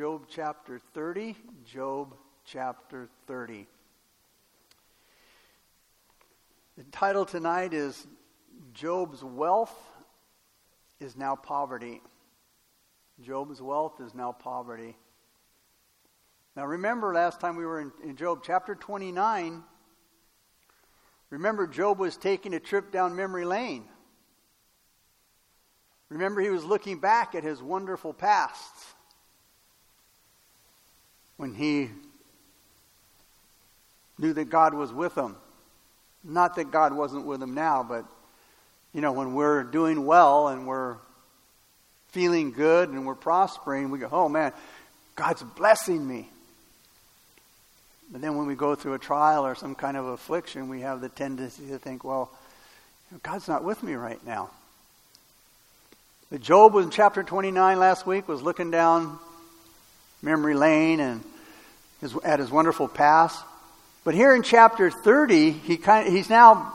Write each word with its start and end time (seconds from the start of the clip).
Job 0.00 0.22
chapter 0.30 0.80
30. 0.94 1.36
Job 1.62 2.14
chapter 2.46 3.06
30. 3.26 3.66
The 6.78 6.84
title 6.84 7.26
tonight 7.26 7.74
is 7.74 8.06
Job's 8.72 9.22
Wealth 9.22 9.78
is 11.00 11.18
Now 11.18 11.36
Poverty. 11.36 12.00
Job's 13.20 13.60
wealth 13.60 14.00
is 14.00 14.14
now 14.14 14.32
poverty. 14.32 14.96
Now, 16.56 16.64
remember 16.64 17.12
last 17.12 17.38
time 17.38 17.56
we 17.56 17.66
were 17.66 17.82
in, 17.82 17.92
in, 18.02 18.16
Job 18.16 18.40
chapter 18.42 18.74
29. 18.74 19.62
Remember, 21.28 21.66
Job 21.66 21.98
was 21.98 22.16
taking 22.16 22.54
a 22.54 22.60
trip 22.60 22.90
down 22.90 23.14
memory 23.16 23.44
lane. 23.44 23.84
Remember, 26.08 26.40
he 26.40 26.48
was 26.48 26.64
looking 26.64 27.00
back 27.00 27.34
at 27.34 27.44
his 27.44 27.62
wonderful 27.62 28.14
past 28.14 28.94
when 31.40 31.54
he 31.54 31.88
knew 34.18 34.34
that 34.34 34.50
God 34.50 34.74
was 34.74 34.92
with 34.92 35.14
him. 35.14 35.36
Not 36.22 36.56
that 36.56 36.70
God 36.70 36.92
wasn't 36.92 37.24
with 37.24 37.42
him 37.42 37.54
now, 37.54 37.82
but, 37.82 38.04
you 38.92 39.00
know, 39.00 39.12
when 39.12 39.32
we're 39.32 39.62
doing 39.62 40.04
well 40.04 40.48
and 40.48 40.66
we're 40.66 40.96
feeling 42.08 42.52
good 42.52 42.90
and 42.90 43.06
we're 43.06 43.14
prospering, 43.14 43.90
we 43.90 43.98
go, 43.98 44.10
oh 44.12 44.28
man, 44.28 44.52
God's 45.16 45.42
blessing 45.42 46.06
me. 46.06 46.28
But 48.12 48.20
then 48.20 48.36
when 48.36 48.46
we 48.46 48.54
go 48.54 48.74
through 48.74 48.92
a 48.92 48.98
trial 48.98 49.46
or 49.46 49.54
some 49.54 49.74
kind 49.74 49.96
of 49.96 50.04
affliction, 50.04 50.68
we 50.68 50.82
have 50.82 51.00
the 51.00 51.08
tendency 51.08 51.68
to 51.68 51.78
think, 51.78 52.04
well, 52.04 52.30
God's 53.22 53.48
not 53.48 53.64
with 53.64 53.82
me 53.82 53.94
right 53.94 54.22
now. 54.26 54.50
The 56.30 56.38
Job 56.38 56.74
was 56.74 56.84
in 56.84 56.90
chapter 56.90 57.22
29 57.22 57.78
last 57.78 58.06
week, 58.06 58.28
was 58.28 58.42
looking 58.42 58.70
down 58.70 59.18
memory 60.20 60.52
lane 60.52 61.00
and 61.00 61.24
his, 62.00 62.16
at 62.24 62.38
his 62.38 62.50
wonderful 62.50 62.88
past. 62.88 63.44
But 64.04 64.14
here 64.14 64.34
in 64.34 64.42
chapter 64.42 64.90
30, 64.90 65.50
he 65.50 65.76
kind 65.76 66.06
of, 66.06 66.12
he's 66.12 66.30
now 66.30 66.72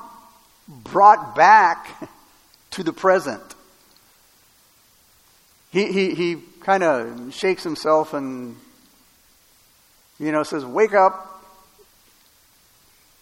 brought 0.68 1.36
back 1.36 2.10
to 2.72 2.84
the 2.84 2.94
present. 2.94 3.42
He, 5.72 5.92
he, 5.92 6.16
he 6.16 6.38
kind 6.62 6.84
of 6.84 7.34
shakes 7.34 7.64
himself 7.64 8.14
and, 8.14 8.56
you 10.20 10.32
know, 10.32 10.44
says, 10.44 10.64
Wake 10.64 10.94
up. 10.94 11.32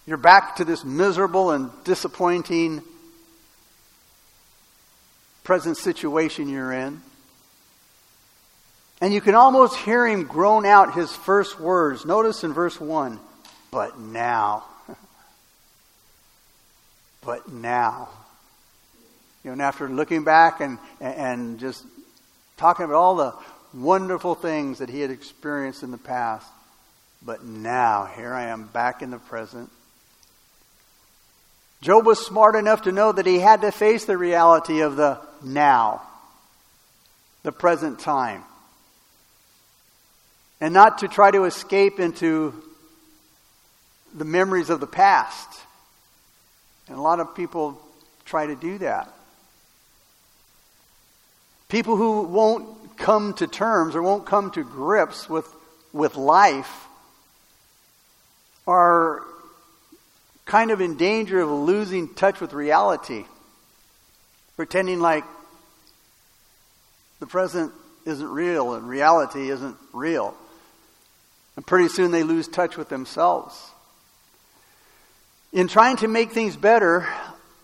You're 0.05 0.17
back 0.17 0.57
to 0.57 0.65
this 0.65 0.83
miserable 0.83 1.51
and 1.51 1.71
disappointing 1.85 2.81
present 5.43 5.77
situation 5.77 6.49
you're 6.49 6.73
in. 6.73 7.01
And 9.03 9.13
you 9.13 9.19
can 9.19 9.35
almost 9.35 9.75
hear 9.75 10.07
him 10.07 10.23
groan 10.23 10.65
out 10.65 10.93
his 10.93 11.13
first 11.13 11.59
words. 11.59 12.05
Notice 12.05 12.45
in 12.45 12.53
verse 12.53 12.79
1 12.79 13.19
But 13.69 13.99
now. 13.99 14.63
but 17.25 17.51
now. 17.51 18.07
You 19.43 19.49
know, 19.49 19.51
and 19.51 19.61
after 19.61 19.89
looking 19.89 20.23
back 20.23 20.61
and, 20.61 20.77
and 21.01 21.59
just 21.59 21.83
talking 22.55 22.85
about 22.85 22.95
all 22.95 23.17
the 23.17 23.33
wonderful 23.73 24.35
things 24.35 24.79
that 24.79 24.87
he 24.87 25.01
had 25.01 25.11
experienced 25.11 25.83
in 25.83 25.91
the 25.91 25.97
past, 25.97 26.47
but 27.25 27.43
now, 27.43 28.05
here 28.05 28.33
I 28.33 28.43
am 28.43 28.67
back 28.67 29.01
in 29.01 29.11
the 29.11 29.19
present. 29.19 29.69
Job 31.81 32.05
was 32.05 32.25
smart 32.25 32.55
enough 32.55 32.83
to 32.83 32.93
know 32.93 33.11
that 33.11 33.25
he 33.25 33.39
had 33.39 33.63
to 33.63 33.73
face 33.73 34.05
the 34.05 34.17
reality 34.17 34.79
of 34.79 34.95
the 34.95 35.19
now, 35.43 36.03
the 37.43 37.51
present 37.51 37.99
time 37.99 38.45
and 40.63 40.73
not 40.73 40.99
to 40.99 41.09
try 41.09 41.29
to 41.29 41.43
escape 41.43 41.99
into 41.99 42.53
the 44.15 44.23
memories 44.23 44.69
of 44.69 44.79
the 44.79 44.87
past. 44.87 45.49
And 46.87 46.97
a 46.97 47.01
lot 47.01 47.19
of 47.19 47.35
people 47.35 47.81
try 48.23 48.45
to 48.45 48.55
do 48.55 48.77
that. 48.77 49.13
People 51.67 51.97
who 51.97 52.21
won't 52.21 52.95
come 52.95 53.33
to 53.33 53.45
terms 53.45 53.93
or 53.93 54.01
won't 54.01 54.25
come 54.25 54.51
to 54.51 54.63
grips 54.63 55.29
with, 55.29 55.53
with 55.91 56.15
life 56.15 56.87
are 58.65 59.21
kind 60.45 60.71
of 60.71 60.79
in 60.79 60.95
danger 60.95 61.41
of 61.41 61.49
losing 61.49 62.13
touch 62.13 62.39
with 62.39 62.53
reality, 62.53 63.25
pretending 64.55 65.01
like 65.01 65.25
the 67.19 67.27
present 67.27 67.73
isn't 68.05 68.29
real 68.29 68.75
and 68.75 68.87
reality 68.87 69.49
isn't 69.49 69.75
real. 69.91 70.37
And 71.55 71.65
pretty 71.65 71.87
soon 71.87 72.11
they 72.11 72.23
lose 72.23 72.47
touch 72.47 72.77
with 72.77 72.89
themselves. 72.89 73.71
In 75.51 75.67
trying 75.67 75.97
to 75.97 76.07
make 76.07 76.31
things 76.31 76.55
better, 76.55 77.07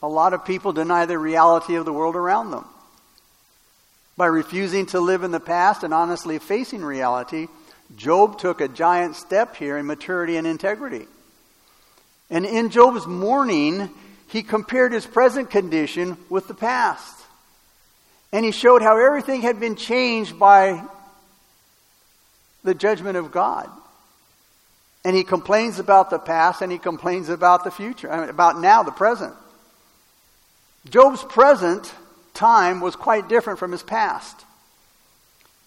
a 0.03 0.07
lot 0.07 0.33
of 0.33 0.45
people 0.45 0.73
deny 0.73 1.05
the 1.05 1.17
reality 1.17 1.75
of 1.75 1.85
the 1.85 1.93
world 1.93 2.15
around 2.15 2.51
them. 2.51 2.65
By 4.15 4.27
refusing 4.27 4.85
to 4.87 4.99
live 4.99 5.23
in 5.23 5.31
the 5.31 5.39
past 5.39 5.83
and 5.83 5.93
honestly 5.93 6.39
facing 6.39 6.83
reality, 6.83 7.47
Job 7.95 8.37
took 8.37 8.61
a 8.61 8.67
giant 8.67 9.15
step 9.15 9.55
here 9.55 9.77
in 9.77 9.87
maturity 9.87 10.37
and 10.37 10.45
integrity. 10.45 11.07
And 12.29 12.45
in 12.45 12.69
Job's 12.69 13.07
mourning, 13.07 13.89
he 14.27 14.43
compared 14.43 14.93
his 14.93 15.07
present 15.07 15.49
condition 15.49 16.17
with 16.29 16.47
the 16.47 16.53
past. 16.53 17.15
And 18.31 18.45
he 18.45 18.51
showed 18.51 18.83
how 18.83 19.03
everything 19.03 19.41
had 19.41 19.59
been 19.59 19.75
changed 19.75 20.37
by 20.37 20.83
the 22.63 22.73
judgment 22.73 23.17
of 23.17 23.31
God. 23.31 23.69
And 25.05 25.15
he 25.15 25.23
complains 25.23 25.79
about 25.79 26.09
the 26.09 26.19
past 26.19 26.61
and 26.61 26.71
he 26.71 26.77
complains 26.77 27.29
about 27.29 27.63
the 27.63 27.71
future, 27.71 28.11
I 28.11 28.19
mean, 28.19 28.29
about 28.29 28.59
now, 28.59 28.83
the 28.83 28.91
present. 28.91 29.33
Job's 30.89 31.23
present 31.23 31.93
time 32.33 32.81
was 32.81 32.95
quite 32.95 33.29
different 33.29 33.59
from 33.59 33.71
his 33.71 33.83
past. 33.83 34.45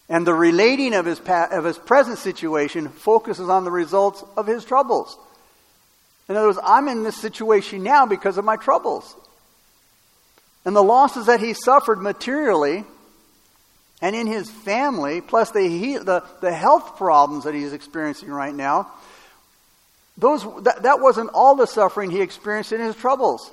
And 0.09 0.27
the 0.27 0.33
relating 0.33 0.93
of 0.93 1.05
his, 1.05 1.19
of 1.27 1.63
his 1.63 1.77
present 1.77 2.19
situation 2.19 2.89
focuses 2.89 3.49
on 3.49 3.63
the 3.63 3.71
results 3.71 4.23
of 4.35 4.45
his 4.45 4.65
troubles. 4.65 5.17
In 6.29 6.35
other 6.35 6.47
words, 6.47 6.59
I'm 6.63 6.87
in 6.87 7.03
this 7.03 7.17
situation 7.17 7.83
now 7.83 8.05
because 8.05 8.37
of 8.37 8.45
my 8.45 8.55
troubles. 8.55 9.15
And 10.65 10.75
the 10.75 10.83
losses 10.83 11.25
that 11.25 11.39
he 11.39 11.53
suffered 11.53 12.01
materially 12.01 12.85
and 14.03 14.17
in 14.17 14.27
his 14.27 14.51
family, 14.51 15.21
plus 15.21 15.51
the, 15.51 15.65
the, 16.03 16.23
the 16.41 16.53
health 16.53 16.97
problems 16.97 17.45
that 17.45 17.53
he's 17.53 17.71
experiencing 17.71 18.29
right 18.29 18.53
now, 18.53 18.91
those, 20.17 20.43
that, 20.63 20.83
that 20.83 20.99
wasn't 20.99 21.29
all 21.33 21.55
the 21.55 21.65
suffering 21.65 22.11
he 22.11 22.19
experienced 22.19 22.73
in 22.73 22.81
his 22.81 22.97
troubles. 22.97 23.49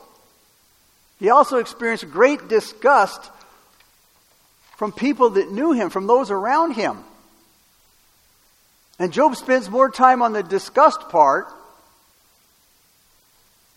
He 1.21 1.31
also 1.31 1.59
experienced 1.59 2.10
great 2.10 2.49
disgust 2.49 3.31
from 4.77 4.91
people 4.91 5.31
that 5.31 5.53
knew 5.53 5.71
him, 5.71 5.89
from 5.89 6.09
those 6.09 6.33
around 6.33 6.72
him. 6.72 6.99
And 8.99 9.12
Job 9.12 9.37
spends 9.37 9.71
more 9.71 9.89
time 9.89 10.21
on 10.21 10.33
the 10.33 10.43
disgust 10.43 11.10
part 11.10 11.47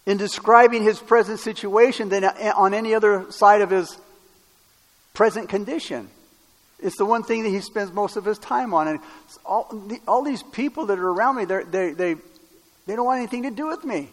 in 0.08 0.18
describing 0.18 0.82
his 0.82 0.98
present 0.98 1.40
situation 1.40 2.10
than 2.10 2.26
on 2.26 2.74
any 2.74 2.96
other 2.96 3.32
side 3.32 3.62
of 3.62 3.70
his 3.70 3.96
present 5.14 5.50
condition. 5.50 6.10
It's 6.84 6.98
the 6.98 7.06
one 7.06 7.24
thing 7.24 7.44
that 7.44 7.50
he 7.50 7.62
spends 7.62 7.94
most 7.94 8.18
of 8.18 8.26
his 8.26 8.38
time 8.38 8.74
on. 8.74 8.90
And 8.90 9.00
all, 9.46 9.70
the, 9.72 10.00
all 10.06 10.22
these 10.22 10.44
people 10.44 10.88
that 10.88 11.00
are 11.00 11.10
around 11.10 11.38
me, 11.38 11.46
they, 11.46 11.94
they, 11.94 12.16
they 12.86 12.96
don't 12.96 13.06
want 13.06 13.20
anything 13.20 13.44
to 13.44 13.52
do 13.52 13.68
with 13.68 13.86
me. 13.86 14.10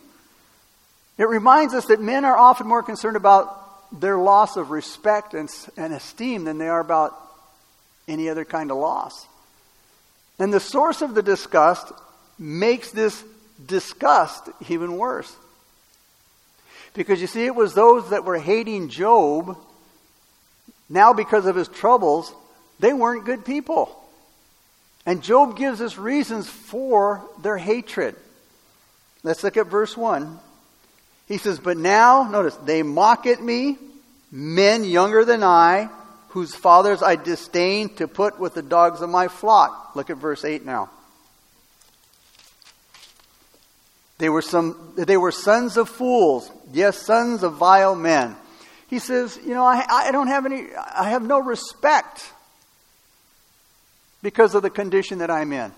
It 1.19 1.28
reminds 1.28 1.75
us 1.75 1.86
that 1.86 2.00
men 2.00 2.25
are 2.25 2.38
often 2.38 2.69
more 2.69 2.84
concerned 2.84 3.16
about 3.16 3.56
their 4.00 4.16
loss 4.16 4.56
of 4.56 4.70
respect 4.70 5.34
and, 5.34 5.50
and 5.76 5.92
esteem 5.92 6.44
than 6.44 6.58
they 6.58 6.69
are 6.69 6.78
about 6.81 7.12
any 8.06 8.28
other 8.28 8.44
kind 8.44 8.70
of 8.70 8.76
loss. 8.76 9.26
And 10.38 10.54
the 10.54 10.60
source 10.60 11.02
of 11.02 11.14
the 11.14 11.22
disgust 11.22 11.93
makes 12.38 12.93
this 12.93 13.22
disgust 13.67 14.49
even 14.69 14.96
worse. 14.96 15.34
Because 16.94 17.20
you 17.20 17.26
see, 17.26 17.46
it 17.46 17.55
was 17.55 17.75
those 17.75 18.11
that 18.11 18.25
were 18.25 18.38
hating 18.38 18.88
Job, 18.88 19.58
now 20.88 21.12
because 21.12 21.46
of 21.46 21.56
his 21.56 21.69
troubles, 21.69 22.32
they 22.81 22.93
weren't 22.93 23.27
good 23.27 23.44
people. 23.44 23.94
And 25.06 25.23
Job 25.23 25.56
gives 25.56 25.81
us 25.81 25.97
reasons 25.97 26.49
for 26.49 27.23
their 27.43 27.56
hatred. 27.56 28.17
Let's 29.23 29.44
look 29.44 29.56
at 29.56 29.67
verse 29.67 29.97
1. 29.97 30.38
He 31.29 31.38
says, 31.38 31.59
But 31.59 31.77
now, 31.77 32.29
notice, 32.29 32.56
they 32.56 32.82
mock 32.82 33.27
at 33.27 33.43
me, 33.43 33.79
men 34.32 34.85
younger 34.85 35.25
than 35.25 35.43
I, 35.44 35.91
whose 36.31 36.55
fathers 36.55 37.03
I 37.03 37.17
disdain 37.17 37.94
to 37.97 38.09
put 38.09 38.38
with 38.38 38.55
the 38.55 38.62
dogs 38.62 39.00
of 39.00 39.11
my 39.11 39.29
flock. 39.29 39.93
Look 39.94 40.11
at 40.11 40.17
verse 40.17 40.44
8 40.44 40.65
now. 40.65 40.91
They 44.19 44.29
were, 44.29 44.43
some, 44.43 44.93
they 44.97 45.17
were 45.17 45.32
sons 45.32 45.79
of 45.79 45.88
fools, 45.88 46.50
yes, 46.73 46.99
sons 46.99 47.43
of 47.43 47.55
vile 47.55 47.94
men. 47.94 48.37
He 48.88 48.99
says, 48.99 49.38
You 49.43 49.55
know, 49.55 49.65
I, 49.65 49.85
I 49.88 50.12
don't 50.12 50.27
have 50.27 50.44
any, 50.44 50.67
I 50.75 51.11
have 51.11 51.23
no 51.23 51.41
respect 51.41 52.31
because 54.22 54.55
of 54.55 54.62
the 54.62 54.70
condition 54.70 55.19
that 55.19 55.31
I'm 55.31 55.52
in. 55.52 55.72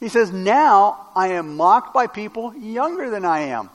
He 0.00 0.08
says, 0.08 0.30
Now 0.30 1.08
I 1.14 1.28
am 1.28 1.56
mocked 1.56 1.94
by 1.94 2.06
people 2.06 2.54
younger 2.54 3.10
than 3.10 3.24
I 3.24 3.40
am. 3.40 3.70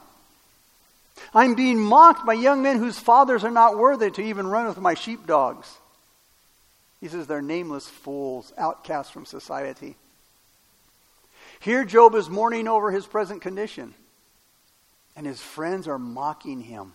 I'm 1.33 1.55
being 1.55 1.79
mocked 1.79 2.25
by 2.25 2.33
young 2.33 2.61
men 2.61 2.77
whose 2.77 2.99
fathers 2.99 3.43
are 3.43 3.51
not 3.51 3.77
worthy 3.77 4.11
to 4.11 4.21
even 4.21 4.47
run 4.47 4.67
with 4.67 4.79
my 4.79 4.93
sheepdogs. 4.93 5.77
He 6.99 7.07
says 7.07 7.25
they're 7.25 7.41
nameless 7.41 7.87
fools, 7.87 8.53
outcasts 8.57 9.11
from 9.11 9.25
society. 9.25 9.95
Here, 11.59 11.83
Job 11.83 12.15
is 12.15 12.29
mourning 12.29 12.67
over 12.67 12.91
his 12.91 13.05
present 13.05 13.41
condition, 13.41 13.93
and 15.15 15.25
his 15.25 15.41
friends 15.41 15.87
are 15.87 15.99
mocking 15.99 16.61
him. 16.61 16.93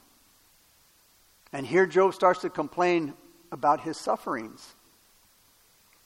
And 1.52 1.66
here, 1.66 1.86
Job 1.86 2.14
starts 2.14 2.40
to 2.40 2.50
complain 2.50 3.14
about 3.52 3.80
his 3.80 3.96
sufferings. 3.96 4.74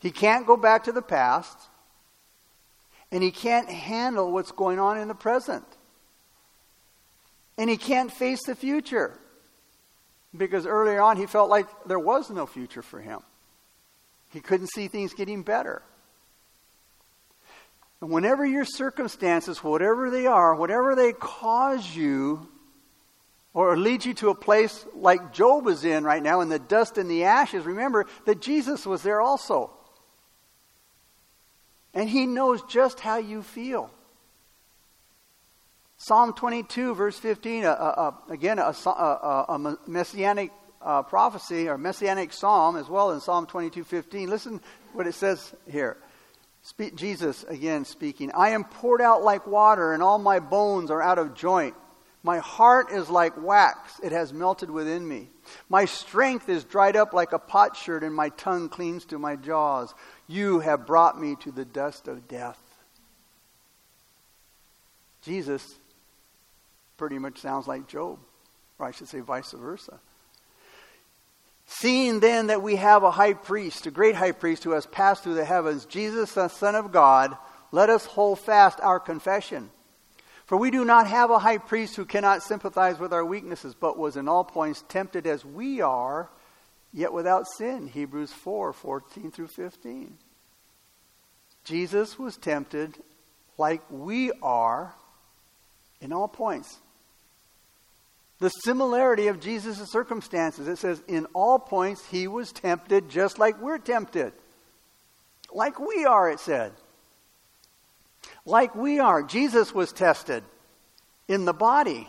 He 0.00 0.10
can't 0.10 0.46
go 0.46 0.56
back 0.56 0.84
to 0.84 0.92
the 0.92 1.02
past, 1.02 1.56
and 3.12 3.22
he 3.22 3.30
can't 3.30 3.68
handle 3.68 4.32
what's 4.32 4.52
going 4.52 4.78
on 4.78 4.98
in 4.98 5.08
the 5.08 5.14
present. 5.14 5.64
And 7.58 7.68
he 7.68 7.76
can't 7.76 8.10
face 8.10 8.40
the 8.46 8.54
future 8.54 9.18
because 10.36 10.64
earlier 10.64 11.02
on 11.02 11.16
he 11.16 11.26
felt 11.26 11.50
like 11.50 11.66
there 11.86 11.98
was 11.98 12.30
no 12.30 12.46
future 12.46 12.82
for 12.82 13.00
him. 13.00 13.20
He 14.30 14.40
couldn't 14.40 14.68
see 14.68 14.88
things 14.88 15.12
getting 15.12 15.42
better. 15.42 15.82
And 18.00 18.10
whenever 18.10 18.46
your 18.46 18.64
circumstances, 18.64 19.62
whatever 19.62 20.10
they 20.10 20.26
are, 20.26 20.54
whatever 20.54 20.94
they 20.94 21.12
cause 21.12 21.94
you, 21.94 22.48
or 23.52 23.76
lead 23.76 24.04
you 24.04 24.14
to 24.14 24.30
a 24.30 24.34
place 24.34 24.86
like 24.94 25.32
Job 25.32 25.66
is 25.66 25.84
in 25.84 26.04
right 26.04 26.22
now 26.22 26.40
in 26.40 26.48
the 26.48 26.58
dust 26.58 26.96
and 26.96 27.10
the 27.10 27.24
ashes, 27.24 27.66
remember 27.66 28.06
that 28.24 28.40
Jesus 28.40 28.86
was 28.86 29.02
there 29.02 29.20
also. 29.20 29.72
And 31.94 32.08
he 32.08 32.26
knows 32.26 32.62
just 32.62 33.00
how 33.00 33.18
you 33.18 33.42
feel. 33.42 33.90
Psalm 35.96 36.32
22, 36.32 36.94
verse 36.94 37.18
15, 37.18 37.64
uh, 37.64 37.68
uh, 37.68 38.12
again, 38.30 38.58
a, 38.58 38.74
a, 38.86 39.44
a 39.48 39.76
messianic 39.86 40.50
uh, 40.80 41.02
prophecy 41.02 41.68
or 41.68 41.76
messianic 41.76 42.32
psalm 42.32 42.76
as 42.76 42.88
well 42.88 43.10
in 43.12 43.20
Psalm 43.20 43.46
22, 43.46 43.84
15. 43.84 44.30
Listen 44.30 44.60
what 44.92 45.06
it 45.06 45.14
says 45.14 45.54
here. 45.70 45.98
Spe- 46.62 46.94
Jesus 46.94 47.44
again 47.44 47.84
speaking. 47.84 48.30
I 48.34 48.50
am 48.50 48.64
poured 48.64 49.00
out 49.00 49.22
like 49.22 49.46
water, 49.46 49.92
and 49.92 50.02
all 50.02 50.18
my 50.18 50.40
bones 50.40 50.90
are 50.90 51.02
out 51.02 51.18
of 51.18 51.34
joint. 51.34 51.74
My 52.22 52.38
heart 52.38 52.92
is 52.92 53.08
like 53.08 53.42
wax, 53.42 53.98
it 54.02 54.12
has 54.12 54.32
melted 54.32 54.70
within 54.70 55.06
me. 55.06 55.28
My 55.68 55.86
strength 55.86 56.48
is 56.48 56.64
dried 56.64 56.94
up 56.94 57.14
like 57.14 57.32
a 57.32 57.38
potsherd, 57.38 58.02
and 58.02 58.14
my 58.14 58.28
tongue 58.30 58.68
clings 58.68 59.06
to 59.06 59.18
my 59.18 59.36
jaws. 59.36 59.94
You 60.26 60.60
have 60.60 60.86
brought 60.86 61.18
me 61.18 61.36
to 61.40 61.50
the 61.50 61.64
dust 61.64 62.08
of 62.08 62.28
death. 62.28 62.58
Jesus 65.22 65.76
pretty 66.98 67.18
much 67.18 67.38
sounds 67.38 67.66
like 67.66 67.88
Job, 67.88 68.18
or 68.78 68.86
I 68.86 68.90
should 68.90 69.08
say 69.08 69.20
vice 69.20 69.52
versa. 69.52 69.98
Seeing 71.66 72.20
then 72.20 72.48
that 72.48 72.62
we 72.62 72.76
have 72.76 73.02
a 73.02 73.10
high 73.10 73.32
priest, 73.32 73.86
a 73.86 73.90
great 73.90 74.16
high 74.16 74.32
priest 74.32 74.64
who 74.64 74.72
has 74.72 74.86
passed 74.86 75.22
through 75.22 75.34
the 75.34 75.44
heavens, 75.44 75.86
Jesus, 75.86 76.34
the 76.34 76.48
Son 76.48 76.74
of 76.74 76.92
God, 76.92 77.36
let 77.72 77.88
us 77.88 78.04
hold 78.04 78.40
fast 78.40 78.80
our 78.82 79.00
confession. 79.00 79.70
For 80.50 80.56
we 80.56 80.72
do 80.72 80.84
not 80.84 81.06
have 81.06 81.30
a 81.30 81.38
high 81.38 81.58
priest 81.58 81.94
who 81.94 82.04
cannot 82.04 82.42
sympathize 82.42 82.98
with 82.98 83.12
our 83.12 83.24
weaknesses, 83.24 83.72
but 83.72 83.96
was 83.96 84.16
in 84.16 84.26
all 84.26 84.42
points 84.42 84.82
tempted 84.88 85.24
as 85.24 85.44
we 85.44 85.80
are, 85.80 86.28
yet 86.92 87.12
without 87.12 87.46
sin. 87.56 87.86
Hebrews 87.86 88.32
4 88.32 88.72
14 88.72 89.30
through 89.30 89.46
15. 89.46 90.18
Jesus 91.62 92.18
was 92.18 92.36
tempted 92.36 92.96
like 93.58 93.80
we 93.90 94.32
are 94.42 94.92
in 96.00 96.12
all 96.12 96.26
points, 96.26 96.80
the 98.40 98.48
similarity 98.48 99.28
of 99.28 99.38
Jesus' 99.38 99.92
circumstances. 99.92 100.66
It 100.66 100.78
says, 100.78 101.00
in 101.06 101.26
all 101.26 101.60
points, 101.60 102.04
he 102.10 102.26
was 102.26 102.50
tempted 102.50 103.08
just 103.08 103.38
like 103.38 103.62
we're 103.62 103.78
tempted. 103.78 104.32
Like 105.52 105.78
we 105.78 106.04
are, 106.06 106.28
it 106.28 106.40
said. 106.40 106.72
Like 108.44 108.74
we 108.74 108.98
are. 108.98 109.22
Jesus 109.22 109.74
was 109.74 109.92
tested 109.92 110.44
in 111.28 111.44
the 111.44 111.52
body. 111.52 112.08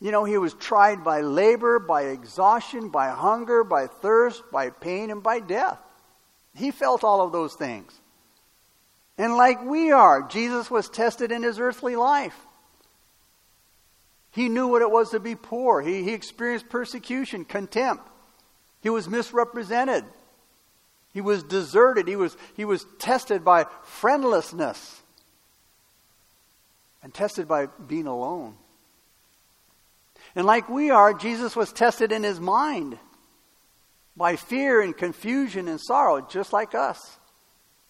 You 0.00 0.12
know, 0.12 0.24
he 0.24 0.38
was 0.38 0.54
tried 0.54 1.02
by 1.02 1.22
labor, 1.22 1.78
by 1.78 2.02
exhaustion, 2.02 2.90
by 2.90 3.08
hunger, 3.08 3.64
by 3.64 3.88
thirst, 3.88 4.42
by 4.52 4.70
pain, 4.70 5.10
and 5.10 5.22
by 5.22 5.40
death. 5.40 5.78
He 6.54 6.70
felt 6.70 7.02
all 7.02 7.20
of 7.20 7.32
those 7.32 7.54
things. 7.54 7.92
And 9.16 9.36
like 9.36 9.64
we 9.64 9.90
are, 9.90 10.22
Jesus 10.22 10.70
was 10.70 10.88
tested 10.88 11.32
in 11.32 11.42
his 11.42 11.58
earthly 11.58 11.96
life. 11.96 12.38
He 14.30 14.48
knew 14.48 14.68
what 14.68 14.82
it 14.82 14.90
was 14.90 15.10
to 15.10 15.20
be 15.20 15.34
poor. 15.34 15.82
He, 15.82 16.04
he 16.04 16.12
experienced 16.12 16.68
persecution, 16.68 17.44
contempt. 17.44 18.08
He 18.80 18.90
was 18.90 19.08
misrepresented. 19.08 20.04
He 21.12 21.20
was 21.20 21.42
deserted. 21.42 22.08
He 22.08 22.16
was, 22.16 22.36
he 22.56 22.64
was 22.64 22.86
tested 22.98 23.44
by 23.44 23.66
friendlessness 23.82 25.02
and 27.02 27.12
tested 27.12 27.48
by 27.48 27.66
being 27.66 28.06
alone. 28.06 28.56
And 30.34 30.46
like 30.46 30.68
we 30.68 30.90
are, 30.90 31.14
Jesus 31.14 31.56
was 31.56 31.72
tested 31.72 32.12
in 32.12 32.22
his 32.22 32.40
mind 32.40 32.98
by 34.16 34.36
fear 34.36 34.80
and 34.80 34.96
confusion 34.96 35.68
and 35.68 35.80
sorrow, 35.80 36.20
just 36.20 36.52
like 36.52 36.74
us. 36.74 37.18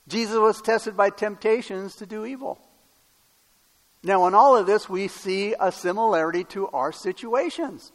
Jesus 0.06 0.36
was 0.36 0.62
tested 0.62 0.96
by 0.96 1.10
temptations 1.10 1.96
to 1.96 2.06
do 2.06 2.24
evil. 2.24 2.58
Now, 4.02 4.26
in 4.26 4.34
all 4.34 4.56
of 4.56 4.66
this, 4.66 4.88
we 4.88 5.08
see 5.08 5.54
a 5.58 5.72
similarity 5.72 6.44
to 6.44 6.68
our 6.68 6.92
situations. 6.92 7.90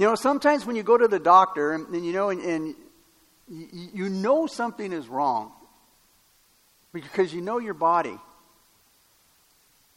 You 0.00 0.06
know, 0.06 0.14
sometimes 0.14 0.64
when 0.64 0.76
you 0.76 0.82
go 0.82 0.96
to 0.96 1.08
the 1.08 1.18
doctor 1.18 1.74
and, 1.74 1.86
and 1.88 2.06
you 2.06 2.14
know, 2.14 2.30
and, 2.30 2.40
and 2.40 2.74
you, 3.46 4.08
know 4.08 4.46
something 4.46 4.94
is 4.94 5.06
wrong 5.08 5.52
because 6.94 7.34
you 7.34 7.42
know 7.42 7.58
your 7.58 7.74
body. 7.74 8.18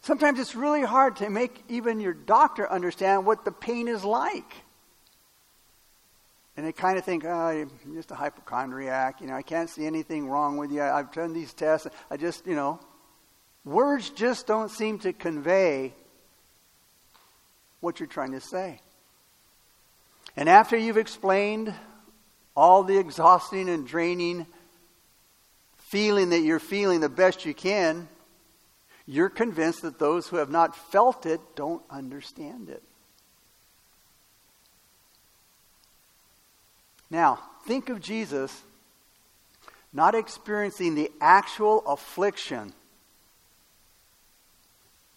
Sometimes 0.01 0.41
it's 0.41 0.55
really 0.55 0.81
hard 0.81 1.15
to 1.17 1.29
make 1.29 1.63
even 1.69 2.01
your 2.01 2.11
doctor 2.11 2.69
understand 2.69 3.25
what 3.25 3.45
the 3.45 3.53
pain 3.53 3.87
is 3.87 4.03
like. 4.03 4.53
And 6.57 6.67
they 6.67 6.73
kind 6.73 6.97
of 6.97 7.05
think, 7.05 7.23
oh, 7.23 7.51
you're 7.51 7.95
just 7.95 8.11
a 8.11 8.15
hypochondriac. 8.15 9.21
You 9.21 9.27
know, 9.27 9.35
I 9.35 9.41
can't 9.41 9.69
see 9.69 9.85
anything 9.85 10.27
wrong 10.27 10.57
with 10.57 10.73
you. 10.73 10.81
I've 10.81 11.13
done 11.13 11.31
these 11.31 11.53
tests. 11.53 11.87
I 12.11 12.17
just, 12.17 12.45
you 12.45 12.55
know, 12.55 12.81
Words 13.63 14.09
just 14.09 14.47
don't 14.47 14.69
seem 14.69 14.99
to 14.99 15.13
convey 15.13 15.93
what 17.79 18.01
you're 18.01 18.07
trying 18.07 18.33
to 18.33 18.41
say. 18.41 18.81
And 20.35 20.49
after 20.49 20.77
you've 20.77 20.97
explained 20.97 21.73
all 22.55 22.83
the 22.83 22.97
exhausting 22.97 23.69
and 23.69 23.87
draining 23.87 24.45
feeling 25.77 26.29
that 26.29 26.39
you're 26.39 26.59
feeling 26.59 27.01
the 27.01 27.09
best 27.09 27.45
you 27.45 27.53
can, 27.53 28.07
you're 29.05 29.29
convinced 29.29 29.83
that 29.83 29.99
those 29.99 30.27
who 30.27 30.37
have 30.37 30.49
not 30.49 30.75
felt 30.75 31.25
it 31.25 31.39
don't 31.55 31.83
understand 31.89 32.69
it. 32.69 32.81
Now, 37.11 37.39
think 37.67 37.89
of 37.89 38.01
Jesus 38.01 38.61
not 39.91 40.15
experiencing 40.15 40.95
the 40.95 41.11
actual 41.21 41.83
affliction 41.85 42.73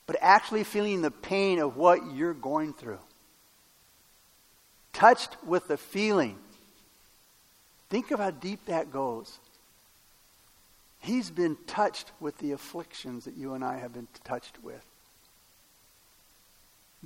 but 0.06 0.16
actually 0.20 0.64
feeling 0.64 1.02
the 1.02 1.11
pain 1.11 1.58
of 1.58 1.76
what 1.76 2.14
you're 2.14 2.35
going 2.35 2.73
through. 2.73 3.00
Touched 4.96 5.36
with 5.44 5.68
the 5.68 5.76
feeling. 5.76 6.38
Think 7.90 8.12
of 8.12 8.18
how 8.18 8.30
deep 8.30 8.64
that 8.64 8.90
goes. 8.90 9.38
He's 11.00 11.30
been 11.30 11.58
touched 11.66 12.10
with 12.18 12.38
the 12.38 12.52
afflictions 12.52 13.26
that 13.26 13.36
you 13.36 13.52
and 13.52 13.62
I 13.62 13.76
have 13.76 13.92
been 13.92 14.08
touched 14.24 14.56
with. 14.62 14.82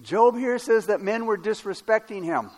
Job 0.00 0.36
here 0.36 0.60
says 0.60 0.86
that 0.86 1.00
men 1.00 1.26
were 1.26 1.36
disrespecting 1.36 2.22
him. 2.24 2.50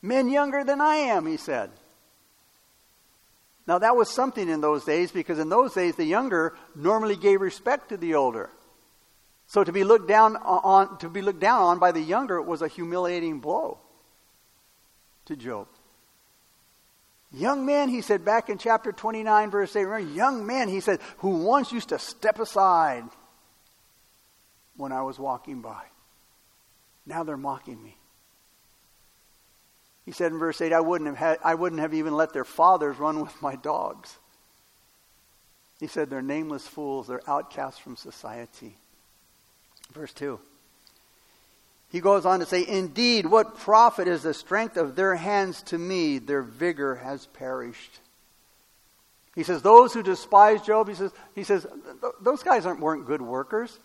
Men 0.00 0.28
younger 0.28 0.62
than 0.62 0.80
I 0.80 0.94
am, 0.94 1.26
he 1.26 1.36
said. 1.36 1.70
Now, 3.66 3.78
that 3.78 3.96
was 3.96 4.08
something 4.08 4.48
in 4.48 4.60
those 4.60 4.84
days 4.84 5.10
because 5.10 5.40
in 5.40 5.48
those 5.48 5.74
days 5.74 5.96
the 5.96 6.04
younger 6.04 6.54
normally 6.76 7.16
gave 7.16 7.40
respect 7.40 7.88
to 7.88 7.96
the 7.96 8.14
older. 8.14 8.50
So 9.50 9.64
to 9.64 9.72
be 9.72 9.82
looked 9.82 10.06
down 10.06 10.36
on, 10.36 10.96
to 10.98 11.08
be 11.08 11.22
looked 11.22 11.40
down 11.40 11.60
on 11.62 11.80
by 11.80 11.90
the 11.90 12.00
younger 12.00 12.40
was 12.40 12.62
a 12.62 12.68
humiliating 12.68 13.40
blow 13.40 13.78
to 15.24 15.34
Job. 15.34 15.66
Young 17.32 17.66
man, 17.66 17.88
he 17.88 18.00
said 18.00 18.24
back 18.24 18.48
in 18.48 18.58
chapter 18.58 18.92
29, 18.92 19.50
verse 19.50 19.74
8, 19.74 19.84
remember, 19.84 20.14
young 20.14 20.46
man, 20.46 20.68
he 20.68 20.78
said, 20.78 21.00
who 21.18 21.30
once 21.30 21.72
used 21.72 21.88
to 21.88 21.98
step 21.98 22.38
aside 22.38 23.02
when 24.76 24.92
I 24.92 25.02
was 25.02 25.18
walking 25.18 25.62
by. 25.62 25.82
Now 27.04 27.24
they're 27.24 27.36
mocking 27.36 27.82
me. 27.82 27.96
He 30.06 30.12
said 30.12 30.30
in 30.30 30.38
verse 30.38 30.60
8, 30.60 30.72
I 30.72 30.78
wouldn't 30.80 31.08
have, 31.08 31.16
had, 31.16 31.38
I 31.42 31.56
wouldn't 31.56 31.80
have 31.80 31.92
even 31.92 32.14
let 32.14 32.32
their 32.32 32.44
fathers 32.44 32.98
run 32.98 33.20
with 33.20 33.42
my 33.42 33.56
dogs. 33.56 34.16
He 35.80 35.88
said, 35.88 36.08
They're 36.08 36.22
nameless 36.22 36.68
fools, 36.68 37.08
they're 37.08 37.28
outcasts 37.28 37.80
from 37.80 37.96
society. 37.96 38.76
Verse 39.92 40.12
2. 40.12 40.38
He 41.90 42.00
goes 42.00 42.24
on 42.24 42.40
to 42.40 42.46
say, 42.46 42.66
Indeed, 42.66 43.26
what 43.26 43.58
profit 43.58 44.06
is 44.06 44.22
the 44.22 44.34
strength 44.34 44.76
of 44.76 44.94
their 44.94 45.16
hands 45.16 45.62
to 45.64 45.78
me? 45.78 46.18
Their 46.18 46.42
vigor 46.42 46.96
has 46.96 47.26
perished. 47.26 47.98
He 49.34 49.42
says, 49.42 49.62
Those 49.62 49.92
who 49.92 50.02
despise 50.02 50.62
Job, 50.62 50.88
he 50.88 50.94
says, 50.94 51.12
he 51.34 51.44
says 51.44 51.66
those 52.20 52.42
guys 52.42 52.64
aren't, 52.64 52.80
weren't 52.80 53.06
good 53.06 53.22
workers. 53.22 53.76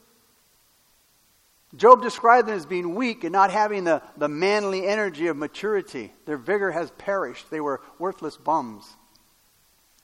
Job 1.76 2.02
described 2.02 2.48
them 2.48 2.56
as 2.56 2.66
being 2.66 2.96
weak 2.96 3.24
and 3.24 3.34
not 3.34 3.52
having 3.52 3.84
the, 3.84 4.02
the 4.18 4.30
manly 4.30 4.88
energy 4.88 5.28
of 5.28 5.36
maturity. 5.36 6.14
Their 6.26 6.38
vigor 6.38 6.72
has 6.72 6.92
perished. 6.92 7.50
They 7.50 7.60
were 7.60 7.82
worthless 8.00 8.38
bums. 8.38 8.86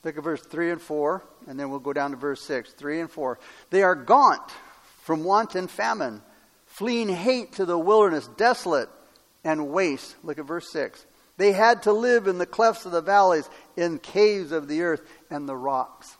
Look 0.04 0.18
at 0.18 0.24
verse 0.24 0.42
3 0.42 0.72
and 0.72 0.82
4, 0.82 1.22
and 1.46 1.58
then 1.58 1.70
we'll 1.70 1.78
go 1.78 1.92
down 1.92 2.10
to 2.10 2.16
verse 2.16 2.42
6. 2.42 2.72
3 2.72 3.00
and 3.00 3.10
4. 3.10 3.38
They 3.70 3.82
are 3.84 3.94
gaunt 3.94 4.42
from 5.02 5.24
want 5.24 5.54
and 5.54 5.70
famine, 5.70 6.22
fleeing 6.66 7.08
hate 7.08 7.54
to 7.54 7.66
the 7.66 7.78
wilderness, 7.78 8.28
desolate 8.36 8.88
and 9.44 9.68
waste. 9.68 10.16
Look 10.22 10.38
at 10.38 10.46
verse 10.46 10.70
6. 10.72 11.04
They 11.36 11.52
had 11.52 11.82
to 11.84 11.92
live 11.92 12.28
in 12.28 12.38
the 12.38 12.46
clefts 12.46 12.86
of 12.86 12.92
the 12.92 13.00
valleys, 13.00 13.48
in 13.76 13.98
caves 13.98 14.52
of 14.52 14.68
the 14.68 14.82
earth 14.82 15.02
and 15.28 15.48
the 15.48 15.56
rocks. 15.56 16.16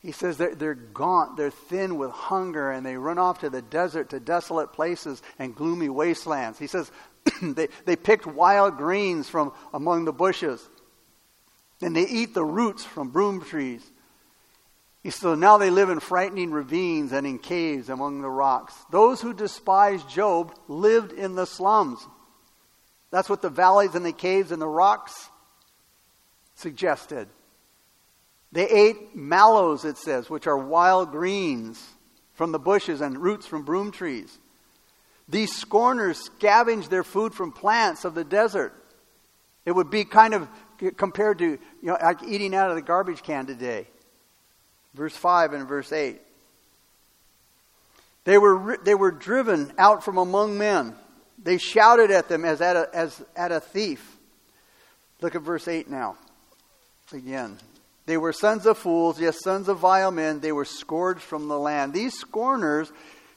He 0.00 0.12
says 0.12 0.36
they're, 0.36 0.54
they're 0.54 0.74
gaunt, 0.74 1.36
they're 1.36 1.50
thin 1.50 1.96
with 1.96 2.10
hunger, 2.10 2.70
and 2.70 2.84
they 2.84 2.96
run 2.96 3.18
off 3.18 3.40
to 3.40 3.50
the 3.50 3.62
desert, 3.62 4.10
to 4.10 4.20
desolate 4.20 4.72
places 4.72 5.22
and 5.38 5.54
gloomy 5.54 5.88
wastelands. 5.88 6.58
He 6.58 6.66
says 6.66 6.90
they, 7.42 7.68
they 7.84 7.96
picked 7.96 8.26
wild 8.26 8.78
greens 8.78 9.28
from 9.28 9.52
among 9.74 10.06
the 10.06 10.12
bushes, 10.12 10.66
and 11.80 11.94
they 11.94 12.06
eat 12.06 12.34
the 12.34 12.44
roots 12.44 12.84
from 12.84 13.10
broom 13.10 13.42
trees. 13.42 13.88
Says, 15.04 15.38
now 15.38 15.58
they 15.58 15.70
live 15.70 15.90
in 15.90 15.98
frightening 15.98 16.52
ravines 16.52 17.12
and 17.12 17.26
in 17.26 17.38
caves 17.38 17.88
among 17.88 18.22
the 18.22 18.30
rocks. 18.30 18.74
Those 18.90 19.20
who 19.20 19.34
despised 19.34 20.08
Job 20.08 20.54
lived 20.68 21.12
in 21.12 21.34
the 21.34 21.46
slums. 21.46 22.06
That's 23.10 23.28
what 23.28 23.42
the 23.42 23.50
valleys 23.50 23.94
and 23.94 24.06
the 24.06 24.12
caves 24.12 24.52
and 24.52 24.62
the 24.62 24.68
rocks 24.68 25.28
suggested. 26.54 27.28
They 28.52 28.68
ate 28.68 29.16
mallows, 29.16 29.84
it 29.84 29.98
says, 29.98 30.30
which 30.30 30.46
are 30.46 30.56
wild 30.56 31.10
greens 31.10 31.84
from 32.34 32.52
the 32.52 32.58
bushes 32.58 33.00
and 33.00 33.18
roots 33.18 33.46
from 33.46 33.64
broom 33.64 33.90
trees. 33.90 34.38
These 35.28 35.54
scorners 35.56 36.18
scavenged 36.18 36.90
their 36.90 37.04
food 37.04 37.34
from 37.34 37.52
plants 37.52 38.04
of 38.04 38.14
the 38.14 38.24
desert. 38.24 38.72
It 39.64 39.72
would 39.72 39.90
be 39.90 40.04
kind 40.04 40.34
of 40.34 40.48
compared 40.96 41.38
to, 41.38 41.46
you 41.46 41.58
know, 41.82 41.96
like 42.00 42.22
eating 42.22 42.54
out 42.54 42.70
of 42.70 42.76
the 42.76 42.82
garbage 42.82 43.22
can 43.22 43.46
today. 43.46 43.88
Verse 44.94 45.16
5 45.16 45.54
and 45.54 45.68
verse 45.68 45.92
8. 45.92 46.20
They 48.24 48.38
were, 48.38 48.78
they 48.84 48.94
were 48.94 49.10
driven 49.10 49.72
out 49.78 50.04
from 50.04 50.18
among 50.18 50.58
men. 50.58 50.94
They 51.42 51.58
shouted 51.58 52.10
at 52.10 52.28
them 52.28 52.44
as 52.44 52.60
at 52.60 52.76
a, 52.76 52.88
as 52.92 53.22
at 53.34 53.50
a 53.50 53.60
thief. 53.60 54.16
Look 55.20 55.34
at 55.34 55.42
verse 55.42 55.66
8 55.66 55.88
now. 55.88 56.16
Again. 57.12 57.58
They 58.06 58.16
were 58.16 58.32
sons 58.32 58.66
of 58.66 58.78
fools, 58.78 59.20
yes, 59.20 59.42
sons 59.42 59.68
of 59.68 59.78
vile 59.78 60.10
men. 60.10 60.40
They 60.40 60.52
were 60.52 60.64
scourged 60.64 61.20
from 61.20 61.48
the 61.48 61.58
land. 61.58 61.92
These 61.92 62.14
scorners, 62.14 62.92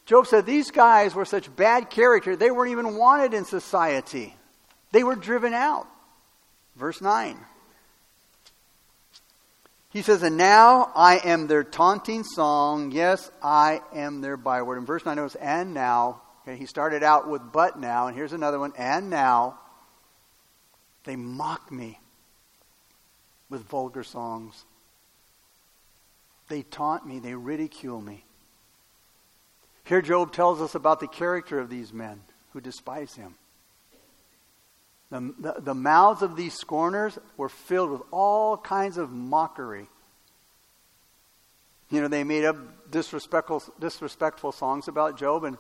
Job 0.06 0.28
said, 0.28 0.46
these 0.46 0.72
guys 0.72 1.14
were 1.14 1.26
such 1.26 1.56
bad 1.56 1.90
character, 1.90 2.36
they 2.36 2.52
weren't 2.52 2.72
even 2.72 2.98
wanted 2.98 3.34
in 3.34 3.46
society. 3.46 4.36
They 4.92 5.04
were 5.04 5.16
driven 5.16 5.54
out. 5.54 5.88
Verse 6.76 7.02
9. 7.02 7.38
He 9.96 10.02
says, 10.02 10.24
And 10.24 10.36
now 10.36 10.92
I 10.94 11.20
am 11.24 11.48
their 11.48 11.64
taunting 11.64 12.26
song. 12.26 12.92
Yes, 12.92 13.32
I 13.42 13.80
am 13.94 14.20
their 14.20 14.36
byword. 14.36 14.78
In 14.78 14.86
verse 14.86 15.06
9, 15.06 15.18
it 15.18 15.22
notice, 15.22 15.36
and 15.36 15.74
now. 15.74 16.22
Okay, 16.42 16.58
he 16.58 16.66
started 16.66 17.02
out 17.02 17.30
with 17.30 17.42
but 17.54 17.80
now, 17.80 18.08
and 18.08 18.16
here's 18.16 18.34
another 18.34 18.60
one, 18.60 18.74
and 18.78 19.10
now. 19.10 19.58
They 21.06 21.16
mock 21.16 21.72
me 21.72 21.98
with 23.50 23.62
vulgar 23.70 24.04
songs. 24.04 24.66
They 26.50 26.64
taunt 26.64 27.08
me, 27.08 27.20
they 27.20 27.34
ridicule 27.34 28.02
me. 28.02 28.26
Here, 29.86 30.02
Job 30.02 30.34
tells 30.34 30.60
us 30.60 30.76
about 30.76 31.00
the 31.00 31.08
character 31.08 31.58
of 31.58 31.70
these 31.70 31.94
men 31.94 32.20
who 32.52 32.60
despise 32.60 33.16
him. 33.16 33.36
The, 35.16 35.34
the, 35.40 35.62
the, 35.62 35.74
mouths 35.74 36.22
of 36.24 36.36
these 36.36 36.56
scorners 36.56 37.18
were 37.38 37.48
filled 37.48 37.90
with 37.90 38.02
all 38.12 38.58
kinds 38.58 38.98
of 38.98 39.12
mockery. 39.12 39.88
You 41.90 42.02
know, 42.02 42.10
they 42.10 42.26
made 42.26 42.44
up 42.44 42.58
disrespectful, 42.92 43.64
disrespectful 43.80 44.52
songs 44.52 44.90
about 44.90 45.18
Job, 45.18 45.46
and, 45.46 45.58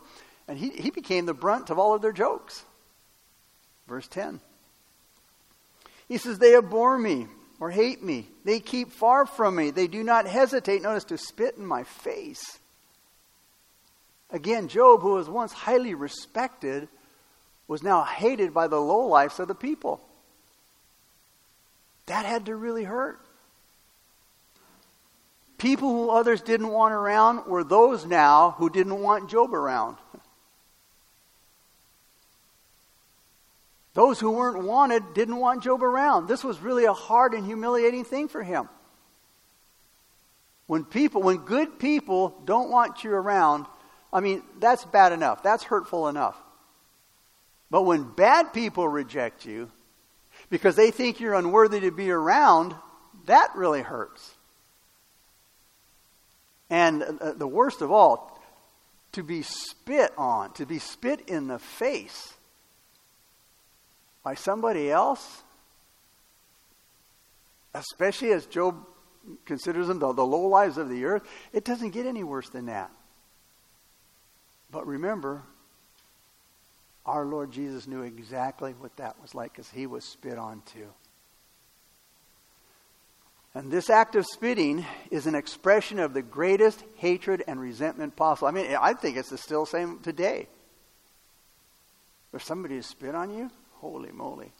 and 0.49 0.57
he, 0.57 0.71
he 0.71 0.89
became 0.89 1.25
the 1.25 1.33
brunt 1.33 1.69
of 1.69 1.79
all 1.79 1.95
of 1.95 2.01
their 2.01 2.11
jokes. 2.11 2.65
Verse 3.87 4.09
10. 4.09 4.41
He 6.09 6.17
says, 6.17 6.37
They 6.37 6.57
abhor 6.57 6.97
me 6.97 7.27
or 7.61 7.71
hate 7.71 8.03
me. 8.03 8.27
They 8.43 8.59
keep 8.59 8.91
far 8.91 9.25
from 9.25 9.55
me. 9.55 9.71
They 9.71 9.87
do 9.87 10.03
not 10.03 10.27
hesitate, 10.27 10.81
notice, 10.81 11.05
to 11.05 11.17
spit 11.17 11.55
in 11.55 11.65
my 11.65 11.83
face. 11.83 12.59
Again, 14.31 14.67
Job, 14.67 14.99
who 14.99 15.13
was 15.13 15.29
once 15.29 15.53
highly 15.53 15.93
respected, 15.93 16.89
was 17.67 17.83
now 17.83 18.03
hated 18.03 18.53
by 18.53 18.67
the 18.67 18.75
lowlifes 18.77 19.39
of 19.39 19.47
the 19.47 19.55
people. 19.55 20.01
That 22.05 22.25
had 22.25 22.45
to 22.45 22.55
really 22.55 22.83
hurt. 22.83 23.19
People 25.57 25.89
who 25.89 26.09
others 26.09 26.41
didn't 26.41 26.69
want 26.69 26.93
around 26.93 27.47
were 27.47 27.63
those 27.63 28.05
now 28.05 28.51
who 28.57 28.69
didn't 28.69 29.01
want 29.01 29.29
Job 29.29 29.53
around. 29.53 29.97
Those 33.93 34.19
who 34.19 34.31
weren't 34.31 34.63
wanted 34.63 35.13
didn't 35.13 35.37
want 35.37 35.63
Job 35.63 35.81
around. 35.81 36.27
This 36.27 36.43
was 36.43 36.59
really 36.59 36.83
a 36.83 36.93
hard 36.93 37.33
and 37.33 37.45
humiliating 37.45 38.03
thing 38.03 38.27
for 38.27 38.43
him. 38.43 38.67
When 40.67 40.83
people, 40.83 41.21
when 41.21 41.37
good 41.37 41.79
people 41.79 42.35
don't 42.43 42.69
want 42.69 43.03
you 43.03 43.11
around, 43.11 43.65
I 44.11 44.19
mean, 44.19 44.43
that's 44.59 44.83
bad 44.83 45.13
enough. 45.13 45.43
That's 45.43 45.63
hurtful 45.63 46.09
enough. 46.09 46.35
But 47.75 47.81
when 47.81 48.03
bad 48.03 48.53
people 48.53 48.87
reject 48.87 49.45
you 49.45 49.69
because 50.49 50.77
they 50.77 50.91
think 50.91 51.19
you're 51.19 51.33
unworthy 51.33 51.81
to 51.81 51.91
be 51.91 52.09
around, 52.09 52.73
that 53.25 53.51
really 53.53 53.81
hurts. 53.81 54.33
And 56.69 57.03
uh, 57.03 57.33
the 57.33 57.49
worst 57.49 57.81
of 57.81 57.91
all, 57.91 58.41
to 59.11 59.23
be 59.23 59.41
spit 59.41 60.13
on, 60.17 60.53
to 60.53 60.65
be 60.65 60.79
spit 60.79 61.27
in 61.27 61.47
the 61.47 61.59
face 61.59 62.33
by 64.23 64.35
somebody 64.35 64.89
else, 64.89 65.43
especially 67.73 68.31
as 68.31 68.45
Job 68.45 68.87
considers 69.43 69.89
them 69.89 69.99
the, 69.99 70.13
the 70.13 70.25
low 70.25 70.47
lives 70.47 70.77
of 70.77 70.87
the 70.87 71.03
earth, 71.03 71.23
it 71.51 71.65
doesn't 71.65 71.89
get 71.89 72.05
any 72.05 72.23
worse 72.23 72.47
than 72.47 72.67
that. 72.67 72.89
But 74.71 74.87
remember, 74.87 75.43
our 77.05 77.25
Lord 77.25 77.51
Jesus 77.51 77.87
knew 77.87 78.01
exactly 78.01 78.73
what 78.79 78.95
that 78.97 79.21
was 79.21 79.35
like 79.35 79.53
because 79.53 79.69
he 79.69 79.85
was 79.85 80.03
spit 80.03 80.37
on 80.37 80.61
too. 80.65 80.87
And 83.53 83.71
this 83.71 83.89
act 83.89 84.15
of 84.15 84.25
spitting 84.25 84.85
is 85.11 85.27
an 85.27 85.35
expression 85.35 85.99
of 85.99 86.13
the 86.13 86.21
greatest 86.21 86.83
hatred 86.95 87.41
and 87.47 87.59
resentment 87.59 88.15
possible. 88.15 88.49
I 88.49 88.51
mean, 88.51 88.75
I 88.79 88.93
think 88.93 89.15
it's 89.15 89.29
the 89.29 89.37
still 89.37 89.65
same 89.65 89.99
today. 89.99 90.49
If 92.33 92.43
somebody 92.43 92.75
to 92.75 92.83
spit 92.83 93.15
on 93.15 93.29
you, 93.29 93.49
Holy 93.75 94.11
moly. 94.11 94.51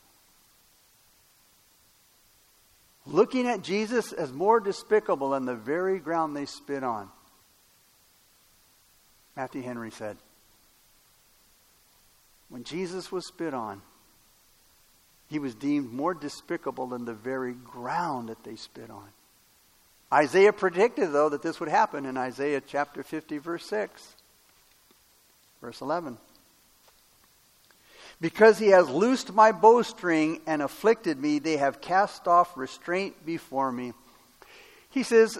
Looking 3.06 3.48
at 3.48 3.64
Jesus 3.64 4.14
as 4.14 4.32
more 4.32 4.60
despicable 4.60 5.32
than 5.32 5.46
the 5.46 5.56
very 5.56 6.00
ground 6.00 6.36
they 6.36 6.46
spit 6.46 6.84
on. 6.84 7.10
Matthew 9.36 9.62
Henry 9.62 9.92
said, 9.92 10.18
when 12.56 12.64
Jesus 12.64 13.12
was 13.12 13.28
spit 13.28 13.54
on, 13.54 13.82
he 15.30 15.40
was 15.40 15.54
deemed 15.54 15.92
more 15.92 16.14
despicable 16.14 16.88
than 16.88 17.04
the 17.04 17.14
very 17.14 17.52
ground 17.52 18.30
that 18.30 18.46
they 18.46 18.56
spit 18.56 18.90
on. 18.90 19.10
Isaiah 20.14 20.54
predicted, 20.54 21.12
though, 21.12 21.28
that 21.28 21.42
this 21.42 21.60
would 21.60 21.68
happen 21.68 22.06
in 22.06 22.16
Isaiah 22.16 22.62
chapter 22.66 23.04
50, 23.04 23.40
verse 23.40 23.66
6. 23.66 24.16
Verse 25.60 25.82
11. 25.82 26.18
Because 28.22 28.58
he 28.58 28.68
has 28.68 28.88
loosed 28.88 29.34
my 29.34 29.52
bowstring 29.52 30.40
and 30.48 30.62
afflicted 30.62 31.20
me, 31.20 31.40
they 31.40 31.58
have 31.58 31.82
cast 31.82 32.26
off 32.26 32.56
restraint 32.56 33.26
before 33.26 33.70
me. 33.70 33.92
He 34.92 35.04
says, 35.04 35.38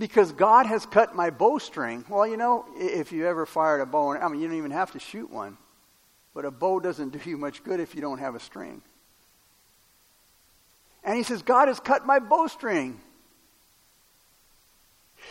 because 0.00 0.32
God 0.32 0.64
has 0.64 0.86
cut 0.86 1.14
my 1.14 1.28
bowstring. 1.28 2.06
Well, 2.08 2.26
you 2.26 2.38
know, 2.38 2.64
if 2.74 3.12
you 3.12 3.26
ever 3.26 3.44
fired 3.44 3.82
a 3.82 3.86
bow, 3.86 4.14
I 4.14 4.28
mean, 4.28 4.40
you 4.40 4.48
don't 4.48 4.56
even 4.56 4.70
have 4.70 4.92
to 4.92 4.98
shoot 4.98 5.30
one. 5.30 5.58
But 6.34 6.46
a 6.46 6.50
bow 6.50 6.80
doesn't 6.80 7.10
do 7.10 7.30
you 7.30 7.36
much 7.36 7.62
good 7.62 7.80
if 7.80 7.94
you 7.94 8.00
don't 8.00 8.18
have 8.18 8.34
a 8.34 8.40
string. 8.40 8.80
And 11.04 11.18
he 11.18 11.22
says, 11.22 11.42
God 11.42 11.68
has 11.68 11.78
cut 11.80 12.06
my 12.06 12.18
bowstring. 12.18 12.98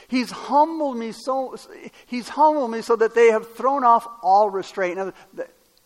He's 0.07 0.29
humbled 0.29 0.97
me 0.97 1.13
so 1.13 1.57
he's 2.05 2.29
humbled 2.29 2.69
me 2.69 2.83
so 2.83 2.95
that 2.95 3.15
they 3.15 3.31
have 3.31 3.55
thrown 3.55 3.83
off 3.83 4.07
all 4.21 4.51
restraint. 4.51 5.15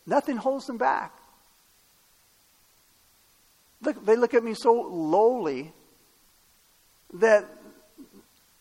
Nothing 0.05 0.35
holds 0.35 0.67
them 0.67 0.77
back. 0.77 1.13
Look, 3.81 4.05
they 4.05 4.17
look 4.17 4.33
at 4.33 4.43
me 4.43 4.55
so 4.55 4.73
lowly 4.73 5.71
that 7.13 7.45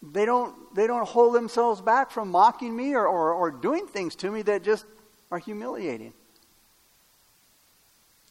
they 0.03 0.25
don't, 0.25 0.75
they 0.75 0.87
don't 0.87 1.07
hold 1.07 1.35
themselves 1.35 1.81
back 1.81 2.11
from 2.11 2.31
mocking 2.31 2.75
me 2.75 2.95
or, 2.95 3.07
or, 3.07 3.33
or 3.33 3.51
doing 3.51 3.87
things 3.87 4.17
to 4.17 4.31
me 4.31 4.43
that 4.43 4.65
just 4.65 4.85
are 5.31 5.39
humiliating. 5.39 6.13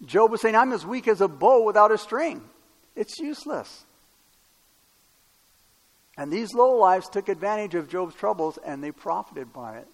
Job 0.06 0.32
was 0.32 0.42
saying, 0.42 0.56
I'm 0.56 0.74
as 0.74 0.86
weak 0.86 1.08
as 1.08 1.22
a 1.22 1.28
bow 1.28 1.64
without 1.64 1.92
a 1.92 1.98
string. 1.98 2.42
It's 2.96 3.20
useless. 3.20 3.86
And 6.18 6.32
these 6.32 6.54
low 6.54 6.76
lives 6.78 7.08
took 7.08 7.30
advantage 7.30 7.76
of 7.76 7.88
Job's 7.88 8.16
troubles 8.16 8.60
and 8.66 8.84
they 8.84 8.92
profited 8.92 9.54
by 9.54 9.78
it. 9.78 9.88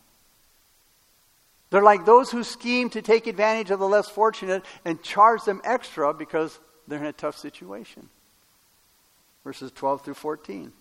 They're 1.69 1.83
like 1.83 2.05
those 2.05 2.31
who 2.31 2.43
scheme 2.43 2.89
to 2.91 3.01
take 3.01 3.27
advantage 3.27 3.71
of 3.71 3.79
the 3.79 3.87
less 3.87 4.09
fortunate 4.09 4.63
and 4.85 5.03
charge 5.03 5.43
them 5.43 5.61
extra 5.63 6.13
because 6.13 6.57
they're 6.87 6.99
in 6.99 7.05
a 7.05 7.13
tough 7.13 7.37
situation. 7.37 8.09
Verses 9.43 9.71
12 9.73 10.05
through 10.05 10.13
14. 10.13 10.71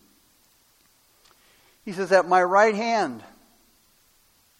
He 1.86 1.92
says, 1.92 2.12
At 2.12 2.28
my 2.28 2.42
right 2.42 2.74
hand, 2.74 3.22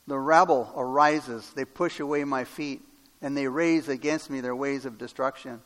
the 0.06 0.18
rabble 0.18 0.72
arises. 0.74 1.52
They 1.54 1.66
push 1.66 2.00
away 2.00 2.24
my 2.24 2.44
feet, 2.44 2.80
and 3.20 3.36
they 3.36 3.48
raise 3.48 3.88
against 3.90 4.30
me 4.30 4.40
their 4.40 4.56
ways 4.56 4.86
of 4.86 4.96
destruction. 4.96 5.60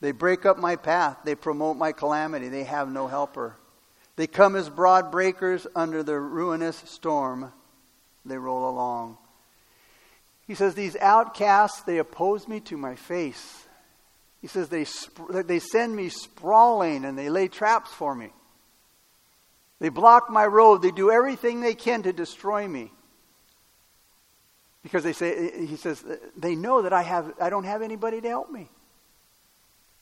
They 0.00 0.10
break 0.10 0.44
up 0.44 0.58
my 0.58 0.74
path. 0.74 1.18
They 1.24 1.36
promote 1.36 1.76
my 1.76 1.92
calamity. 1.92 2.48
They 2.48 2.64
have 2.64 2.90
no 2.90 3.06
helper. 3.06 3.56
They 4.16 4.26
come 4.26 4.56
as 4.56 4.68
broad 4.68 5.12
breakers 5.12 5.66
under 5.76 6.02
the 6.02 6.18
ruinous 6.18 6.76
storm. 6.86 7.52
They 8.24 8.38
roll 8.38 8.68
along. 8.68 9.18
He 10.46 10.54
says, 10.54 10.74
These 10.74 10.96
outcasts, 10.96 11.82
they 11.82 11.98
oppose 11.98 12.48
me 12.48 12.60
to 12.60 12.78
my 12.78 12.94
face. 12.94 13.66
He 14.40 14.46
says, 14.46 14.70
They, 14.70 14.84
sp- 14.88 15.44
they 15.44 15.58
send 15.58 15.94
me 15.94 16.08
sprawling 16.08 17.04
and 17.04 17.18
they 17.18 17.28
lay 17.28 17.48
traps 17.48 17.90
for 17.92 18.14
me. 18.14 18.30
They 19.84 19.90
block 19.90 20.30
my 20.30 20.46
road. 20.46 20.80
They 20.80 20.92
do 20.92 21.10
everything 21.10 21.60
they 21.60 21.74
can 21.74 22.04
to 22.04 22.12
destroy 22.14 22.66
me. 22.66 22.90
Because 24.82 25.04
they 25.04 25.12
say, 25.12 25.66
he 25.66 25.76
says, 25.76 26.02
they 26.34 26.54
know 26.54 26.80
that 26.80 26.94
I, 26.94 27.02
have, 27.02 27.34
I 27.38 27.50
don't 27.50 27.64
have 27.64 27.82
anybody 27.82 28.22
to 28.22 28.26
help 28.26 28.50
me. 28.50 28.70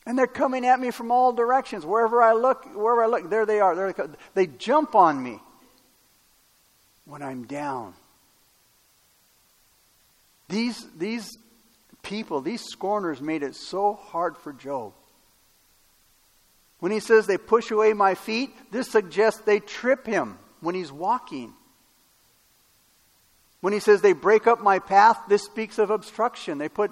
And 0.05 0.17
they're 0.17 0.25
coming 0.25 0.65
at 0.65 0.79
me 0.79 0.91
from 0.91 1.11
all 1.11 1.33
directions. 1.33 1.85
Wherever 1.85 2.23
I 2.23 2.31
look, 2.31 2.63
wherever 2.73 3.03
I 3.03 3.07
look, 3.07 3.29
there 3.29 3.45
they 3.45 3.59
are. 3.59 3.75
They're, 3.75 4.09
they 4.33 4.47
jump 4.47 4.95
on 4.95 5.21
me 5.21 5.41
when 7.03 7.21
I'm 7.21 7.43
down. 7.43 7.93
These, 10.47 10.81
these 10.97 11.29
people, 12.03 12.39
these 12.39 12.63
scorners 12.63 13.19
made 13.19 13.43
it 13.43 13.53
so 13.53 13.95
hard 13.95 14.37
for 14.37 14.53
Job. 14.53 14.93
When 16.83 16.91
he 16.91 16.99
says 16.99 17.27
they 17.27 17.37
push 17.37 17.71
away 17.71 17.93
my 17.93 18.13
feet, 18.13 18.53
this 18.69 18.91
suggests 18.91 19.39
they 19.39 19.61
trip 19.61 20.05
him 20.05 20.37
when 20.59 20.75
he's 20.75 20.91
walking. 20.91 21.53
When 23.61 23.71
he 23.71 23.79
says 23.79 24.01
they 24.01 24.11
break 24.11 24.47
up 24.47 24.59
my 24.59 24.79
path, 24.79 25.17
this 25.29 25.43
speaks 25.43 25.79
of 25.79 25.91
obstruction. 25.91 26.57
They 26.57 26.67
put 26.67 26.91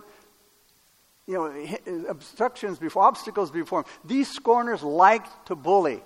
you 1.28 1.34
know, 1.34 2.08
obstructions 2.08 2.80
before, 2.80 3.04
obstacles 3.04 3.52
before 3.52 3.80
him. 3.80 3.86
These 4.06 4.30
scorners 4.30 4.82
like 4.82 5.26
to 5.48 5.56
bully. 5.56 6.02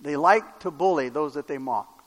They 0.00 0.16
like 0.16 0.58
to 0.60 0.72
bully 0.72 1.08
those 1.08 1.34
that 1.34 1.46
they 1.46 1.58
mock. 1.58 2.02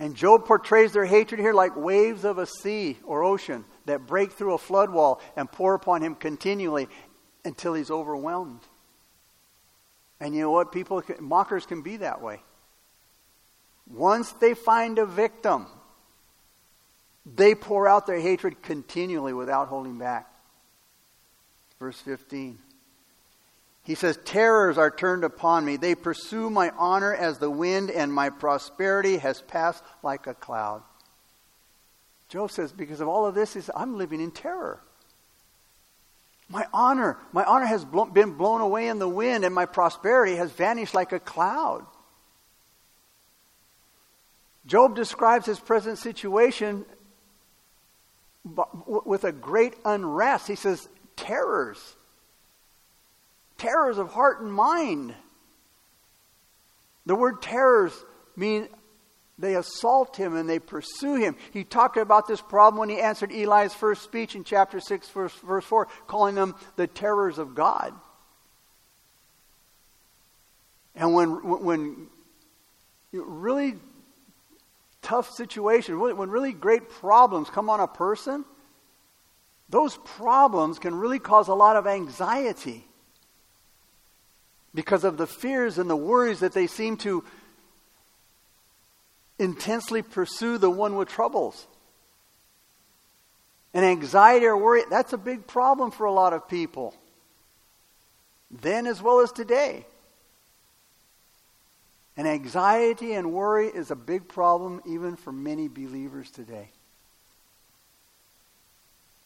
And 0.00 0.16
Job 0.16 0.44
portrays 0.44 0.92
their 0.92 1.04
hatred 1.04 1.40
here 1.40 1.54
like 1.54 1.76
waves 1.76 2.24
of 2.24 2.38
a 2.38 2.46
sea 2.46 2.98
or 3.04 3.22
ocean 3.22 3.64
that 3.86 4.08
break 4.08 4.32
through 4.32 4.54
a 4.54 4.58
flood 4.58 4.90
wall 4.90 5.20
and 5.36 5.50
pour 5.50 5.74
upon 5.74 6.02
him 6.02 6.16
continually 6.16 6.88
until 7.44 7.74
he's 7.74 7.90
overwhelmed. 7.90 8.60
And 10.20 10.34
you 10.34 10.42
know 10.42 10.50
what? 10.50 10.72
People, 10.72 11.02
mockers 11.20 11.66
can 11.66 11.82
be 11.82 11.98
that 11.98 12.20
way. 12.20 12.40
Once 13.86 14.32
they 14.32 14.54
find 14.54 14.98
a 14.98 15.06
victim, 15.06 15.66
they 17.24 17.54
pour 17.54 17.88
out 17.88 18.06
their 18.06 18.20
hatred 18.20 18.62
continually 18.62 19.32
without 19.32 19.68
holding 19.68 19.98
back. 19.98 20.26
Verse 21.78 22.00
15. 22.00 22.58
He 23.84 23.94
says, 23.94 24.18
Terrors 24.24 24.76
are 24.76 24.90
turned 24.90 25.24
upon 25.24 25.64
me. 25.64 25.76
They 25.76 25.94
pursue 25.94 26.50
my 26.50 26.70
honor 26.76 27.14
as 27.14 27.38
the 27.38 27.50
wind, 27.50 27.90
and 27.90 28.12
my 28.12 28.28
prosperity 28.28 29.16
has 29.16 29.40
passed 29.42 29.82
like 30.02 30.26
a 30.26 30.34
cloud. 30.34 30.82
Job 32.28 32.50
says, 32.50 32.72
Because 32.72 33.00
of 33.00 33.08
all 33.08 33.24
of 33.24 33.34
this, 33.34 33.70
I'm 33.74 33.96
living 33.96 34.20
in 34.20 34.30
terror. 34.30 34.82
My 36.48 36.66
honor, 36.72 37.18
my 37.32 37.44
honor 37.44 37.66
has 37.66 37.84
been 37.84 38.32
blown 38.32 38.60
away 38.60 38.88
in 38.88 38.98
the 38.98 39.08
wind, 39.08 39.44
and 39.44 39.54
my 39.54 39.66
prosperity 39.66 40.36
has 40.36 40.50
vanished 40.50 40.94
like 40.94 41.12
a 41.12 41.20
cloud. 41.20 41.84
Job 44.66 44.96
describes 44.96 45.46
his 45.46 45.58
present 45.58 45.98
situation 45.98 46.84
with 48.44 49.24
a 49.24 49.32
great 49.32 49.74
unrest. 49.84 50.48
He 50.48 50.54
says, 50.54 50.88
terrors, 51.16 51.96
terrors 53.58 53.98
of 53.98 54.12
heart 54.12 54.40
and 54.40 54.52
mind. 54.52 55.14
The 57.04 57.14
word 57.14 57.42
terrors 57.42 57.92
mean 58.36 58.68
they 59.38 59.54
assault 59.54 60.16
him 60.16 60.36
and 60.36 60.48
they 60.48 60.58
pursue 60.58 61.14
him. 61.14 61.36
He 61.52 61.62
talked 61.62 61.96
about 61.96 62.26
this 62.26 62.40
problem 62.40 62.80
when 62.80 62.88
he 62.88 63.00
answered 63.00 63.30
Eli's 63.30 63.72
first 63.72 64.02
speech 64.02 64.34
in 64.34 64.42
chapter 64.42 64.80
6, 64.80 65.08
verse, 65.10 65.32
verse 65.44 65.64
4, 65.64 65.86
calling 66.06 66.34
them 66.34 66.56
the 66.76 66.88
terrors 66.88 67.38
of 67.38 67.54
God. 67.54 67.94
And 70.96 71.14
when, 71.14 71.28
when 71.62 72.08
really 73.12 73.76
tough 75.02 75.30
situations, 75.30 75.96
when 75.96 76.30
really 76.30 76.52
great 76.52 76.90
problems 76.90 77.48
come 77.48 77.70
on 77.70 77.78
a 77.78 77.86
person, 77.86 78.44
those 79.68 79.96
problems 79.98 80.80
can 80.80 80.94
really 80.96 81.20
cause 81.20 81.46
a 81.46 81.54
lot 81.54 81.76
of 81.76 81.86
anxiety 81.86 82.84
because 84.74 85.04
of 85.04 85.16
the 85.16 85.26
fears 85.26 85.78
and 85.78 85.88
the 85.88 85.96
worries 85.96 86.40
that 86.40 86.52
they 86.52 86.66
seem 86.66 86.96
to 86.96 87.24
intensely 89.38 90.02
pursue 90.02 90.58
the 90.58 90.70
one 90.70 90.96
with 90.96 91.08
troubles. 91.08 91.66
And 93.74 93.84
anxiety 93.84 94.46
or 94.46 94.56
worry, 94.56 94.82
that's 94.88 95.12
a 95.12 95.18
big 95.18 95.46
problem 95.46 95.90
for 95.90 96.06
a 96.06 96.12
lot 96.12 96.32
of 96.32 96.48
people. 96.48 96.94
Then 98.50 98.86
as 98.86 99.02
well 99.02 99.20
as 99.20 99.30
today. 99.30 99.84
And 102.16 102.26
anxiety 102.26 103.12
and 103.12 103.32
worry 103.32 103.68
is 103.68 103.90
a 103.90 103.96
big 103.96 104.26
problem 104.26 104.80
even 104.86 105.16
for 105.16 105.30
many 105.30 105.68
believers 105.68 106.30
today. 106.30 106.70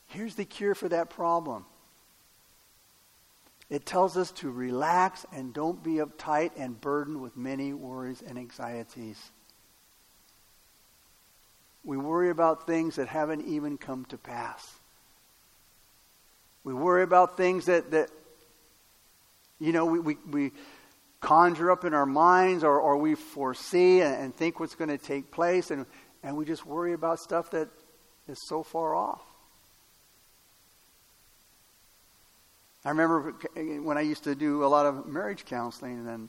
Here's 0.08 0.34
the 0.34 0.44
cure 0.44 0.74
for 0.74 0.88
that 0.90 1.08
problem 1.08 1.64
it 3.70 3.86
tells 3.86 4.18
us 4.18 4.30
to 4.32 4.50
relax 4.50 5.24
and 5.32 5.54
don't 5.54 5.82
be 5.82 5.92
uptight 5.92 6.50
and 6.58 6.78
burdened 6.78 7.22
with 7.22 7.38
many 7.38 7.72
worries 7.72 8.20
and 8.20 8.36
anxieties. 8.36 9.18
We 11.84 11.96
worry 11.96 12.30
about 12.30 12.66
things 12.66 12.96
that 12.96 13.08
haven't 13.08 13.46
even 13.48 13.76
come 13.76 14.04
to 14.06 14.16
pass. 14.16 14.70
We 16.64 16.72
worry 16.72 17.02
about 17.02 17.36
things 17.36 17.66
that, 17.66 17.90
that 17.90 18.08
you 19.58 19.72
know, 19.72 19.86
we, 19.86 19.98
we, 19.98 20.16
we 20.30 20.52
conjure 21.20 21.70
up 21.70 21.84
in 21.84 21.94
our 21.94 22.06
minds 22.06 22.62
or, 22.64 22.80
or 22.80 22.96
we 22.96 23.14
foresee 23.14 24.00
and, 24.00 24.14
and 24.14 24.34
think 24.34 24.60
what's 24.60 24.74
going 24.74 24.90
to 24.90 24.98
take 24.98 25.30
place, 25.30 25.70
and, 25.70 25.86
and 26.22 26.36
we 26.36 26.44
just 26.44 26.66
worry 26.66 26.92
about 26.92 27.18
stuff 27.18 27.50
that 27.50 27.68
is 28.28 28.38
so 28.46 28.62
far 28.62 28.94
off. 28.94 29.22
I 32.84 32.90
remember 32.90 33.34
when 33.54 33.96
I 33.96 34.00
used 34.00 34.24
to 34.24 34.34
do 34.34 34.64
a 34.64 34.66
lot 34.66 34.86
of 34.86 35.06
marriage 35.06 35.44
counseling, 35.44 36.06
and 36.08 36.28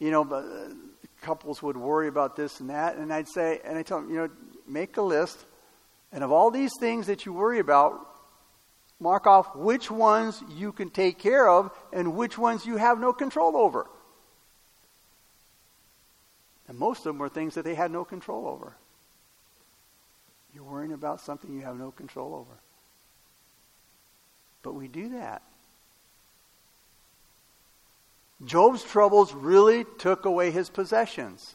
you 0.00 0.10
know, 0.10 0.24
couples 1.20 1.62
would 1.62 1.76
worry 1.76 2.08
about 2.08 2.36
this 2.36 2.60
and 2.60 2.70
that, 2.70 2.96
and 2.96 3.12
I'd 3.12 3.28
say, 3.28 3.60
and 3.64 3.78
I 3.78 3.82
tell 3.82 4.00
them, 4.00 4.10
you 4.10 4.16
know, 4.16 4.28
make 4.66 4.96
a 4.96 5.02
list, 5.02 5.38
and 6.12 6.24
of 6.24 6.32
all 6.32 6.50
these 6.50 6.72
things 6.80 7.06
that 7.06 7.26
you 7.26 7.32
worry 7.32 7.58
about, 7.58 8.06
mark 8.98 9.26
off 9.26 9.56
which 9.56 9.90
ones 9.90 10.42
you 10.56 10.72
can 10.72 10.90
take 10.90 11.18
care 11.18 11.48
of 11.48 11.70
and 11.92 12.16
which 12.16 12.36
ones 12.36 12.66
you 12.66 12.76
have 12.76 13.00
no 13.00 13.12
control 13.12 13.56
over. 13.56 13.86
And 16.68 16.78
most 16.78 16.98
of 16.98 17.04
them 17.04 17.18
were 17.18 17.28
things 17.28 17.54
that 17.54 17.64
they 17.64 17.74
had 17.74 17.90
no 17.90 18.04
control 18.04 18.46
over. 18.46 18.74
You're 20.54 20.64
worrying 20.64 20.92
about 20.92 21.20
something 21.20 21.52
you 21.52 21.62
have 21.62 21.78
no 21.78 21.90
control 21.90 22.34
over. 22.34 22.60
But 24.62 24.74
we 24.74 24.88
do 24.88 25.10
that. 25.10 25.42
Job's 28.44 28.82
troubles 28.82 29.34
really 29.34 29.84
took 29.98 30.24
away 30.24 30.50
his 30.50 30.70
possessions. 30.70 31.54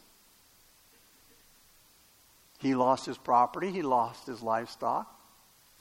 He 2.59 2.75
lost 2.75 3.05
his 3.05 3.17
property, 3.17 3.71
he 3.71 3.81
lost 3.81 4.27
his 4.27 4.41
livestock, 4.41 5.13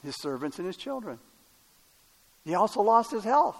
his 0.03 0.15
servants, 0.21 0.57
and 0.57 0.67
his 0.67 0.77
children. 0.77 1.19
He 2.43 2.53
also 2.53 2.81
lost 2.81 3.11
his 3.11 3.23
health. 3.23 3.57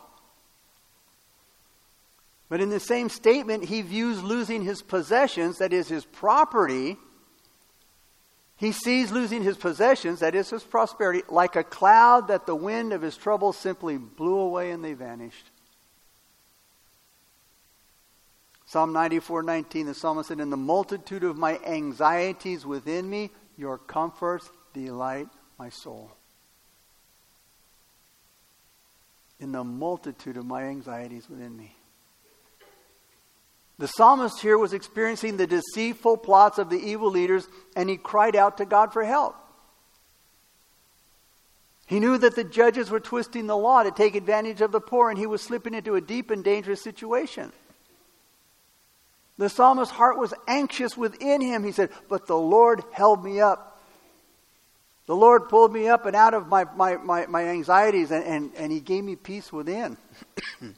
But 2.50 2.62
in 2.62 2.70
the 2.70 2.80
same 2.80 3.10
statement, 3.10 3.66
he 3.66 3.82
views 3.82 4.22
losing 4.22 4.64
his 4.64 4.82
possessions, 4.82 5.58
that 5.58 5.74
is 5.74 5.88
his 5.88 6.06
property, 6.06 6.98
he 8.58 8.72
sees 8.72 9.12
losing 9.12 9.44
his 9.44 9.58
possessions, 9.58 10.20
that 10.20 10.36
is 10.36 10.50
his 10.50 10.64
prosperity, 10.64 11.24
like 11.28 11.56
a 11.56 11.64
cloud 11.64 12.28
that 12.30 12.46
the 12.46 12.56
wind 12.56 12.94
of 12.94 13.02
his 13.02 13.18
troubles 13.18 13.58
simply 13.58 13.98
blew 13.98 14.38
away 14.38 14.72
and 14.72 14.84
they 14.84 14.94
vanished. 14.94 15.50
Psalm 18.76 18.92
94 18.92 19.42
19, 19.42 19.86
the 19.86 19.94
psalmist 19.94 20.28
said, 20.28 20.42
In 20.42 20.50
the 20.50 20.58
multitude 20.58 21.24
of 21.24 21.38
my 21.38 21.58
anxieties 21.66 22.66
within 22.66 23.10
me, 23.10 23.30
your 23.56 23.78
comforts 23.78 24.50
delight 24.74 25.30
my 25.58 25.70
soul. 25.70 26.12
In 29.40 29.54
the 29.54 29.64
multitude 29.64 30.36
of 30.36 30.46
my 30.46 30.64
anxieties 30.64 31.30
within 31.30 31.56
me. 31.56 31.74
The 33.78 33.88
psalmist 33.88 34.42
here 34.42 34.58
was 34.58 34.74
experiencing 34.74 35.38
the 35.38 35.48
deceitful 35.48 36.18
plots 36.18 36.58
of 36.58 36.70
the 36.70 36.76
evil 36.76 37.10
leaders, 37.10 37.48
and 37.78 37.90
he 37.90 37.96
cried 37.96 38.36
out 38.36 38.58
to 38.58 38.66
God 38.66 38.92
for 38.92 39.06
help. 39.06 39.38
He 41.88 42.02
knew 42.02 42.18
that 42.18 42.36
the 42.36 42.44
judges 42.44 42.90
were 42.90 43.00
twisting 43.00 43.48
the 43.48 43.56
law 43.56 43.84
to 43.84 43.92
take 43.92 44.16
advantage 44.16 44.60
of 44.60 44.74
the 44.74 44.82
poor, 44.82 45.10
and 45.10 45.18
he 45.18 45.28
was 45.28 45.42
slipping 45.42 45.76
into 45.76 45.96
a 45.96 46.02
deep 46.02 46.30
and 46.30 46.44
dangerous 46.44 46.82
situation. 46.82 47.54
The 49.38 49.50
psalmist's 49.50 49.94
heart 49.94 50.18
was 50.18 50.34
anxious 50.48 50.96
within 50.96 51.42
him. 51.42 51.64
He 51.64 51.72
said, 51.72 51.90
But 52.08 52.26
the 52.28 52.38
Lord 52.38 52.84
held 52.94 53.24
me 53.24 53.42
up. 53.42 53.82
The 55.08 55.16
Lord 55.16 55.50
pulled 55.50 55.72
me 55.72 55.88
up 55.88 56.06
and 56.06 56.16
out 56.16 56.34
of 56.34 56.48
my, 56.48 56.66
my, 56.76 56.98
my, 56.98 57.26
my 57.28 57.46
anxieties, 57.50 58.12
and, 58.12 58.24
and, 58.24 58.52
and 58.58 58.72
He 58.72 58.80
gave 58.80 59.04
me 59.04 59.16
peace 59.16 59.54
within. 59.54 59.98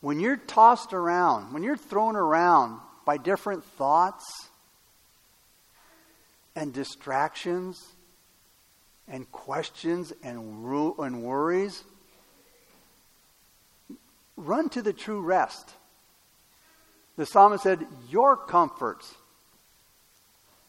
when 0.00 0.20
you're 0.20 0.38
tossed 0.38 0.94
around, 0.94 1.52
when 1.52 1.62
you're 1.62 1.76
thrown 1.76 2.16
around 2.16 2.80
by 3.04 3.18
different 3.18 3.64
thoughts 3.64 4.48
and 6.56 6.72
distractions 6.72 7.84
and 9.06 9.30
questions 9.30 10.14
and, 10.22 10.64
ru- 10.64 10.94
and 10.98 11.22
worries, 11.22 11.84
run 14.36 14.70
to 14.70 14.80
the 14.80 14.94
true 14.94 15.20
rest. 15.20 15.74
The 17.20 17.26
psalmist 17.26 17.64
said, 17.64 17.86
Your 18.08 18.34
comforts 18.34 19.14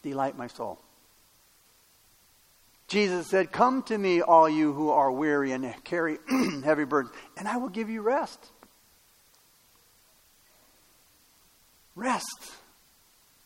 delight 0.04 0.38
my 0.38 0.48
soul. 0.48 0.82
Jesus 2.90 3.28
said, 3.28 3.54
Come 3.54 3.84
to 3.84 3.98
me, 3.98 4.20
all 4.20 4.50
you 4.50 4.74
who 4.74 4.90
are 4.90 5.10
weary 5.10 5.54
and 5.54 5.74
carry 5.86 6.18
heavy 6.66 6.84
burdens, 6.84 7.16
and 7.38 7.48
I 7.48 7.56
will 7.56 7.70
give 7.70 7.90
you 7.90 8.02
rest. 8.02 8.38
Rest, 11.96 12.52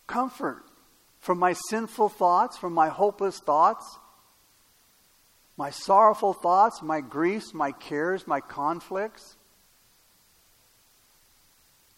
comfort 0.08 0.64
from 1.20 1.38
my 1.38 1.54
sinful 1.70 2.10
thoughts, 2.10 2.58
from 2.58 2.74
my 2.74 2.90
hopeless 2.90 3.38
thoughts, 3.38 3.86
my 5.58 5.70
sorrowful 5.70 6.34
thoughts, 6.34 6.82
my 6.82 7.02
griefs, 7.02 7.54
my 7.54 7.72
cares, 7.72 8.26
my 8.26 8.40
conflicts. 8.40 9.38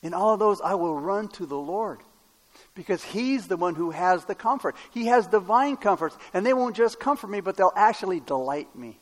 In 0.03 0.13
all 0.13 0.33
of 0.33 0.39
those, 0.39 0.62
I 0.62 0.75
will 0.75 0.99
run 0.99 1.27
to 1.29 1.45
the 1.45 1.57
Lord 1.57 1.99
because 2.75 3.03
He's 3.03 3.47
the 3.47 3.57
one 3.57 3.75
who 3.75 3.91
has 3.91 4.25
the 4.25 4.36
comfort. 4.36 4.75
He 4.91 5.07
has 5.07 5.27
divine 5.27 5.77
comforts, 5.77 6.17
and 6.33 6.45
they 6.45 6.53
won't 6.53 6.75
just 6.75 6.99
comfort 6.99 7.29
me, 7.29 7.41
but 7.41 7.57
they'll 7.57 7.73
actually 7.75 8.19
delight 8.19 8.75
me. 8.75 8.99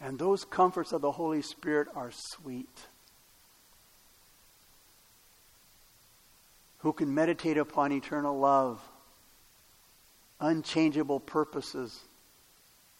And 0.00 0.18
those 0.18 0.44
comforts 0.44 0.92
of 0.92 1.00
the 1.00 1.10
Holy 1.10 1.42
Spirit 1.42 1.88
are 1.94 2.10
sweet. 2.12 2.68
Who 6.78 6.92
can 6.92 7.14
meditate 7.14 7.56
upon 7.56 7.92
eternal 7.92 8.38
love, 8.38 8.80
unchangeable 10.38 11.18
purposes, 11.18 11.98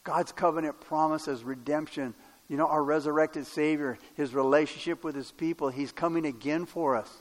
God's 0.03 0.31
covenant 0.31 0.81
promises, 0.81 1.43
redemption, 1.43 2.15
you 2.49 2.55
know, 2.57 2.67
our 2.67 2.83
resurrected 2.83 3.45
Savior, 3.45 3.97
his 4.15 4.33
relationship 4.33 5.03
with 5.03 5.15
his 5.15 5.31
people, 5.31 5.69
he's 5.69 5.91
coming 5.91 6.25
again 6.25 6.65
for 6.65 6.95
us. 6.95 7.11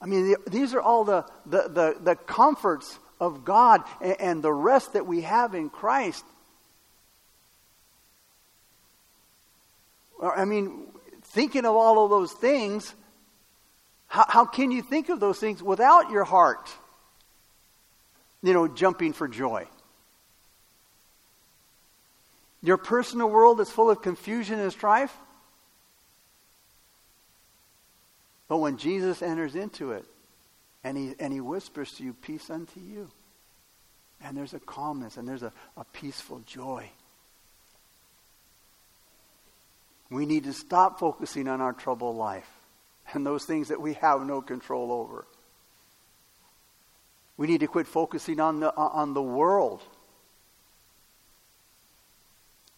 I 0.00 0.06
mean, 0.06 0.34
these 0.48 0.74
are 0.74 0.80
all 0.80 1.04
the, 1.04 1.24
the, 1.46 1.68
the, 1.68 1.96
the 2.02 2.16
comforts 2.16 2.98
of 3.20 3.44
God 3.44 3.82
and, 4.00 4.20
and 4.20 4.42
the 4.42 4.52
rest 4.52 4.94
that 4.94 5.06
we 5.06 5.22
have 5.22 5.54
in 5.54 5.70
Christ. 5.70 6.24
I 10.20 10.44
mean, 10.44 10.88
thinking 11.22 11.64
of 11.64 11.74
all 11.74 12.04
of 12.04 12.10
those 12.10 12.32
things, 12.32 12.94
how, 14.08 14.24
how 14.28 14.44
can 14.44 14.70
you 14.70 14.82
think 14.82 15.08
of 15.08 15.20
those 15.20 15.38
things 15.38 15.62
without 15.62 16.10
your 16.10 16.24
heart, 16.24 16.70
you 18.42 18.52
know, 18.52 18.68
jumping 18.68 19.12
for 19.12 19.28
joy? 19.28 19.66
Your 22.64 22.78
personal 22.78 23.28
world 23.28 23.60
is 23.60 23.70
full 23.70 23.90
of 23.90 24.00
confusion 24.00 24.58
and 24.58 24.72
strife. 24.72 25.14
But 28.48 28.56
when 28.56 28.78
Jesus 28.78 29.20
enters 29.20 29.54
into 29.54 29.92
it 29.92 30.06
and 30.82 30.96
he, 30.96 31.14
and 31.20 31.30
he 31.30 31.42
whispers 31.42 31.92
to 31.92 32.02
you, 32.02 32.14
Peace 32.14 32.48
unto 32.48 32.80
you, 32.80 33.10
and 34.22 34.34
there's 34.34 34.54
a 34.54 34.60
calmness 34.60 35.18
and 35.18 35.28
there's 35.28 35.42
a, 35.42 35.52
a 35.76 35.84
peaceful 35.92 36.40
joy. 36.46 36.88
We 40.08 40.24
need 40.24 40.44
to 40.44 40.54
stop 40.54 40.98
focusing 40.98 41.48
on 41.48 41.60
our 41.60 41.74
troubled 41.74 42.16
life 42.16 42.48
and 43.12 43.26
those 43.26 43.44
things 43.44 43.68
that 43.68 43.82
we 43.82 43.92
have 43.94 44.24
no 44.24 44.40
control 44.40 44.90
over. 44.90 45.26
We 47.36 47.46
need 47.46 47.60
to 47.60 47.66
quit 47.66 47.86
focusing 47.86 48.40
on 48.40 48.60
the, 48.60 48.74
on 48.74 49.12
the 49.12 49.22
world 49.22 49.82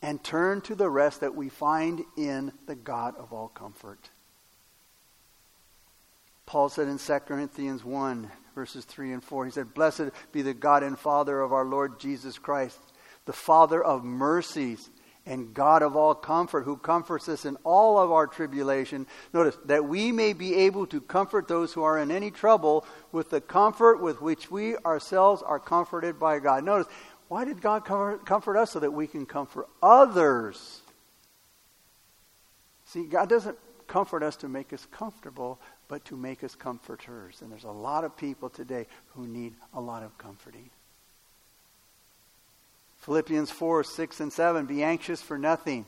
and 0.02 0.22
turn 0.22 0.60
to 0.62 0.74
the 0.74 0.88
rest 0.88 1.20
that 1.20 1.34
we 1.34 1.48
find 1.48 2.04
in 2.16 2.52
the 2.66 2.74
God 2.74 3.16
of 3.16 3.32
all 3.32 3.48
comfort. 3.48 4.10
Paul 6.44 6.68
said 6.68 6.86
in 6.86 6.98
2 6.98 7.18
Corinthians 7.20 7.84
1, 7.84 8.30
verses 8.54 8.84
3 8.84 9.12
and 9.12 9.24
4, 9.24 9.46
he 9.46 9.50
said, 9.50 9.74
Blessed 9.74 10.10
be 10.32 10.42
the 10.42 10.54
God 10.54 10.82
and 10.84 10.98
Father 10.98 11.40
of 11.40 11.52
our 11.52 11.64
Lord 11.64 11.98
Jesus 11.98 12.38
Christ, 12.38 12.78
the 13.24 13.32
Father 13.32 13.82
of 13.82 14.04
mercies 14.04 14.88
and 15.26 15.52
God 15.52 15.82
of 15.82 15.96
all 15.96 16.14
comfort, 16.14 16.62
who 16.62 16.76
comforts 16.76 17.28
us 17.28 17.44
in 17.44 17.56
all 17.64 17.98
of 17.98 18.12
our 18.12 18.28
tribulation. 18.28 19.08
Notice, 19.34 19.58
that 19.64 19.84
we 19.84 20.12
may 20.12 20.32
be 20.32 20.54
able 20.54 20.86
to 20.86 21.00
comfort 21.00 21.48
those 21.48 21.72
who 21.72 21.82
are 21.82 21.98
in 21.98 22.12
any 22.12 22.30
trouble 22.30 22.86
with 23.10 23.30
the 23.30 23.40
comfort 23.40 24.00
with 24.00 24.22
which 24.22 24.52
we 24.52 24.76
ourselves 24.76 25.42
are 25.42 25.58
comforted 25.58 26.20
by 26.20 26.38
God. 26.38 26.62
Notice, 26.62 26.86
why 27.28 27.44
did 27.44 27.60
God 27.60 27.84
comfort, 27.84 28.56
us? 28.56 28.70
So 28.70 28.80
that 28.80 28.92
we 28.92 29.06
can 29.06 29.26
comfort 29.26 29.68
others. 29.82 30.80
See, 32.86 33.04
God 33.04 33.28
doesn't 33.28 33.58
comfort 33.88 34.22
us 34.22 34.36
to 34.36 34.48
make 34.48 34.72
us 34.72 34.86
comfortable, 34.90 35.60
but 35.88 36.04
to 36.06 36.16
make 36.16 36.44
us 36.44 36.54
comforters. 36.54 37.42
And 37.42 37.50
there's 37.50 37.64
a 37.64 37.70
lot 37.70 38.04
of 38.04 38.16
people 38.16 38.48
today 38.48 38.86
who 39.14 39.26
need 39.26 39.54
a 39.74 39.80
lot 39.80 40.02
of 40.02 40.16
comforting. 40.18 40.70
Philippians 42.98 43.50
4, 43.50 43.84
6, 43.84 44.20
and 44.20 44.32
7 44.32 44.66
Be 44.66 44.82
anxious 44.82 45.20
for 45.20 45.38
nothing, 45.38 45.84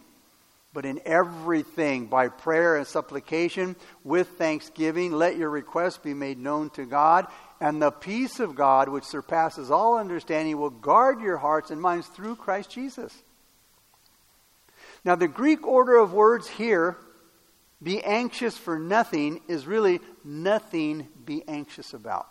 but 0.72 0.84
in 0.84 1.00
everything, 1.04 2.06
by 2.06 2.28
prayer 2.28 2.76
and 2.76 2.86
supplication, 2.86 3.76
with 4.04 4.28
thanksgiving, 4.30 5.12
let 5.12 5.36
your 5.36 5.50
requests 5.50 5.98
be 5.98 6.14
made 6.14 6.38
known 6.38 6.70
to 6.70 6.84
God 6.84 7.26
and 7.60 7.82
the 7.82 7.90
peace 7.90 8.40
of 8.40 8.54
God, 8.54 8.88
which 8.88 9.04
surpasses 9.04 9.70
all 9.70 9.98
understanding, 9.98 10.58
will 10.58 10.70
guard 10.70 11.20
your 11.20 11.38
hearts 11.38 11.70
and 11.70 11.80
minds 11.80 12.06
through 12.06 12.36
Christ 12.36 12.70
Jesus. 12.70 13.16
Now, 15.04 15.14
the 15.14 15.28
Greek 15.28 15.66
order 15.66 15.96
of 15.96 16.12
words 16.12 16.48
here, 16.48 16.96
be 17.82 18.02
anxious 18.02 18.56
for 18.56 18.78
nothing, 18.78 19.40
is 19.48 19.66
really 19.66 20.00
nothing 20.24 21.08
be 21.24 21.42
anxious 21.46 21.94
about. 21.94 22.26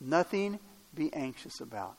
Nothing 0.00 0.58
be 0.94 1.12
anxious 1.12 1.60
about. 1.60 1.96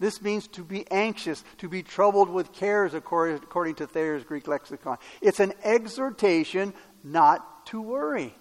This 0.00 0.20
means 0.20 0.48
to 0.48 0.64
be 0.64 0.90
anxious, 0.90 1.44
to 1.58 1.68
be 1.68 1.82
troubled 1.82 2.28
with 2.28 2.52
cares, 2.52 2.94
according 2.94 3.74
to 3.76 3.86
Thayer's 3.86 4.24
Greek 4.24 4.48
lexicon. 4.48 4.98
It's 5.20 5.40
an 5.40 5.52
exhortation 5.62 6.74
not 7.02 7.66
to 7.66 7.80
worry. 7.80 8.34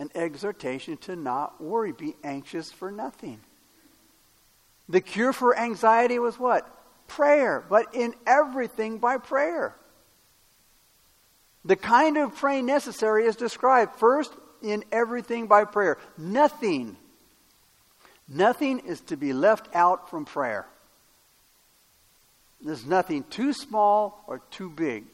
An 0.00 0.10
exhortation 0.14 0.96
to 0.96 1.14
not 1.14 1.62
worry, 1.62 1.92
be 1.92 2.16
anxious 2.24 2.72
for 2.72 2.90
nothing. 2.90 3.38
The 4.88 5.02
cure 5.02 5.34
for 5.34 5.56
anxiety 5.56 6.18
was 6.18 6.38
what? 6.38 6.66
Prayer, 7.06 7.62
but 7.68 7.94
in 7.94 8.14
everything 8.26 8.96
by 8.96 9.18
prayer. 9.18 9.76
The 11.66 11.76
kind 11.76 12.16
of 12.16 12.34
praying 12.34 12.64
necessary 12.64 13.26
is 13.26 13.36
described 13.36 13.96
first 13.96 14.32
in 14.62 14.84
everything 14.90 15.46
by 15.46 15.66
prayer. 15.66 15.98
Nothing, 16.16 16.96
nothing 18.26 18.78
is 18.80 19.02
to 19.02 19.18
be 19.18 19.34
left 19.34 19.68
out 19.74 20.08
from 20.08 20.24
prayer. 20.24 20.66
There's 22.62 22.86
nothing 22.86 23.24
too 23.24 23.52
small 23.52 24.24
or 24.26 24.40
too 24.50 24.70
big. 24.70 25.04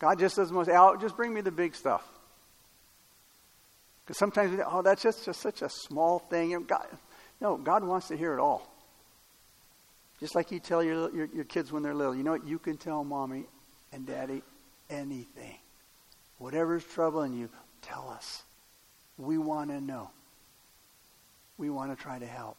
God 0.00 0.18
just 0.18 0.34
says 0.34 0.50
most, 0.50 0.68
Al, 0.68 0.96
just 0.96 1.16
bring 1.16 1.32
me 1.32 1.42
the 1.42 1.52
big 1.52 1.76
stuff. 1.76 2.02
Because 4.02 4.18
sometimes 4.18 4.50
we 4.50 4.56
think, 4.56 4.68
oh, 4.72 4.82
that's 4.82 5.02
just, 5.02 5.24
just 5.24 5.40
such 5.40 5.62
a 5.62 5.68
small 5.68 6.18
thing. 6.18 6.64
God, 6.64 6.86
no, 7.40 7.56
God 7.56 7.84
wants 7.84 8.08
to 8.08 8.16
hear 8.16 8.32
it 8.32 8.40
all. 8.40 8.66
Just 10.18 10.34
like 10.34 10.50
you 10.50 10.58
tell 10.58 10.82
your, 10.82 11.14
your, 11.14 11.26
your 11.26 11.44
kids 11.44 11.70
when 11.70 11.82
they're 11.82 11.94
little, 11.94 12.16
you 12.16 12.22
know 12.22 12.32
what? 12.32 12.46
You 12.46 12.58
can 12.58 12.76
tell 12.76 13.04
mommy 13.04 13.44
and 13.92 14.06
daddy 14.06 14.42
anything. 14.88 15.56
Whatever's 16.38 16.84
troubling 16.84 17.34
you, 17.34 17.50
tell 17.82 18.08
us. 18.10 18.42
We 19.18 19.36
want 19.36 19.70
to 19.70 19.80
know. 19.80 20.10
We 21.58 21.68
want 21.68 21.96
to 21.96 22.02
try 22.02 22.18
to 22.18 22.26
help. 22.26 22.56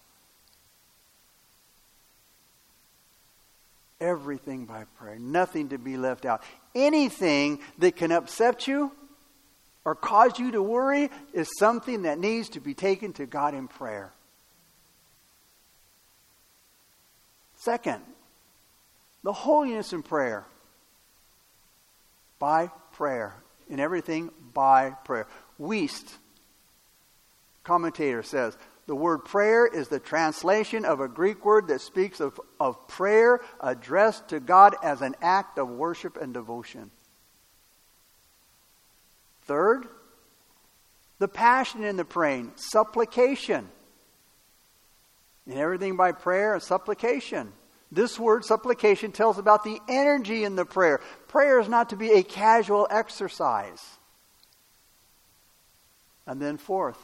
Everything 3.99 4.65
by 4.65 4.85
prayer, 4.97 5.17
nothing 5.19 5.69
to 5.69 5.77
be 5.77 5.97
left 5.97 6.25
out. 6.25 6.43
Anything 6.73 7.59
that 7.79 7.95
can 7.95 8.11
upset 8.11 8.67
you 8.67 8.91
or 9.83 9.95
cause 9.95 10.39
you 10.39 10.51
to 10.51 10.61
worry 10.61 11.09
is 11.33 11.49
something 11.57 12.03
that 12.03 12.19
needs 12.19 12.49
to 12.49 12.59
be 12.59 12.73
taken 12.73 13.13
to 13.13 13.25
God 13.25 13.53
in 13.53 13.67
prayer. 13.67 14.13
Second, 17.55 18.01
the 19.23 19.33
holiness 19.33 19.93
in 19.93 20.01
prayer. 20.03 20.45
By 22.39 22.71
prayer. 22.93 23.35
In 23.69 23.79
everything, 23.79 24.31
by 24.53 24.91
prayer. 24.91 25.27
Wuest, 25.59 26.17
commentator, 27.63 28.23
says 28.23 28.57
the 28.87 28.95
word 28.95 29.19
prayer 29.19 29.65
is 29.67 29.87
the 29.87 29.99
translation 29.99 30.85
of 30.85 30.99
a 30.99 31.07
Greek 31.07 31.45
word 31.45 31.67
that 31.67 31.81
speaks 31.81 32.19
of, 32.19 32.39
of 32.59 32.87
prayer 32.87 33.39
addressed 33.59 34.29
to 34.29 34.39
God 34.39 34.75
as 34.83 35.01
an 35.01 35.15
act 35.21 35.57
of 35.57 35.69
worship 35.69 36.17
and 36.17 36.33
devotion. 36.33 36.91
Third, 39.43 39.87
the 41.19 41.27
passion 41.27 41.83
in 41.83 41.97
the 41.97 42.05
praying, 42.05 42.53
supplication. 42.55 43.69
And 45.45 45.57
everything 45.57 45.97
by 45.97 46.11
prayer 46.11 46.53
and 46.53 46.63
supplication. 46.63 47.51
This 47.91 48.17
word, 48.17 48.45
supplication, 48.45 49.11
tells 49.11 49.37
about 49.37 49.63
the 49.63 49.79
energy 49.89 50.43
in 50.43 50.55
the 50.55 50.65
prayer. 50.65 51.01
Prayer 51.27 51.59
is 51.59 51.67
not 51.67 51.89
to 51.89 51.95
be 51.95 52.11
a 52.11 52.23
casual 52.23 52.87
exercise. 52.89 53.83
And 56.25 56.41
then, 56.41 56.57
fourth, 56.57 56.97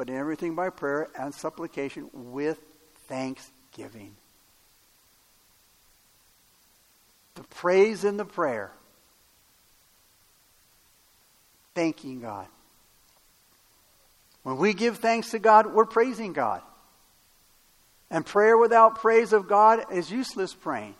but 0.00 0.08
in 0.08 0.16
everything 0.16 0.54
by 0.54 0.70
prayer 0.70 1.08
and 1.14 1.34
supplication 1.34 2.08
with 2.14 2.58
thanksgiving. 3.06 4.16
The 7.34 7.42
praise 7.42 8.02
in 8.02 8.16
the 8.16 8.24
prayer. 8.24 8.72
Thanking 11.74 12.22
God. 12.22 12.46
When 14.42 14.56
we 14.56 14.72
give 14.72 14.96
thanks 14.96 15.32
to 15.32 15.38
God, 15.38 15.74
we're 15.74 15.84
praising 15.84 16.32
God. 16.32 16.62
And 18.10 18.24
prayer 18.24 18.56
without 18.56 19.00
praise 19.02 19.34
of 19.34 19.48
God 19.48 19.84
is 19.92 20.10
useless 20.10 20.54
praying. 20.54 20.94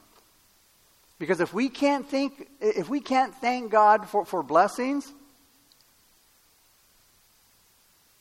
Because 1.18 1.40
if 1.40 1.54
we 1.54 1.70
can't 1.70 2.06
think, 2.06 2.50
if 2.60 2.90
we 2.90 3.00
can't 3.00 3.34
thank 3.36 3.70
God 3.70 4.10
for, 4.10 4.26
for 4.26 4.42
blessings, 4.42 5.10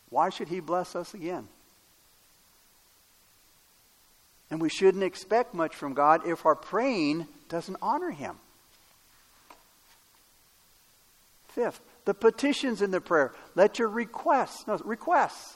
Why 0.10 0.30
should 0.30 0.48
He 0.48 0.60
bless 0.60 0.96
us 0.96 1.14
again? 1.14 1.48
And 4.52 4.62
we 4.62 4.70
shouldn't 4.70 5.04
expect 5.04 5.54
much 5.54 5.76
from 5.76 5.94
God 5.94 6.26
if 6.26 6.46
our 6.46 6.56
praying 6.56 7.28
doesn't 7.50 7.78
honor 7.82 8.10
Him. 8.10 8.36
Fifth, 11.50 11.82
the 12.06 12.14
petitions 12.14 12.82
in 12.82 12.92
the 12.92 13.02
prayer. 13.02 13.34
Let 13.56 13.80
your 13.80 13.90
requests, 13.90 14.66
no, 14.68 14.78
requests. 14.84 15.56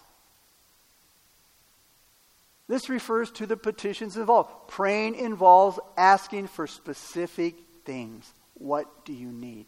This 2.68 2.90
refers 2.90 3.30
to 3.32 3.46
the 3.46 3.58
petitions 3.58 4.16
involved. 4.18 4.50
Praying 4.68 5.16
involves 5.16 5.80
asking 5.98 6.48
for 6.48 6.66
specific 6.66 7.56
things. 7.86 8.32
What 8.56 9.06
do 9.06 9.14
you 9.14 9.32
need? 9.32 9.66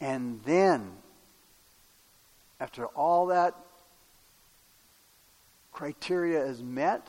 And 0.00 0.40
then 0.44 0.92
after 2.60 2.86
all 2.86 3.26
that 3.26 3.54
criteria 5.72 6.44
is 6.44 6.62
met, 6.62 7.06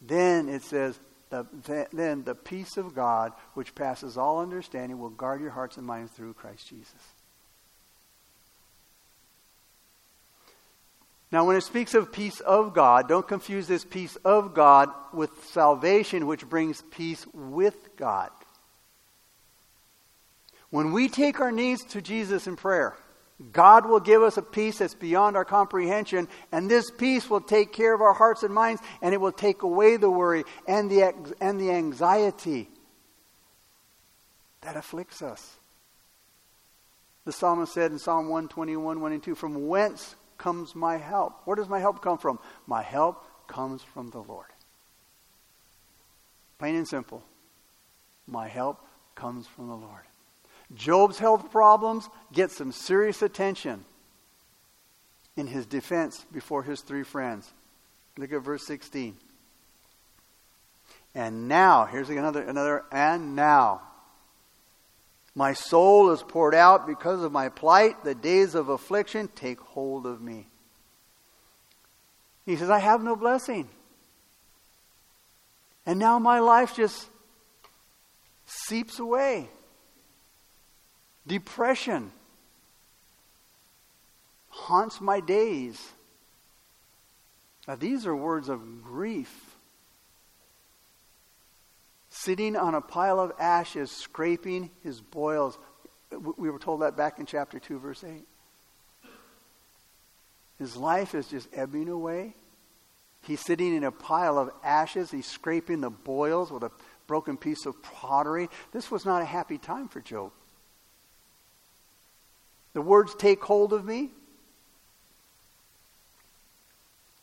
then 0.00 0.48
it 0.48 0.62
says, 0.62 0.98
the, 1.30 1.46
then 1.92 2.24
the 2.24 2.34
peace 2.34 2.76
of 2.76 2.94
God, 2.94 3.32
which 3.54 3.74
passes 3.74 4.16
all 4.16 4.40
understanding, 4.40 4.98
will 4.98 5.10
guard 5.10 5.40
your 5.40 5.50
hearts 5.50 5.76
and 5.76 5.86
minds 5.86 6.12
through 6.12 6.34
Christ 6.34 6.68
Jesus. 6.68 6.94
Now, 11.32 11.46
when 11.46 11.56
it 11.56 11.62
speaks 11.62 11.94
of 11.94 12.12
peace 12.12 12.40
of 12.40 12.74
God, 12.74 13.08
don't 13.08 13.26
confuse 13.26 13.66
this 13.66 13.86
peace 13.86 14.16
of 14.16 14.52
God 14.52 14.90
with 15.14 15.30
salvation, 15.46 16.26
which 16.26 16.46
brings 16.46 16.82
peace 16.90 17.26
with 17.32 17.96
God. 17.96 18.30
When 20.68 20.92
we 20.92 21.08
take 21.08 21.40
our 21.40 21.50
needs 21.50 21.84
to 21.86 22.02
Jesus 22.02 22.46
in 22.46 22.56
prayer, 22.56 22.96
God 23.50 23.86
will 23.86 24.00
give 24.00 24.22
us 24.22 24.36
a 24.36 24.42
peace 24.42 24.78
that's 24.78 24.94
beyond 24.94 25.36
our 25.36 25.44
comprehension, 25.44 26.28
and 26.52 26.70
this 26.70 26.90
peace 26.90 27.28
will 27.28 27.40
take 27.40 27.72
care 27.72 27.94
of 27.94 28.00
our 28.00 28.12
hearts 28.12 28.42
and 28.42 28.54
minds, 28.54 28.80
and 29.00 29.14
it 29.14 29.20
will 29.20 29.32
take 29.32 29.62
away 29.62 29.96
the 29.96 30.10
worry 30.10 30.44
and 30.68 30.90
the, 30.90 31.12
and 31.40 31.60
the 31.60 31.70
anxiety 31.70 32.68
that 34.60 34.76
afflicts 34.76 35.22
us. 35.22 35.56
The 37.24 37.32
psalmist 37.32 37.72
said 37.72 37.92
in 37.92 37.98
Psalm 37.98 38.28
121, 38.28 39.00
1 39.00 39.12
and 39.12 39.22
2, 39.22 39.34
From 39.34 39.66
whence 39.66 40.16
comes 40.38 40.74
my 40.74 40.96
help? 40.96 41.40
Where 41.44 41.56
does 41.56 41.68
my 41.68 41.78
help 41.78 42.02
come 42.02 42.18
from? 42.18 42.38
My 42.66 42.82
help 42.82 43.24
comes 43.46 43.82
from 43.82 44.10
the 44.10 44.22
Lord. 44.22 44.46
Plain 46.58 46.76
and 46.76 46.88
simple. 46.88 47.22
My 48.26 48.48
help 48.48 48.80
comes 49.14 49.46
from 49.46 49.68
the 49.68 49.74
Lord. 49.74 50.02
Job's 50.74 51.18
health 51.18 51.50
problems 51.50 52.08
get 52.32 52.50
some 52.50 52.72
serious 52.72 53.22
attention 53.22 53.84
in 55.36 55.46
his 55.46 55.66
defense 55.66 56.24
before 56.32 56.62
his 56.62 56.80
three 56.80 57.02
friends. 57.02 57.50
Look 58.16 58.32
at 58.32 58.42
verse 58.42 58.66
16. 58.66 59.16
And 61.14 61.48
now, 61.48 61.84
here's 61.84 62.08
another, 62.08 62.42
another, 62.42 62.84
and 62.90 63.36
now. 63.36 63.82
My 65.34 65.54
soul 65.54 66.10
is 66.10 66.22
poured 66.22 66.54
out 66.54 66.86
because 66.86 67.22
of 67.22 67.32
my 67.32 67.48
plight. 67.48 68.04
The 68.04 68.14
days 68.14 68.54
of 68.54 68.68
affliction 68.68 69.28
take 69.34 69.60
hold 69.60 70.06
of 70.06 70.20
me. 70.20 70.46
He 72.44 72.56
says, 72.56 72.70
I 72.70 72.78
have 72.78 73.02
no 73.02 73.16
blessing. 73.16 73.68
And 75.86 75.98
now 75.98 76.18
my 76.18 76.40
life 76.40 76.76
just 76.76 77.06
seeps 78.46 78.98
away. 78.98 79.48
Depression 81.26 82.10
haunts 84.48 85.00
my 85.00 85.20
days. 85.20 85.80
Now, 87.66 87.76
these 87.76 88.06
are 88.06 88.14
words 88.14 88.48
of 88.48 88.82
grief. 88.82 89.56
Sitting 92.10 92.56
on 92.56 92.74
a 92.74 92.80
pile 92.80 93.20
of 93.20 93.32
ashes, 93.38 93.90
scraping 93.90 94.70
his 94.82 95.00
boils. 95.00 95.56
We 96.10 96.50
were 96.50 96.58
told 96.58 96.82
that 96.82 96.96
back 96.96 97.18
in 97.18 97.26
chapter 97.26 97.58
2, 97.58 97.78
verse 97.78 98.04
8. 98.04 98.24
His 100.58 100.76
life 100.76 101.14
is 101.14 101.28
just 101.28 101.48
ebbing 101.54 101.88
away. 101.88 102.34
He's 103.22 103.40
sitting 103.40 103.74
in 103.74 103.84
a 103.84 103.92
pile 103.92 104.38
of 104.38 104.50
ashes. 104.62 105.10
He's 105.10 105.26
scraping 105.26 105.80
the 105.80 105.90
boils 105.90 106.50
with 106.50 106.64
a 106.64 106.72
broken 107.06 107.36
piece 107.36 107.64
of 107.66 107.80
pottery. 107.82 108.48
This 108.72 108.90
was 108.90 109.04
not 109.04 109.22
a 109.22 109.24
happy 109.24 109.58
time 109.58 109.88
for 109.88 110.00
Job. 110.00 110.32
The 112.74 112.82
words 112.82 113.14
take 113.14 113.42
hold 113.42 113.72
of 113.72 113.84
me. 113.84 114.10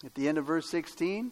At 0.05 0.15
the 0.15 0.27
end 0.27 0.37
of 0.37 0.45
verse 0.45 0.69
16, 0.69 1.31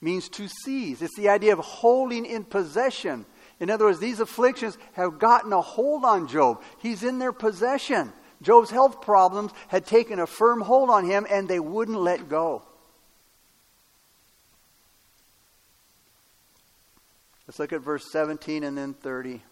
means 0.00 0.28
to 0.30 0.48
seize. 0.48 1.00
It's 1.00 1.16
the 1.16 1.28
idea 1.28 1.52
of 1.52 1.60
holding 1.60 2.26
in 2.26 2.44
possession. 2.44 3.24
In 3.60 3.70
other 3.70 3.86
words, 3.86 4.00
these 4.00 4.20
afflictions 4.20 4.76
have 4.92 5.18
gotten 5.18 5.52
a 5.52 5.60
hold 5.60 6.04
on 6.04 6.28
Job. 6.28 6.62
He's 6.78 7.02
in 7.02 7.18
their 7.18 7.32
possession. 7.32 8.12
Job's 8.42 8.70
health 8.70 9.00
problems 9.00 9.52
had 9.68 9.86
taken 9.86 10.18
a 10.18 10.26
firm 10.26 10.60
hold 10.60 10.90
on 10.90 11.04
him 11.08 11.26
and 11.30 11.48
they 11.48 11.60
wouldn't 11.60 11.98
let 11.98 12.28
go. 12.28 12.62
Let's 17.46 17.58
look 17.58 17.72
at 17.72 17.80
verse 17.80 18.10
17 18.10 18.64
and 18.64 18.76
then 18.76 18.94
30. 18.94 19.42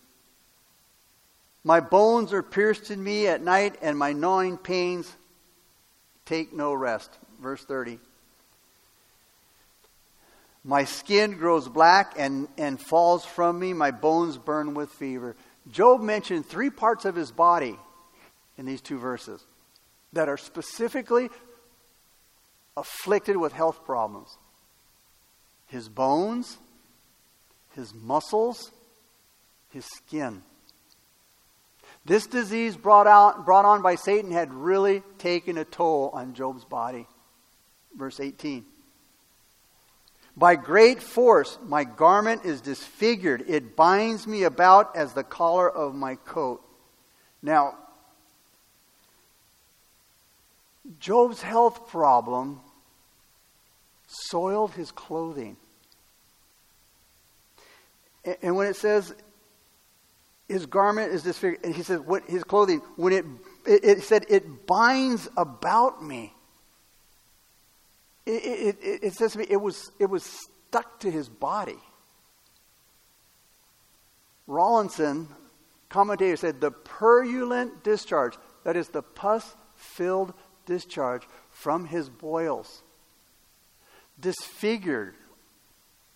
My 1.62 1.80
bones 1.80 2.32
are 2.32 2.42
pierced 2.42 2.90
in 2.90 3.02
me 3.02 3.26
at 3.26 3.42
night, 3.42 3.76
and 3.82 3.98
my 3.98 4.12
gnawing 4.12 4.56
pains 4.56 5.12
take 6.24 6.52
no 6.52 6.72
rest. 6.72 7.10
Verse 7.40 7.64
30. 7.64 7.98
My 10.64 10.84
skin 10.84 11.32
grows 11.32 11.68
black 11.68 12.14
and, 12.18 12.48
and 12.58 12.80
falls 12.80 13.24
from 13.24 13.58
me. 13.58 13.72
My 13.72 13.90
bones 13.90 14.36
burn 14.36 14.74
with 14.74 14.90
fever. 14.90 15.36
Job 15.70 16.00
mentioned 16.00 16.46
three 16.46 16.70
parts 16.70 17.04
of 17.04 17.14
his 17.14 17.30
body 17.30 17.76
in 18.58 18.66
these 18.66 18.80
two 18.80 18.98
verses 18.98 19.44
that 20.12 20.28
are 20.28 20.36
specifically 20.36 21.30
afflicted 22.76 23.36
with 23.36 23.52
health 23.52 23.84
problems 23.84 24.36
his 25.66 25.88
bones, 25.88 26.58
his 27.76 27.94
muscles, 27.94 28.72
his 29.72 29.86
skin. 29.86 30.42
This 32.04 32.26
disease 32.26 32.76
brought, 32.76 33.06
out, 33.06 33.44
brought 33.44 33.64
on 33.64 33.82
by 33.82 33.94
Satan 33.94 34.30
had 34.30 34.52
really 34.52 35.02
taken 35.18 35.58
a 35.58 35.64
toll 35.64 36.10
on 36.12 36.34
Job's 36.34 36.64
body. 36.64 37.06
Verse 37.96 38.20
18. 38.20 38.64
By 40.36 40.56
great 40.56 41.02
force, 41.02 41.58
my 41.66 41.84
garment 41.84 42.44
is 42.44 42.60
disfigured. 42.60 43.44
It 43.46 43.76
binds 43.76 44.26
me 44.26 44.44
about 44.44 44.96
as 44.96 45.12
the 45.12 45.24
collar 45.24 45.70
of 45.70 45.94
my 45.94 46.14
coat. 46.14 46.64
Now, 47.42 47.76
Job's 50.98 51.42
health 51.42 51.88
problem 51.88 52.60
soiled 54.06 54.72
his 54.72 54.90
clothing. 54.90 55.56
And 58.42 58.56
when 58.56 58.66
it 58.66 58.76
says 58.76 59.14
his 60.50 60.66
garment 60.66 61.12
is 61.12 61.22
disfigured, 61.22 61.64
and 61.64 61.72
he 61.72 61.84
says, 61.84 62.00
what 62.00 62.24
his 62.24 62.42
clothing, 62.42 62.82
when 62.96 63.12
it, 63.12 63.24
it, 63.64 63.84
it 63.84 64.02
said, 64.02 64.26
it 64.28 64.66
binds 64.66 65.28
about 65.36 66.02
me. 66.02 66.34
It, 68.26 68.76
it, 68.82 68.98
it, 69.02 69.12
says 69.14 69.32
to 69.32 69.38
me, 69.38 69.46
it 69.48 69.60
was, 69.60 69.92
it 70.00 70.10
was 70.10 70.24
stuck 70.24 70.98
to 71.00 71.10
his 71.10 71.28
body. 71.28 71.78
Rawlinson, 74.48 75.28
commentator, 75.88 76.36
said 76.36 76.60
the 76.60 76.72
purulent 76.72 77.84
discharge, 77.84 78.34
that 78.64 78.76
is 78.76 78.88
the 78.88 79.02
pus 79.02 79.54
filled 79.76 80.34
discharge 80.66 81.22
from 81.50 81.86
his 81.86 82.08
boils, 82.08 82.82
disfigured 84.18 85.14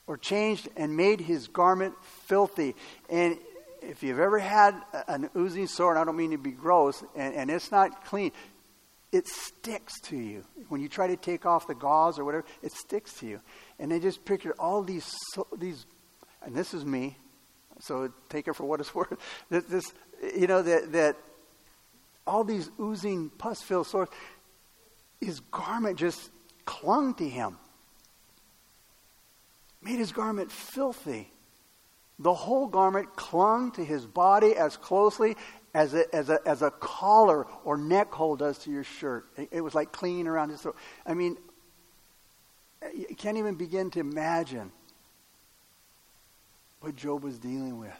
or 0.08 0.16
changed 0.18 0.68
and 0.76 0.96
made 0.96 1.20
his 1.20 1.46
garment 1.46 1.94
filthy. 2.26 2.74
And 3.08 3.38
if 3.88 4.02
you've 4.02 4.18
ever 4.18 4.38
had 4.38 4.74
an 5.08 5.30
oozing 5.36 5.66
sore, 5.66 5.90
and 5.90 5.98
I 5.98 6.04
don't 6.04 6.16
mean 6.16 6.30
to 6.32 6.38
be 6.38 6.50
gross, 6.50 7.02
and, 7.14 7.34
and 7.34 7.50
it's 7.50 7.70
not 7.70 8.04
clean, 8.04 8.32
it 9.12 9.28
sticks 9.28 10.00
to 10.00 10.16
you. 10.16 10.44
When 10.68 10.80
you 10.80 10.88
try 10.88 11.06
to 11.06 11.16
take 11.16 11.46
off 11.46 11.66
the 11.66 11.74
gauze 11.74 12.18
or 12.18 12.24
whatever, 12.24 12.44
it 12.62 12.72
sticks 12.72 13.14
to 13.20 13.26
you. 13.26 13.40
And 13.78 13.90
they 13.90 14.00
just 14.00 14.24
picture 14.24 14.54
all 14.58 14.82
these, 14.82 15.14
so, 15.32 15.46
these, 15.56 15.86
and 16.44 16.54
this 16.54 16.74
is 16.74 16.84
me, 16.84 17.16
so 17.80 18.12
take 18.28 18.48
it 18.48 18.54
for 18.54 18.64
what 18.64 18.80
it's 18.80 18.94
worth. 18.94 19.14
This, 19.50 19.92
you 20.36 20.46
know, 20.46 20.62
that, 20.62 20.92
that 20.92 21.16
all 22.26 22.44
these 22.44 22.70
oozing 22.80 23.30
pus-filled 23.30 23.86
sores, 23.86 24.08
his 25.20 25.40
garment 25.40 25.98
just 25.98 26.30
clung 26.64 27.14
to 27.14 27.28
him, 27.28 27.58
made 29.82 29.98
his 29.98 30.12
garment 30.12 30.50
filthy. 30.50 31.30
The 32.18 32.34
whole 32.34 32.66
garment 32.66 33.16
clung 33.16 33.72
to 33.72 33.84
his 33.84 34.06
body 34.06 34.54
as 34.54 34.76
closely 34.76 35.36
as 35.74 35.94
a, 35.94 36.14
as 36.14 36.30
a, 36.30 36.38
as 36.46 36.62
a 36.62 36.70
collar 36.70 37.46
or 37.64 37.76
neck 37.76 38.12
hole 38.12 38.36
does 38.36 38.58
to 38.58 38.70
your 38.70 38.84
shirt. 38.84 39.26
It, 39.36 39.48
it 39.52 39.60
was 39.60 39.74
like 39.74 39.90
clinging 39.92 40.28
around 40.28 40.50
his 40.50 40.60
throat. 40.60 40.76
I 41.04 41.14
mean, 41.14 41.36
you 42.94 43.16
can't 43.16 43.38
even 43.38 43.56
begin 43.56 43.90
to 43.92 44.00
imagine 44.00 44.70
what 46.80 46.94
Job 46.96 47.24
was 47.24 47.38
dealing 47.38 47.78
with. 47.78 47.98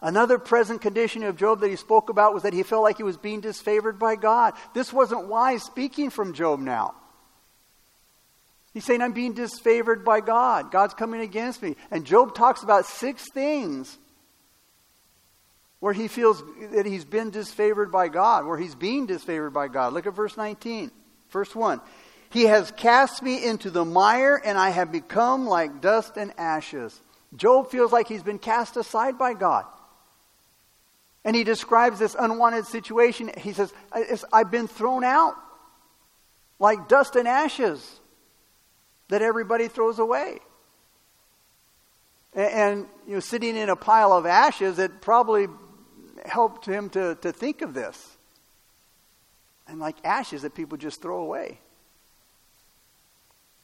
Another 0.00 0.38
present 0.38 0.80
condition 0.80 1.24
of 1.24 1.36
Job 1.36 1.60
that 1.60 1.70
he 1.70 1.76
spoke 1.76 2.08
about 2.08 2.34
was 2.34 2.44
that 2.44 2.52
he 2.52 2.62
felt 2.62 2.82
like 2.82 2.98
he 2.98 3.02
was 3.02 3.16
being 3.16 3.42
disfavored 3.42 3.98
by 3.98 4.14
God. 4.16 4.54
This 4.74 4.92
wasn't 4.92 5.26
wise 5.26 5.62
speaking 5.62 6.10
from 6.10 6.34
Job 6.34 6.60
now. 6.60 6.94
He's 8.74 8.84
saying, 8.84 9.02
I'm 9.02 9.12
being 9.12 9.34
disfavored 9.34 10.04
by 10.04 10.20
God. 10.20 10.70
God's 10.70 10.94
coming 10.94 11.20
against 11.20 11.62
me. 11.62 11.76
And 11.90 12.04
Job 12.04 12.34
talks 12.34 12.62
about 12.62 12.86
six 12.86 13.24
things 13.32 13.98
where 15.80 15.92
he 15.92 16.08
feels 16.08 16.42
that 16.72 16.86
he's 16.86 17.04
been 17.04 17.30
disfavored 17.30 17.90
by 17.90 18.08
God, 18.08 18.46
where 18.46 18.58
he's 18.58 18.74
being 18.74 19.06
disfavored 19.06 19.52
by 19.52 19.68
God. 19.68 19.92
Look 19.92 20.06
at 20.06 20.14
verse 20.14 20.36
19. 20.36 20.90
First 21.28 21.54
one. 21.54 21.80
He 22.30 22.44
has 22.44 22.70
cast 22.72 23.22
me 23.22 23.42
into 23.44 23.70
the 23.70 23.84
mire, 23.84 24.40
and 24.44 24.58
I 24.58 24.70
have 24.70 24.92
become 24.92 25.46
like 25.46 25.80
dust 25.80 26.16
and 26.16 26.32
ashes. 26.38 27.00
Job 27.36 27.70
feels 27.70 27.92
like 27.92 28.08
he's 28.08 28.22
been 28.22 28.38
cast 28.38 28.76
aside 28.76 29.18
by 29.18 29.34
God. 29.34 29.64
And 31.24 31.34
he 31.34 31.44
describes 31.44 31.98
this 31.98 32.16
unwanted 32.18 32.66
situation. 32.66 33.30
He 33.38 33.52
says, 33.52 33.72
I've 34.32 34.50
been 34.50 34.68
thrown 34.68 35.04
out 35.04 35.34
like 36.58 36.88
dust 36.88 37.16
and 37.16 37.28
ashes 37.28 37.97
that 39.08 39.22
everybody 39.22 39.68
throws 39.68 39.98
away. 39.98 40.38
And, 42.34 42.86
you 43.06 43.14
know, 43.14 43.20
sitting 43.20 43.56
in 43.56 43.68
a 43.68 43.76
pile 43.76 44.12
of 44.12 44.26
ashes, 44.26 44.78
it 44.78 45.00
probably 45.00 45.48
helped 46.24 46.66
him 46.66 46.90
to, 46.90 47.16
to 47.16 47.32
think 47.32 47.62
of 47.62 47.74
this. 47.74 48.16
And 49.66 49.80
like 49.80 49.96
ashes 50.04 50.42
that 50.42 50.54
people 50.54 50.78
just 50.78 51.02
throw 51.02 51.20
away. 51.20 51.58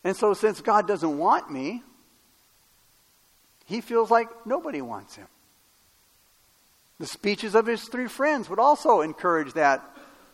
And 0.02 0.16
so, 0.16 0.34
since 0.34 0.60
God 0.60 0.86
doesn't 0.86 1.18
want 1.18 1.50
me, 1.50 1.82
he 3.64 3.80
feels 3.80 4.10
like 4.10 4.28
nobody 4.46 4.82
wants 4.82 5.16
him. 5.16 5.26
The 7.00 7.06
speeches 7.06 7.54
of 7.54 7.66
his 7.66 7.84
three 7.84 8.08
friends 8.08 8.48
would 8.50 8.58
also 8.58 9.00
encourage 9.00 9.54
that, 9.54 9.82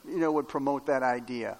you 0.09 0.19
know, 0.19 0.33
would 0.33 0.49
promote 0.49 0.87
that 0.87 1.03
idea. 1.03 1.57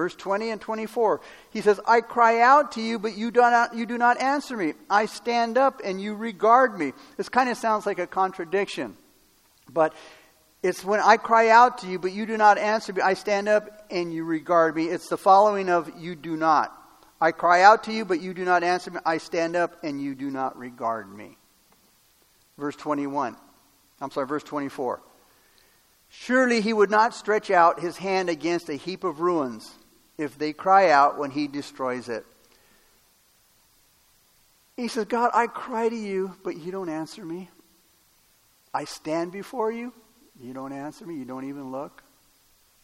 Verse 0.00 0.14
20 0.14 0.48
and 0.48 0.62
24. 0.62 1.20
He 1.50 1.60
says, 1.60 1.78
I 1.86 2.00
cry 2.00 2.40
out 2.40 2.72
to 2.72 2.80
you, 2.80 2.98
but 2.98 3.18
you 3.18 3.30
do 3.30 3.40
not, 3.40 3.76
you 3.76 3.84
do 3.84 3.98
not 3.98 4.18
answer 4.18 4.56
me. 4.56 4.72
I 4.88 5.04
stand 5.04 5.58
up 5.58 5.82
and 5.84 6.00
you 6.00 6.14
regard 6.14 6.78
me. 6.78 6.94
This 7.18 7.28
kind 7.28 7.50
of 7.50 7.58
sounds 7.58 7.84
like 7.84 7.98
a 7.98 8.06
contradiction. 8.06 8.96
But 9.70 9.92
it's 10.62 10.82
when 10.82 11.00
I 11.00 11.18
cry 11.18 11.50
out 11.50 11.82
to 11.82 11.86
you, 11.86 11.98
but 11.98 12.12
you 12.12 12.24
do 12.24 12.38
not 12.38 12.56
answer 12.56 12.94
me. 12.94 13.02
I 13.02 13.12
stand 13.12 13.46
up 13.46 13.84
and 13.90 14.10
you 14.10 14.24
regard 14.24 14.74
me. 14.74 14.86
It's 14.86 15.10
the 15.10 15.18
following 15.18 15.68
of 15.68 15.92
you 15.98 16.16
do 16.16 16.34
not. 16.34 16.74
I 17.20 17.32
cry 17.32 17.60
out 17.60 17.84
to 17.84 17.92
you, 17.92 18.06
but 18.06 18.22
you 18.22 18.32
do 18.32 18.46
not 18.46 18.62
answer 18.62 18.90
me. 18.90 19.00
I 19.04 19.18
stand 19.18 19.54
up 19.54 19.84
and 19.84 20.00
you 20.00 20.14
do 20.14 20.30
not 20.30 20.56
regard 20.56 21.14
me. 21.14 21.36
Verse 22.56 22.76
21. 22.76 23.36
I'm 24.00 24.10
sorry, 24.10 24.26
verse 24.26 24.44
24. 24.44 25.02
Surely 26.08 26.62
he 26.62 26.72
would 26.72 26.90
not 26.90 27.14
stretch 27.14 27.50
out 27.50 27.80
his 27.80 27.98
hand 27.98 28.30
against 28.30 28.70
a 28.70 28.74
heap 28.76 29.04
of 29.04 29.20
ruins 29.20 29.76
if 30.20 30.38
they 30.38 30.52
cry 30.52 30.90
out 30.90 31.18
when 31.18 31.30
he 31.30 31.48
destroys 31.48 32.08
it. 32.08 32.24
He 34.76 34.88
says, 34.88 35.04
God, 35.06 35.30
I 35.34 35.46
cry 35.46 35.88
to 35.88 35.96
you, 35.96 36.34
but 36.42 36.56
you 36.56 36.72
don't 36.72 36.88
answer 36.88 37.24
me. 37.24 37.50
I 38.72 38.84
stand 38.84 39.32
before 39.32 39.70
you. 39.70 39.92
You 40.40 40.54
don't 40.54 40.72
answer 40.72 41.04
me. 41.04 41.16
You 41.16 41.24
don't 41.24 41.48
even 41.48 41.70
look. 41.70 42.02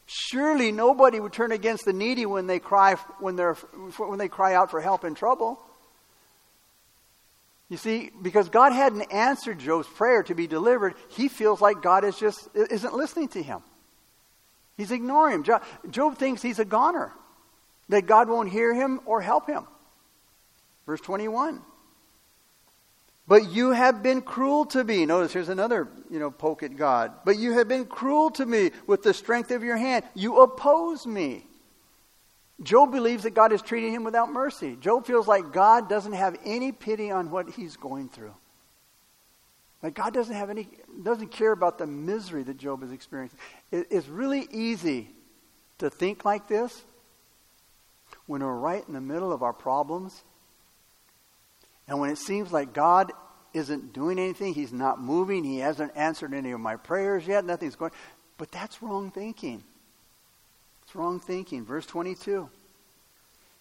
Surely 0.06 0.72
nobody 0.72 1.18
would 1.18 1.32
turn 1.32 1.52
against 1.52 1.84
the 1.84 1.92
needy 1.92 2.26
when 2.26 2.46
they 2.46 2.58
cry 2.58 2.94
when 3.18 3.34
they're 3.34 3.54
when 3.54 4.18
they 4.18 4.28
cry 4.28 4.54
out 4.54 4.70
for 4.70 4.80
help 4.80 5.04
in 5.04 5.14
trouble. 5.14 5.58
You 7.68 7.76
see, 7.76 8.12
because 8.22 8.48
God 8.48 8.72
hadn't 8.72 9.12
answered 9.12 9.58
Job's 9.58 9.88
prayer 9.88 10.22
to 10.24 10.34
be 10.34 10.46
delivered, 10.46 10.94
he 11.08 11.26
feels 11.28 11.60
like 11.60 11.82
God 11.82 12.04
is 12.04 12.16
just 12.16 12.48
isn't 12.54 12.94
listening 12.94 13.28
to 13.28 13.42
him. 13.42 13.60
He's 14.76 14.92
ignoring 14.92 15.42
him. 15.42 15.60
Job 15.90 16.18
thinks 16.18 16.42
he's 16.42 16.60
a 16.60 16.64
goner, 16.64 17.12
that 17.88 18.06
God 18.06 18.28
won't 18.28 18.50
hear 18.50 18.74
him 18.74 19.00
or 19.06 19.20
help 19.20 19.46
him. 19.46 19.66
Verse 20.86 21.00
21. 21.00 21.62
But 23.28 23.50
you 23.50 23.70
have 23.70 24.02
been 24.02 24.22
cruel 24.22 24.66
to 24.66 24.84
me. 24.84 25.04
Notice 25.04 25.32
here's 25.32 25.48
another, 25.48 25.88
you 26.10 26.20
know, 26.20 26.30
poke 26.30 26.62
at 26.62 26.76
God. 26.76 27.12
But 27.24 27.38
you 27.38 27.52
have 27.54 27.66
been 27.66 27.84
cruel 27.84 28.30
to 28.32 28.46
me 28.46 28.70
with 28.86 29.02
the 29.02 29.12
strength 29.12 29.50
of 29.50 29.64
your 29.64 29.76
hand. 29.76 30.04
You 30.14 30.42
oppose 30.42 31.06
me. 31.06 31.44
Job 32.62 32.92
believes 32.92 33.24
that 33.24 33.34
God 33.34 33.52
is 33.52 33.60
treating 33.60 33.92
him 33.92 34.04
without 34.04 34.32
mercy. 34.32 34.76
Job 34.80 35.06
feels 35.06 35.26
like 35.26 35.52
God 35.52 35.88
doesn't 35.88 36.12
have 36.12 36.36
any 36.44 36.72
pity 36.72 37.10
on 37.10 37.30
what 37.30 37.50
he's 37.50 37.76
going 37.76 38.08
through. 38.08 38.34
Like 39.82 39.94
God 39.94 40.14
doesn't 40.14 40.34
have 40.34 40.48
any, 40.48 40.68
doesn't 41.02 41.28
care 41.28 41.52
about 41.52 41.78
the 41.78 41.86
misery 41.86 42.42
that 42.44 42.56
Job 42.56 42.82
is 42.82 42.92
experiencing. 42.92 43.38
It, 43.70 43.88
it's 43.90 44.08
really 44.08 44.46
easy 44.50 45.10
to 45.78 45.90
think 45.90 46.24
like 46.24 46.48
this 46.48 46.84
when 48.26 48.42
we're 48.42 48.52
right 48.52 48.86
in 48.86 48.94
the 48.94 49.00
middle 49.00 49.32
of 49.32 49.42
our 49.42 49.52
problems 49.52 50.22
and 51.88 52.00
when 52.00 52.10
it 52.10 52.18
seems 52.18 52.52
like 52.52 52.72
God 52.72 53.12
isn't 53.52 53.92
doing 53.92 54.18
anything, 54.18 54.54
He's 54.54 54.72
not 54.72 55.00
moving, 55.00 55.44
He 55.44 55.58
hasn't 55.58 55.92
answered 55.96 56.34
any 56.34 56.50
of 56.50 56.60
my 56.60 56.76
prayers 56.76 57.26
yet, 57.26 57.44
nothing's 57.44 57.76
going. 57.76 57.92
But 58.38 58.50
that's 58.50 58.82
wrong 58.82 59.10
thinking. 59.10 59.62
It's 60.84 60.94
wrong 60.94 61.20
thinking. 61.20 61.64
Verse 61.64 61.86
22. 61.86 62.50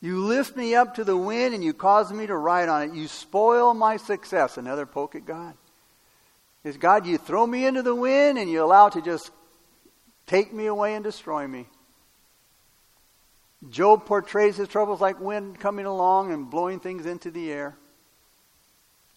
You 0.01 0.25
lift 0.25 0.55
me 0.55 0.75
up 0.75 0.95
to 0.95 1.03
the 1.03 1.17
wind 1.17 1.55
and 1.55 1.63
you 1.63 1.73
cause 1.73 2.11
me 2.11 2.27
to 2.27 2.35
ride 2.35 2.69
on 2.69 2.83
it. 2.83 2.93
You 2.93 3.07
spoil 3.07 3.73
my 3.73 3.97
success. 3.97 4.57
Another 4.57 4.85
poke 4.85 5.15
at 5.15 5.25
God. 5.25 5.55
Is 6.63 6.77
God, 6.77 7.05
you 7.05 7.17
throw 7.17 7.47
me 7.47 7.65
into 7.65 7.81
the 7.81 7.95
wind 7.95 8.37
and 8.37 8.49
you 8.49 8.63
allow 8.63 8.87
it 8.87 8.93
to 8.93 9.01
just 9.01 9.31
take 10.27 10.51
me 10.51 10.65
away 10.65 10.95
and 10.95 11.03
destroy 11.03 11.47
me. 11.47 11.67
Job 13.69 14.05
portrays 14.05 14.57
his 14.57 14.67
troubles 14.67 15.01
like 15.01 15.19
wind 15.19 15.59
coming 15.59 15.85
along 15.85 16.31
and 16.31 16.49
blowing 16.49 16.79
things 16.79 17.05
into 17.05 17.31
the 17.31 17.51
air. 17.51 17.75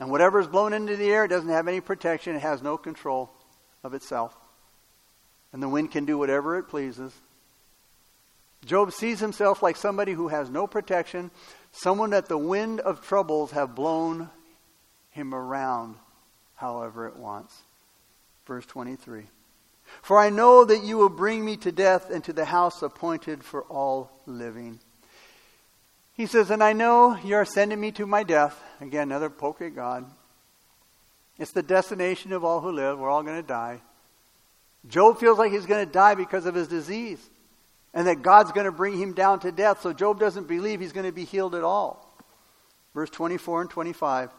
And 0.00 0.10
whatever 0.10 0.40
is 0.40 0.46
blown 0.46 0.72
into 0.72 0.96
the 0.96 1.10
air, 1.10 1.26
doesn't 1.26 1.48
have 1.48 1.68
any 1.68 1.80
protection, 1.80 2.36
it 2.36 2.42
has 2.42 2.62
no 2.62 2.78
control 2.78 3.30
of 3.82 3.94
itself. 3.94 4.36
And 5.52 5.62
the 5.62 5.68
wind 5.68 5.90
can 5.90 6.04
do 6.04 6.16
whatever 6.16 6.58
it 6.58 6.64
pleases. 6.64 7.12
Job 8.64 8.92
sees 8.92 9.20
himself 9.20 9.62
like 9.62 9.76
somebody 9.76 10.12
who 10.12 10.28
has 10.28 10.50
no 10.50 10.66
protection, 10.66 11.30
someone 11.72 12.10
that 12.10 12.26
the 12.26 12.38
wind 12.38 12.80
of 12.80 13.02
troubles 13.06 13.52
have 13.52 13.74
blown 13.74 14.30
him 15.10 15.34
around 15.34 15.96
however 16.56 17.06
it 17.06 17.16
wants. 17.16 17.62
Verse 18.46 18.66
23. 18.66 19.24
For 20.02 20.18
I 20.18 20.30
know 20.30 20.64
that 20.64 20.84
you 20.84 20.96
will 20.96 21.08
bring 21.08 21.44
me 21.44 21.56
to 21.58 21.72
death 21.72 22.10
and 22.10 22.22
to 22.24 22.32
the 22.32 22.44
house 22.44 22.82
appointed 22.82 23.44
for 23.44 23.62
all 23.64 24.10
living. 24.26 24.80
He 26.14 26.26
says, 26.26 26.50
And 26.50 26.62
I 26.62 26.72
know 26.72 27.16
you're 27.24 27.44
sending 27.44 27.80
me 27.80 27.92
to 27.92 28.06
my 28.06 28.22
death. 28.22 28.60
Again, 28.80 29.02
another 29.08 29.30
poke 29.30 29.60
at 29.62 29.74
God. 29.74 30.04
It's 31.38 31.52
the 31.52 31.62
destination 31.62 32.32
of 32.32 32.44
all 32.44 32.60
who 32.60 32.72
live. 32.72 32.98
We're 32.98 33.10
all 33.10 33.22
going 33.22 33.40
to 33.40 33.46
die. 33.46 33.80
Job 34.88 35.18
feels 35.18 35.38
like 35.38 35.52
he's 35.52 35.66
going 35.66 35.86
to 35.86 35.92
die 35.92 36.14
because 36.14 36.46
of 36.46 36.54
his 36.54 36.68
disease 36.68 37.20
and 37.94 38.06
that 38.06 38.22
God's 38.22 38.52
going 38.52 38.66
to 38.66 38.72
bring 38.72 38.98
him 38.98 39.12
down 39.12 39.40
to 39.40 39.52
death. 39.52 39.80
So 39.82 39.92
Job 39.92 40.18
doesn't 40.18 40.48
believe 40.48 40.80
he's 40.80 40.92
going 40.92 41.06
to 41.06 41.12
be 41.12 41.24
healed 41.24 41.54
at 41.54 41.64
all. 41.64 42.04
Verse 42.94 43.10
24 43.10 43.62
and 43.62 43.70
25. 43.70 44.30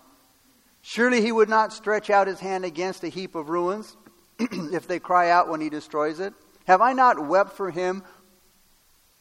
Surely 0.81 1.21
he 1.21 1.31
would 1.31 1.49
not 1.49 1.73
stretch 1.73 2.09
out 2.09 2.27
his 2.27 2.39
hand 2.39 2.65
against 2.65 3.03
a 3.03 3.09
heap 3.09 3.35
of 3.35 3.49
ruins 3.49 3.95
if 4.73 4.87
they 4.87 4.99
cry 4.99 5.29
out 5.29 5.49
when 5.49 5.61
he 5.61 5.69
destroys 5.69 6.19
it. 6.19 6.33
Have 6.65 6.81
I 6.81 6.93
not 6.93 7.27
wept 7.27 7.53
for 7.53 7.71
him 7.71 8.03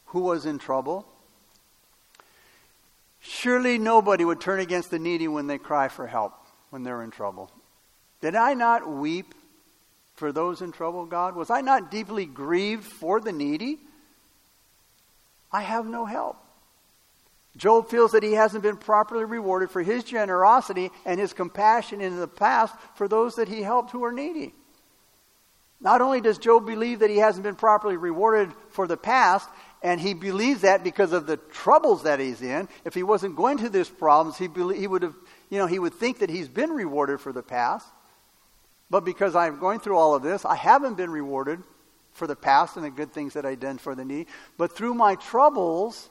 who 0.05 0.21
was 0.21 0.45
in 0.45 0.59
trouble? 0.59 1.05
Surely 3.19 3.77
nobody 3.77 4.23
would 4.23 4.39
turn 4.39 4.59
against 4.59 4.91
the 4.91 4.99
needy 4.99 5.27
when 5.27 5.47
they 5.47 5.57
cry 5.57 5.87
for 5.87 6.07
help, 6.07 6.33
when 6.69 6.83
they're 6.83 7.03
in 7.03 7.11
trouble. 7.11 7.51
Did 8.21 8.35
I 8.35 8.53
not 8.53 8.89
weep 8.89 9.33
for 10.15 10.31
those 10.31 10.61
in 10.61 10.71
trouble, 10.71 11.05
God? 11.05 11.35
Was 11.35 11.49
I 11.49 11.61
not 11.61 11.91
deeply 11.91 12.25
grieved 12.25 12.85
for 12.85 13.19
the 13.19 13.31
needy? 13.31 13.79
I 15.51 15.61
have 15.61 15.85
no 15.85 16.05
help. 16.05 16.37
Job 17.57 17.89
feels 17.89 18.11
that 18.11 18.23
he 18.23 18.33
hasn't 18.33 18.63
been 18.63 18.77
properly 18.77 19.25
rewarded 19.25 19.71
for 19.71 19.81
his 19.81 20.03
generosity 20.03 20.91
and 21.05 21.19
his 21.19 21.33
compassion 21.33 21.99
in 21.99 22.17
the 22.17 22.27
past 22.27 22.75
for 22.95 23.07
those 23.07 23.35
that 23.35 23.47
he 23.47 23.61
helped 23.61 23.91
who 23.91 24.03
are 24.03 24.11
needy. 24.11 24.53
Not 25.81 26.01
only 26.01 26.19
does 26.19 26.37
Job 26.37 26.65
believe 26.65 26.99
that 26.99 27.09
he 27.09 27.17
hasn't 27.17 27.43
been 27.43 27.55
properly 27.55 27.95
rewarded 27.95 28.51
for 28.69 28.85
the 28.87 28.97
past, 28.97 29.49
and 29.81 29.99
he 29.99 30.13
believes 30.13 30.61
that 30.61 30.83
because 30.83 31.13
of 31.13 31.25
the 31.25 31.37
troubles 31.37 32.03
that 32.03 32.19
he's 32.19 32.41
in. 32.41 32.67
If 32.83 32.93
he 32.93 33.03
wasn't 33.03 33.37
going 33.37 33.57
through 33.57 33.69
these 33.69 33.89
problems, 33.89 34.37
he, 34.37 34.49
he 34.75 34.87
would 34.87 35.03
have, 35.03 35.15
you 35.49 35.57
know, 35.57 35.67
he 35.67 35.79
would 35.79 35.93
think 35.93 36.19
that 36.19 36.29
he's 36.29 36.49
been 36.49 36.71
rewarded 36.71 37.21
for 37.21 37.31
the 37.31 37.43
past. 37.43 37.87
But 38.89 39.05
because 39.05 39.35
I'm 39.35 39.59
going 39.59 39.79
through 39.79 39.97
all 39.97 40.15
of 40.15 40.23
this, 40.23 40.43
I 40.43 40.55
haven't 40.55 40.97
been 40.97 41.11
rewarded 41.11 41.63
for 42.11 42.27
the 42.27 42.35
past 42.35 42.75
and 42.75 42.83
the 42.83 42.89
good 42.89 43.13
things 43.13 43.33
that 43.33 43.45
I've 43.45 43.59
done 43.59 43.77
for 43.77 43.95
the 43.95 44.03
need. 44.03 44.27
But 44.57 44.75
through 44.75 44.95
my 44.95 45.15
troubles, 45.15 46.09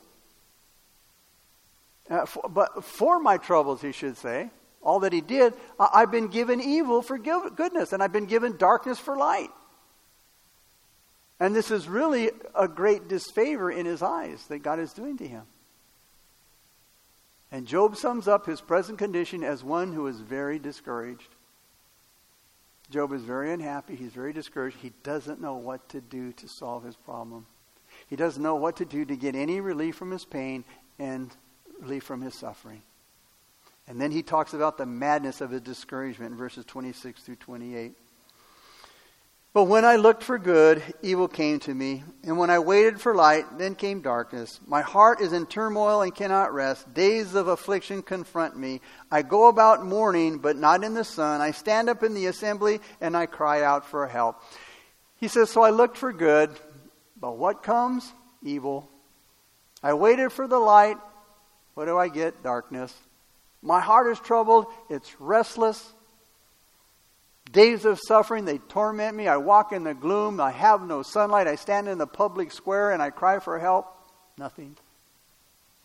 uh, 2.08 2.24
for, 2.24 2.48
but 2.48 2.84
for 2.84 3.20
my 3.20 3.36
troubles, 3.36 3.82
he 3.82 3.92
should 3.92 4.16
say, 4.16 4.50
all 4.82 5.00
that 5.00 5.12
he 5.12 5.20
did, 5.20 5.54
I've 5.78 6.10
been 6.10 6.28
given 6.28 6.60
evil 6.60 7.02
for 7.02 7.18
goodness, 7.18 7.92
and 7.92 8.02
I've 8.02 8.12
been 8.12 8.26
given 8.26 8.56
darkness 8.56 8.98
for 8.98 9.16
light. 9.16 9.50
And 11.40 11.54
this 11.54 11.70
is 11.70 11.88
really 11.88 12.30
a 12.54 12.66
great 12.66 13.08
disfavor 13.08 13.70
in 13.70 13.86
his 13.86 14.02
eyes 14.02 14.44
that 14.48 14.60
God 14.60 14.78
is 14.80 14.92
doing 14.92 15.16
to 15.18 15.26
him. 15.26 15.42
And 17.50 17.66
Job 17.66 17.96
sums 17.96 18.28
up 18.28 18.46
his 18.46 18.60
present 18.60 18.98
condition 18.98 19.42
as 19.42 19.64
one 19.64 19.92
who 19.92 20.06
is 20.06 20.20
very 20.20 20.58
discouraged. 20.58 21.28
Job 22.90 23.12
is 23.12 23.22
very 23.22 23.52
unhappy. 23.52 23.94
He's 23.94 24.12
very 24.12 24.32
discouraged. 24.32 24.78
He 24.80 24.92
doesn't 25.02 25.40
know 25.40 25.56
what 25.56 25.88
to 25.90 26.00
do 26.00 26.32
to 26.32 26.48
solve 26.48 26.84
his 26.84 26.96
problem. 26.96 27.46
He 28.08 28.16
doesn't 28.16 28.42
know 28.42 28.56
what 28.56 28.76
to 28.76 28.84
do 28.84 29.04
to 29.04 29.16
get 29.16 29.34
any 29.34 29.60
relief 29.60 29.96
from 29.96 30.10
his 30.10 30.24
pain 30.24 30.64
and 30.98 31.34
relief 31.80 32.04
from 32.04 32.20
his 32.20 32.34
suffering. 32.34 32.82
And 33.88 33.98
then 33.98 34.10
he 34.10 34.22
talks 34.22 34.52
about 34.52 34.76
the 34.76 34.86
madness 34.86 35.40
of 35.40 35.50
his 35.50 35.62
discouragement 35.62 36.32
in 36.32 36.38
verses 36.38 36.64
26 36.66 37.22
through 37.22 37.36
28. 37.36 37.94
But 39.54 39.64
when 39.64 39.86
I 39.86 39.96
looked 39.96 40.22
for 40.22 40.38
good, 40.38 40.82
evil 41.02 41.26
came 41.26 41.58
to 41.60 41.74
me. 41.74 42.04
And 42.22 42.36
when 42.36 42.50
I 42.50 42.58
waited 42.58 43.00
for 43.00 43.14
light, 43.14 43.46
then 43.56 43.74
came 43.74 44.02
darkness. 44.02 44.60
My 44.66 44.82
heart 44.82 45.22
is 45.22 45.32
in 45.32 45.46
turmoil 45.46 46.02
and 46.02 46.14
cannot 46.14 46.52
rest. 46.52 46.92
Days 46.92 47.34
of 47.34 47.48
affliction 47.48 48.02
confront 48.02 48.58
me. 48.58 48.82
I 49.10 49.22
go 49.22 49.48
about 49.48 49.86
mourning, 49.86 50.38
but 50.38 50.56
not 50.56 50.84
in 50.84 50.92
the 50.92 51.02
sun. 51.02 51.40
I 51.40 51.52
stand 51.52 51.88
up 51.88 52.02
in 52.02 52.12
the 52.12 52.26
assembly 52.26 52.80
and 53.00 53.16
I 53.16 53.24
cry 53.24 53.62
out 53.62 53.86
for 53.86 54.06
help. 54.06 54.36
He 55.16 55.28
says, 55.28 55.50
So 55.50 55.62
I 55.62 55.70
looked 55.70 55.96
for 55.96 56.12
good, 56.12 56.50
but 57.18 57.38
what 57.38 57.62
comes? 57.62 58.12
Evil. 58.42 58.88
I 59.82 59.94
waited 59.94 60.30
for 60.30 60.46
the 60.46 60.58
light. 60.58 60.98
What 61.72 61.86
do 61.86 61.96
I 61.96 62.08
get? 62.08 62.42
Darkness. 62.42 62.94
My 63.62 63.80
heart 63.80 64.06
is 64.08 64.20
troubled. 64.20 64.66
It's 64.88 65.20
restless. 65.20 65.92
Days 67.50 67.84
of 67.84 67.98
suffering, 68.06 68.44
they 68.44 68.58
torment 68.58 69.16
me. 69.16 69.26
I 69.26 69.38
walk 69.38 69.72
in 69.72 69.84
the 69.84 69.94
gloom. 69.94 70.40
I 70.40 70.50
have 70.50 70.82
no 70.82 71.02
sunlight. 71.02 71.46
I 71.46 71.56
stand 71.56 71.88
in 71.88 71.98
the 71.98 72.06
public 72.06 72.52
square 72.52 72.92
and 72.92 73.02
I 73.02 73.10
cry 73.10 73.38
for 73.38 73.58
help. 73.58 73.86
Nothing. 74.36 74.76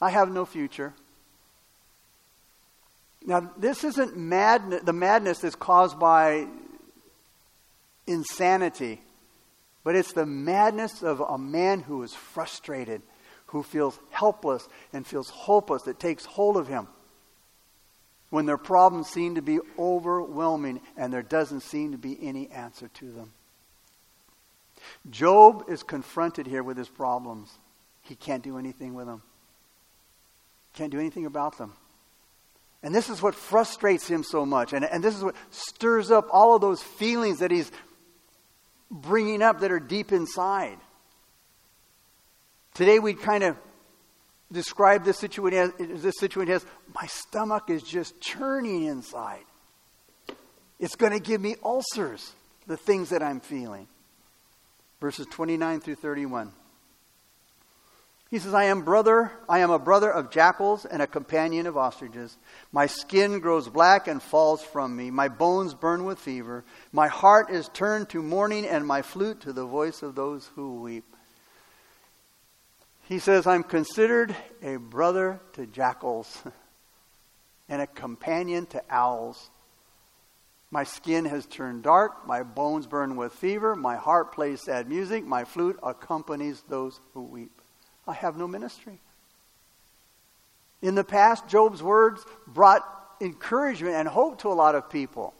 I 0.01 0.09
have 0.09 0.31
no 0.31 0.45
future. 0.45 0.93
Now, 3.25 3.51
this 3.57 3.85
isn't 3.85 4.17
madness, 4.17 4.83
the 4.83 4.93
madness 4.93 5.39
that's 5.39 5.55
caused 5.55 5.97
by 5.97 6.45
insanity, 8.05 9.01
but 9.85 9.95
it's 9.95 10.11
the 10.11 10.25
madness 10.25 11.01
of 11.01 11.21
a 11.21 11.37
man 11.37 11.79
who 11.79 12.03
is 12.03 12.13
frustrated, 12.13 13.01
who 13.47 13.63
feels 13.63 13.97
helpless 14.09 14.67
and 14.91 15.07
feels 15.07 15.29
hopeless 15.29 15.83
that 15.83 16.01
takes 16.01 16.25
hold 16.25 16.57
of 16.57 16.67
him 16.67 16.89
when 18.33 18.47
their 18.47 18.57
problems 18.57 19.07
seem 19.07 19.35
to 19.35 19.43
be 19.43 19.59
overwhelming 19.77 20.81
and 20.97 21.13
there 21.13 21.21
doesn't 21.21 21.59
seem 21.59 21.91
to 21.91 21.99
be 21.99 22.17
any 22.19 22.49
answer 22.49 22.87
to 22.87 23.11
them. 23.11 23.31
Job 25.07 25.65
is 25.67 25.83
confronted 25.83 26.47
here 26.47 26.63
with 26.63 26.75
his 26.75 26.89
problems. 26.89 27.55
He 28.01 28.15
can't 28.15 28.43
do 28.43 28.57
anything 28.57 28.95
with 28.95 29.05
them. 29.05 29.21
Can't 30.73 30.91
do 30.91 30.99
anything 30.99 31.27
about 31.27 31.59
them. 31.59 31.73
And 32.81 32.95
this 32.95 33.07
is 33.07 33.21
what 33.21 33.35
frustrates 33.35 34.07
him 34.07 34.23
so 34.23 34.47
much. 34.47 34.73
And, 34.73 34.83
and 34.83 35.03
this 35.03 35.15
is 35.15 35.23
what 35.23 35.35
stirs 35.51 36.09
up 36.09 36.27
all 36.31 36.55
of 36.55 36.61
those 36.61 36.81
feelings 36.81 37.37
that 37.37 37.51
he's 37.51 37.71
bringing 38.89 39.43
up 39.43 39.59
that 39.59 39.71
are 39.71 39.79
deep 39.79 40.11
inside. 40.11 40.79
Today 42.73 42.97
we 42.97 43.13
kind 43.13 43.43
of 43.43 43.57
describe 44.51 45.03
this 45.03 45.17
situation 45.17 45.73
as, 45.79 46.01
this 46.01 46.15
situation 46.19 46.53
as 46.53 46.65
my 46.93 47.07
stomach 47.07 47.69
is 47.69 47.83
just 47.83 48.19
churning 48.21 48.85
inside. 48.85 49.45
It's 50.79 50.95
going 50.95 51.13
to 51.13 51.19
give 51.19 51.41
me 51.41 51.55
ulcers, 51.63 52.33
the 52.67 52.77
things 52.77 53.09
that 53.09 53.23
I'm 53.23 53.39
feeling. 53.39 53.87
Verses 54.99 55.25
29 55.31 55.79
through 55.79 55.95
31. 55.95 56.51
He 58.33 58.39
says, 58.39 58.55
I 58.55 58.63
am 58.63 58.81
brother, 58.81 59.31
I 59.47 59.59
am 59.59 59.69
a 59.69 59.77
brother 59.77 60.11
of 60.11 60.31
jackals 60.31 60.85
and 60.85 61.03
a 61.03 61.07
companion 61.07 61.67
of 61.67 61.77
ostriches. 61.77 62.35
My 62.71 62.87
skin 62.87 63.39
grows 63.39 63.69
black 63.69 64.07
and 64.07 64.23
falls 64.23 64.63
from 64.63 64.95
me. 64.95 65.11
My 65.11 65.27
bones 65.27 65.75
burn 65.75 66.03
with 66.03 66.17
fever. 66.17 66.63
My 66.91 67.09
heart 67.09 67.51
is 67.51 67.69
turned 67.69 68.09
to 68.09 68.23
mourning 68.23 68.65
and 68.65 68.87
my 68.87 69.03
flute 69.03 69.41
to 69.41 69.53
the 69.53 69.65
voice 69.65 70.01
of 70.01 70.15
those 70.15 70.49
who 70.55 70.81
weep. 70.81 71.05
He 73.13 73.19
says, 73.19 73.45
I'm 73.45 73.61
considered 73.61 74.35
a 74.63 74.77
brother 74.77 75.39
to 75.51 75.67
jackals 75.67 76.35
and 77.69 77.79
a 77.79 77.85
companion 77.85 78.65
to 78.65 78.81
owls. 78.89 79.51
My 80.71 80.83
skin 80.83 81.25
has 81.25 81.45
turned 81.45 81.83
dark, 81.83 82.25
my 82.25 82.41
bones 82.41 82.87
burn 82.87 83.15
with 83.15 83.31
fever, 83.33 83.75
my 83.75 83.97
heart 83.97 84.31
plays 84.31 84.63
sad 84.63 84.89
music, 84.89 85.23
my 85.23 85.43
flute 85.43 85.77
accompanies 85.83 86.63
those 86.67 86.99
who 87.13 87.21
weep. 87.21 87.61
I 88.07 88.13
have 88.13 88.35
no 88.35 88.47
ministry. 88.47 88.99
In 90.81 90.95
the 90.95 91.03
past, 91.03 91.47
Job's 91.47 91.83
words 91.83 92.25
brought 92.47 92.83
encouragement 93.21 93.93
and 93.93 94.07
hope 94.07 94.39
to 94.39 94.47
a 94.47 94.57
lot 94.57 94.73
of 94.73 94.89
people. 94.89 95.35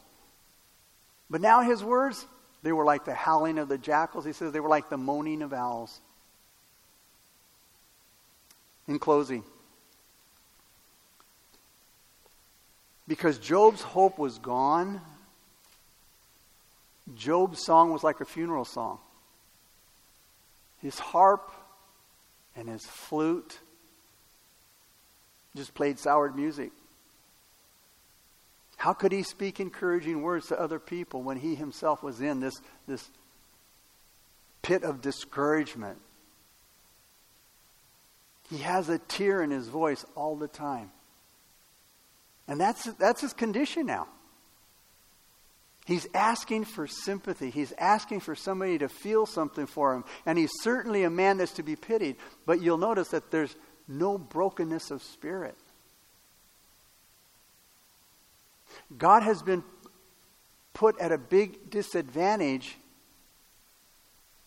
But 1.28 1.40
now 1.40 1.62
his 1.62 1.82
words, 1.82 2.24
they 2.62 2.70
were 2.70 2.84
like 2.84 3.04
the 3.04 3.14
howling 3.14 3.58
of 3.58 3.66
the 3.66 3.78
jackals. 3.78 4.24
He 4.24 4.32
says 4.32 4.52
they 4.52 4.60
were 4.60 4.68
like 4.68 4.90
the 4.90 4.96
moaning 4.96 5.42
of 5.42 5.52
owls. 5.52 6.00
In 8.86 8.98
closing, 8.98 9.42
because 13.08 13.38
Job's 13.38 13.80
hope 13.80 14.18
was 14.18 14.38
gone, 14.38 15.00
Job's 17.14 17.64
song 17.64 17.92
was 17.92 18.02
like 18.02 18.20
a 18.20 18.24
funeral 18.24 18.64
song. 18.66 18.98
His 20.82 20.98
harp 20.98 21.50
and 22.56 22.68
his 22.68 22.84
flute 22.84 23.58
just 25.56 25.74
played 25.74 25.98
soured 25.98 26.36
music. 26.36 26.70
How 28.76 28.92
could 28.92 29.12
he 29.12 29.22
speak 29.22 29.60
encouraging 29.60 30.20
words 30.20 30.48
to 30.48 30.60
other 30.60 30.78
people 30.78 31.22
when 31.22 31.38
he 31.38 31.54
himself 31.54 32.02
was 32.02 32.20
in 32.20 32.40
this, 32.40 32.54
this 32.86 33.08
pit 34.60 34.82
of 34.82 35.00
discouragement? 35.00 35.98
He 38.50 38.58
has 38.58 38.88
a 38.88 38.98
tear 38.98 39.42
in 39.42 39.50
his 39.50 39.68
voice 39.68 40.04
all 40.14 40.36
the 40.36 40.48
time. 40.48 40.90
And 42.46 42.60
that's, 42.60 42.84
that's 42.94 43.22
his 43.22 43.32
condition 43.32 43.86
now. 43.86 44.06
He's 45.86 46.06
asking 46.14 46.64
for 46.64 46.86
sympathy. 46.86 47.50
He's 47.50 47.72
asking 47.78 48.20
for 48.20 48.34
somebody 48.34 48.78
to 48.78 48.88
feel 48.88 49.26
something 49.26 49.66
for 49.66 49.94
him. 49.94 50.04
And 50.24 50.38
he's 50.38 50.52
certainly 50.62 51.04
a 51.04 51.10
man 51.10 51.36
that's 51.36 51.52
to 51.52 51.62
be 51.62 51.76
pitied. 51.76 52.16
But 52.46 52.62
you'll 52.62 52.78
notice 52.78 53.08
that 53.08 53.30
there's 53.30 53.54
no 53.86 54.16
brokenness 54.16 54.90
of 54.90 55.02
spirit. 55.02 55.56
God 58.96 59.22
has 59.22 59.42
been 59.42 59.62
put 60.72 60.98
at 60.98 61.12
a 61.12 61.18
big 61.18 61.70
disadvantage 61.70 62.76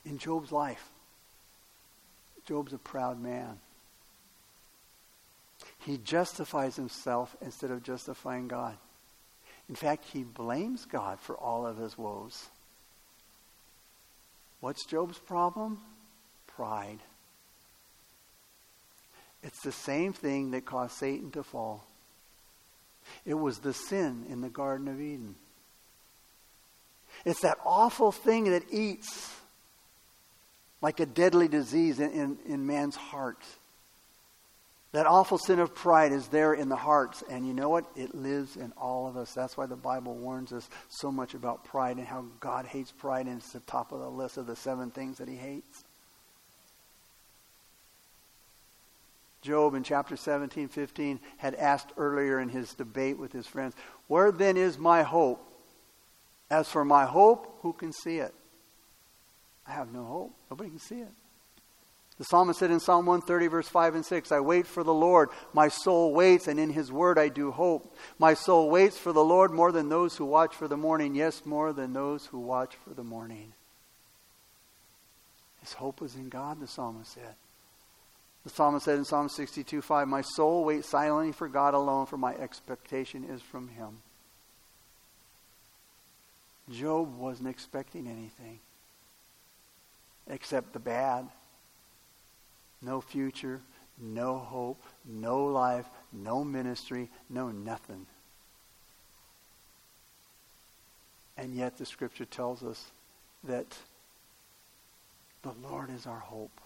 in 0.05 0.17
Job's 0.17 0.51
life. 0.51 0.83
Job's 2.45 2.73
a 2.73 2.77
proud 2.77 3.21
man. 3.21 3.59
He 5.87 5.97
justifies 5.97 6.75
himself 6.75 7.33
instead 7.41 7.71
of 7.71 7.81
justifying 7.81 8.49
God. 8.49 8.75
In 9.69 9.75
fact, 9.75 10.03
he 10.11 10.25
blames 10.25 10.83
God 10.83 11.17
for 11.17 11.37
all 11.37 11.65
of 11.65 11.77
his 11.77 11.97
woes. 11.97 12.47
What's 14.59 14.85
Job's 14.85 15.17
problem? 15.17 15.79
Pride. 16.45 16.99
It's 19.41 19.61
the 19.61 19.71
same 19.71 20.11
thing 20.11 20.51
that 20.51 20.65
caused 20.65 20.97
Satan 20.97 21.31
to 21.31 21.43
fall. 21.43 21.87
It 23.25 23.35
was 23.35 23.59
the 23.59 23.73
sin 23.73 24.25
in 24.29 24.41
the 24.41 24.49
Garden 24.49 24.89
of 24.89 24.99
Eden. 24.99 25.35
It's 27.23 27.39
that 27.43 27.59
awful 27.65 28.11
thing 28.11 28.51
that 28.51 28.63
eats 28.73 29.33
like 30.81 30.99
a 30.99 31.05
deadly 31.05 31.47
disease 31.47 32.01
in, 32.01 32.11
in, 32.11 32.37
in 32.45 32.67
man's 32.67 32.97
heart. 32.97 33.41
That 34.93 35.05
awful 35.05 35.37
sin 35.37 35.59
of 35.59 35.75
pride 35.75 36.11
is 36.11 36.27
there 36.27 36.53
in 36.53 36.69
the 36.69 36.75
hearts, 36.77 37.23
and 37.29 37.45
you 37.45 37.53
know 37.53 37.69
what? 37.69 37.85
It 37.95 38.15
lives 38.15 38.55
in 38.55 38.71
all 38.77 39.07
of 39.07 39.17
us. 39.17 39.33
That's 39.33 39.57
why 39.57 39.65
the 39.65 39.75
Bible 39.75 40.15
warns 40.15 40.53
us 40.53 40.69
so 40.87 41.11
much 41.11 41.33
about 41.33 41.65
pride 41.65 41.97
and 41.97 42.07
how 42.07 42.25
God 42.39 42.65
hates 42.65 42.91
pride, 42.91 43.25
and 43.25 43.37
it's 43.37 43.51
the 43.51 43.59
top 43.61 43.91
of 43.91 43.99
the 43.99 44.09
list 44.09 44.37
of 44.37 44.47
the 44.47 44.55
seven 44.55 44.89
things 44.89 45.17
that 45.17 45.27
He 45.27 45.35
hates. 45.35 45.83
Job 49.41 49.75
in 49.75 49.83
chapter 49.83 50.17
17, 50.17 50.67
15 50.67 51.19
had 51.37 51.55
asked 51.55 51.93
earlier 51.95 52.39
in 52.39 52.49
his 52.49 52.73
debate 52.73 53.17
with 53.17 53.31
his 53.31 53.47
friends, 53.47 53.75
Where 54.07 54.31
then 54.31 54.57
is 54.57 54.77
my 54.77 55.03
hope? 55.03 55.41
As 56.49 56.69
for 56.69 56.83
my 56.83 57.05
hope, 57.05 57.59
who 57.61 57.73
can 57.73 57.93
see 57.93 58.17
it? 58.17 58.33
I 59.67 59.71
have 59.71 59.93
no 59.93 60.03
hope. 60.03 60.33
Nobody 60.49 60.69
can 60.69 60.79
see 60.79 60.99
it. 60.99 61.11
The 62.17 62.23
psalmist 62.23 62.59
said 62.59 62.71
in 62.71 62.79
Psalm 62.79 63.05
130, 63.05 63.47
verse 63.47 63.67
5 63.67 63.95
and 63.95 64.05
6, 64.05 64.31
I 64.31 64.39
wait 64.39 64.65
for 64.65 64.83
the 64.83 64.93
Lord. 64.93 65.29
My 65.53 65.67
soul 65.67 66.13
waits, 66.13 66.47
and 66.47 66.59
in 66.59 66.71
his 66.71 66.91
word 66.91 67.19
I 67.19 67.29
do 67.29 67.51
hope. 67.51 67.95
My 68.17 68.33
soul 68.33 68.71
waits 68.71 68.97
for 68.97 69.13
the 69.13 69.23
Lord 69.23 69.51
more 69.51 69.71
than 69.71 69.89
those 69.89 70.17
who 70.17 70.25
watch 70.25 70.55
for 70.55 70.67
the 70.67 70.77
morning. 70.77 71.13
Yes, 71.13 71.45
more 71.45 71.73
than 71.73 71.93
those 71.93 72.25
who 72.25 72.39
watch 72.39 72.75
for 72.83 72.95
the 72.95 73.03
morning. 73.03 73.53
His 75.61 75.73
hope 75.73 76.01
was 76.01 76.15
in 76.15 76.29
God, 76.29 76.59
the 76.59 76.67
psalmist 76.67 77.13
said. 77.13 77.35
The 78.43 78.49
psalmist 78.49 78.85
said 78.85 78.97
in 78.97 79.05
Psalm 79.05 79.29
62, 79.29 79.81
5, 79.81 80.07
My 80.07 80.21
soul 80.21 80.63
waits 80.63 80.89
silently 80.89 81.33
for 81.33 81.47
God 81.47 81.75
alone, 81.75 82.07
for 82.07 82.17
my 82.17 82.33
expectation 82.35 83.25
is 83.25 83.41
from 83.41 83.67
him. 83.67 83.97
Job 86.71 87.15
wasn't 87.17 87.49
expecting 87.49 88.07
anything 88.07 88.59
except 90.29 90.73
the 90.73 90.79
bad. 90.79 91.27
No 92.81 93.01
future, 93.01 93.61
no 93.99 94.37
hope, 94.37 94.83
no 95.05 95.45
life, 95.45 95.85
no 96.13 96.43
ministry, 96.43 97.09
no 97.29 97.49
nothing. 97.49 98.05
And 101.37 101.53
yet 101.53 101.77
the 101.77 101.85
scripture 101.85 102.25
tells 102.25 102.63
us 102.63 102.91
that 103.43 103.77
the 105.43 105.53
Lord 105.63 105.89
is 105.91 106.05
our 106.05 106.19
hope. 106.19 106.59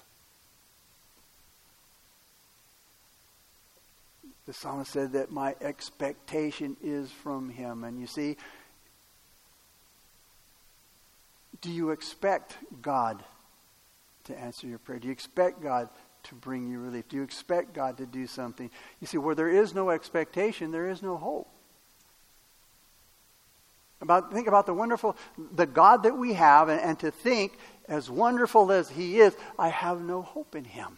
The 4.48 4.54
psalmist 4.54 4.92
said 4.92 5.14
that 5.14 5.32
my 5.32 5.56
expectation 5.62 6.76
is 6.82 7.12
from 7.12 7.50
him. 7.50 7.84
And 7.84 8.00
you 8.00 8.08
see, 8.08 8.38
do 11.62 11.70
you 11.70 11.92
expect 11.92 12.58
God 12.82 13.24
to 14.26 14.38
answer 14.38 14.68
your 14.68 14.80
prayer? 14.80 15.00
Do 15.00 15.08
you 15.08 15.12
expect 15.12 15.62
God 15.62 15.90
to 16.24 16.36
bring 16.36 16.68
you 16.70 16.80
relief? 16.80 17.08
Do 17.10 17.18
you 17.18 17.24
expect 17.24 17.74
God 17.74 17.98
to 17.98 18.06
do 18.06 18.28
something? 18.28 18.70
You 19.00 19.08
see, 19.08 19.18
where 19.18 19.36
there 19.36 19.50
is 19.50 19.74
no 19.74 19.90
expectation, 19.90 20.72
there 20.72 20.90
is 20.90 21.02
no 21.02 21.18
hope. 21.18 21.50
About, 24.02 24.34
think 24.34 24.48
about 24.48 24.66
the 24.66 24.74
wonderful, 24.74 25.16
the 25.54 25.68
God 25.68 26.04
that 26.04 26.18
we 26.18 26.34
have, 26.34 26.70
and, 26.70 26.82
and 26.82 27.00
to 27.00 27.12
think, 27.12 27.58
as 27.88 28.10
wonderful 28.10 28.72
as 28.72 28.90
He 28.90 29.20
is, 29.20 29.36
I 29.60 29.70
have 29.70 30.02
no 30.02 30.24
hope 30.24 30.56
in 30.56 30.64
Him. 30.64 30.98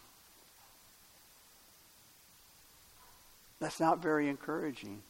That's 3.60 3.80
not 3.80 4.02
very 4.02 4.28
encouraging. 4.28 5.02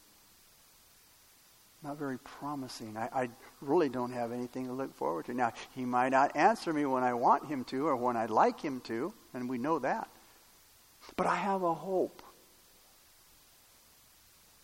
Not 1.84 1.98
very 1.98 2.18
promising. 2.18 2.96
I, 2.96 3.10
I, 3.14 3.28
really 3.60 3.90
don't 3.90 4.12
have 4.12 4.32
anything 4.32 4.66
to 4.68 4.72
look 4.72 4.94
forward 4.96 5.26
to. 5.26 5.34
Now, 5.34 5.52
he 5.74 5.84
might 5.84 6.08
not 6.08 6.34
answer 6.34 6.72
me 6.72 6.86
when 6.86 7.02
I 7.02 7.12
want 7.12 7.46
him 7.46 7.62
to 7.64 7.86
or 7.86 7.94
when 7.94 8.16
I'd 8.16 8.30
like 8.30 8.58
him 8.58 8.80
to, 8.86 9.12
and 9.34 9.50
we 9.50 9.58
know 9.58 9.78
that. 9.78 10.08
But 11.16 11.26
I 11.26 11.36
have 11.36 11.62
a 11.62 11.74
hope 11.74 12.22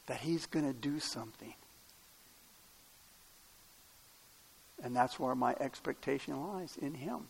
that 0.06 0.18
he's 0.20 0.46
going 0.46 0.64
to 0.64 0.72
do 0.72 0.98
something. 0.98 1.54
And 4.82 4.96
that's 4.96 5.20
where 5.20 5.34
my 5.34 5.54
expectation 5.60 6.40
lies 6.40 6.78
in 6.80 6.94
him. 6.94 7.28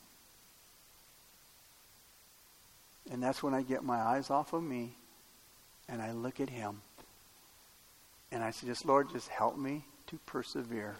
And 3.11 3.21
that's 3.21 3.43
when 3.43 3.55
I 3.55 3.63
get 3.63 3.83
my 3.83 3.99
eyes 3.99 4.31
off 4.31 4.53
of 4.53 4.63
me 4.63 4.95
and 5.89 6.01
I 6.01 6.13
look 6.13 6.39
at 6.39 6.49
him. 6.49 6.81
And 8.33 8.45
I 8.45 8.51
say, 8.51 8.67
just 8.67 8.85
Lord, 8.85 9.11
just 9.11 9.29
help 9.29 9.57
me 9.57 9.85
to 10.09 10.19
persevere. 10.27 10.97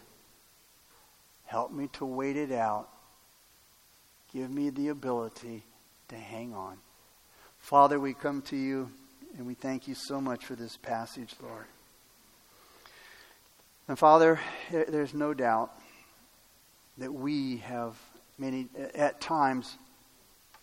Help 1.45 1.71
me 1.71 1.87
to 1.93 2.05
wait 2.05 2.37
it 2.37 2.51
out. 2.51 2.89
Give 4.33 4.49
me 4.49 4.69
the 4.69 4.89
ability 4.89 5.63
to 6.09 6.15
hang 6.15 6.53
on. 6.53 6.77
Father, 7.59 7.99
we 7.99 8.13
come 8.13 8.41
to 8.43 8.55
you 8.55 8.89
and 9.37 9.45
we 9.45 9.53
thank 9.53 9.87
you 9.87 9.95
so 9.95 10.19
much 10.19 10.45
for 10.45 10.55
this 10.55 10.77
passage, 10.77 11.35
Lord. 11.41 11.65
And 13.87 13.97
Father, 13.97 14.39
there's 14.71 15.13
no 15.13 15.33
doubt 15.33 15.71
that 16.97 17.13
we 17.13 17.57
have 17.57 17.97
many, 18.37 18.67
at 18.95 19.19
times, 19.21 19.77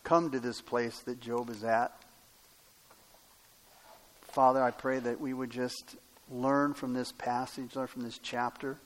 come 0.05 0.31
to 0.31 0.41
this 0.41 0.61
place 0.61 1.01
that 1.01 1.21
Job 1.21 1.51
is 1.51 1.65
at. 1.65 1.93
Father, 4.33 4.63
I 4.63 4.71
pray 4.71 4.99
that 4.99 5.21
we 5.21 5.35
would 5.35 5.51
just 5.51 5.97
learn 6.31 6.75
from 6.75 6.95
this 6.95 7.13
passage, 7.13 7.75
learn 7.75 7.87
from 7.87 8.03
this 8.03 8.19
chapter. 8.23 8.79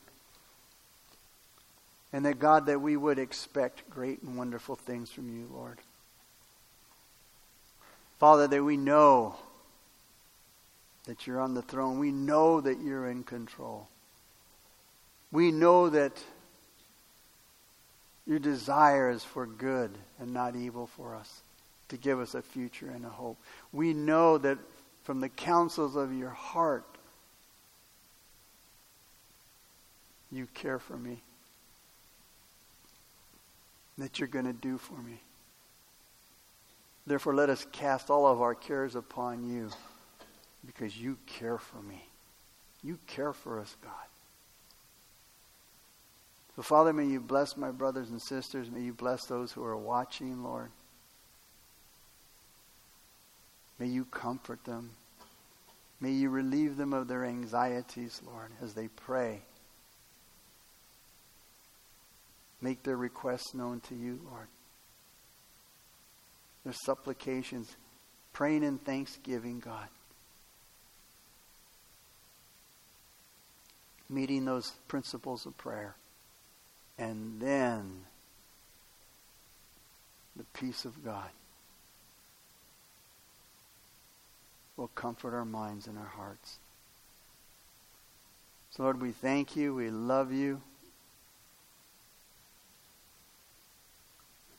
And 2.12 2.26
that, 2.26 2.38
God, 2.38 2.66
that 2.66 2.80
we 2.80 2.96
would 2.96 3.18
expect 3.18 3.88
great 3.88 4.22
and 4.22 4.36
wonderful 4.36 4.76
things 4.76 5.10
from 5.10 5.34
you, 5.34 5.48
Lord. 5.52 5.78
Father, 8.18 8.46
that 8.46 8.62
we 8.62 8.76
know 8.76 9.36
that 11.06 11.26
you're 11.26 11.40
on 11.40 11.54
the 11.54 11.62
throne. 11.62 11.98
We 11.98 12.12
know 12.12 12.60
that 12.60 12.80
you're 12.80 13.08
in 13.08 13.24
control. 13.24 13.88
We 15.32 15.50
know 15.50 15.88
that 15.88 16.22
your 18.26 18.38
desire 18.38 19.10
is 19.10 19.24
for 19.24 19.46
good 19.46 19.90
and 20.20 20.32
not 20.32 20.54
evil 20.54 20.86
for 20.86 21.16
us, 21.16 21.42
to 21.88 21.96
give 21.96 22.20
us 22.20 22.34
a 22.34 22.42
future 22.42 22.90
and 22.90 23.04
a 23.04 23.08
hope. 23.08 23.38
We 23.72 23.94
know 23.94 24.38
that 24.38 24.58
from 25.02 25.20
the 25.20 25.28
counsels 25.28 25.96
of 25.96 26.14
your 26.14 26.30
heart, 26.30 26.84
you 30.32 30.46
care 30.54 30.78
for 30.78 30.96
me, 30.96 31.22
that 33.98 34.18
you're 34.18 34.28
going 34.28 34.46
to 34.46 34.52
do 34.52 34.78
for 34.78 35.00
me. 35.00 35.20
Therefore, 37.06 37.34
let 37.34 37.50
us 37.50 37.66
cast 37.72 38.10
all 38.10 38.26
of 38.26 38.40
our 38.40 38.54
cares 38.54 38.96
upon 38.96 39.44
you 39.44 39.68
because 40.64 40.96
you 40.96 41.18
care 41.26 41.58
for 41.58 41.82
me. 41.82 42.02
You 42.82 42.98
care 43.06 43.32
for 43.32 43.60
us, 43.60 43.76
God. 43.82 43.92
So, 46.56 46.62
Father, 46.62 46.92
may 46.92 47.06
you 47.06 47.20
bless 47.20 47.56
my 47.56 47.70
brothers 47.70 48.10
and 48.10 48.20
sisters. 48.20 48.70
May 48.70 48.82
you 48.82 48.92
bless 48.92 49.24
those 49.24 49.52
who 49.52 49.64
are 49.64 49.76
watching, 49.76 50.42
Lord. 50.42 50.70
May 53.78 53.86
you 53.86 54.04
comfort 54.04 54.64
them. 54.64 54.90
May 56.00 56.10
you 56.12 56.30
relieve 56.30 56.76
them 56.76 56.92
of 56.92 57.08
their 57.08 57.24
anxieties, 57.24 58.20
Lord, 58.26 58.50
as 58.60 58.74
they 58.74 58.88
pray. 58.88 59.42
Make 62.62 62.84
their 62.84 62.96
requests 62.96 63.54
known 63.54 63.80
to 63.88 63.94
you, 63.96 64.20
Lord. 64.30 64.46
Their 66.64 66.72
supplications, 66.72 67.76
praying 68.32 68.62
in 68.62 68.78
thanksgiving, 68.78 69.58
God. 69.58 69.88
Meeting 74.08 74.44
those 74.44 74.70
principles 74.86 75.44
of 75.44 75.58
prayer. 75.58 75.96
And 76.98 77.40
then 77.40 78.02
the 80.36 80.44
peace 80.54 80.84
of 80.84 81.04
God 81.04 81.30
will 84.76 84.88
comfort 84.88 85.34
our 85.34 85.44
minds 85.44 85.88
and 85.88 85.98
our 85.98 86.04
hearts. 86.04 86.58
So, 88.70 88.84
Lord, 88.84 89.00
we 89.00 89.10
thank 89.10 89.56
you. 89.56 89.74
We 89.74 89.90
love 89.90 90.32
you. 90.32 90.60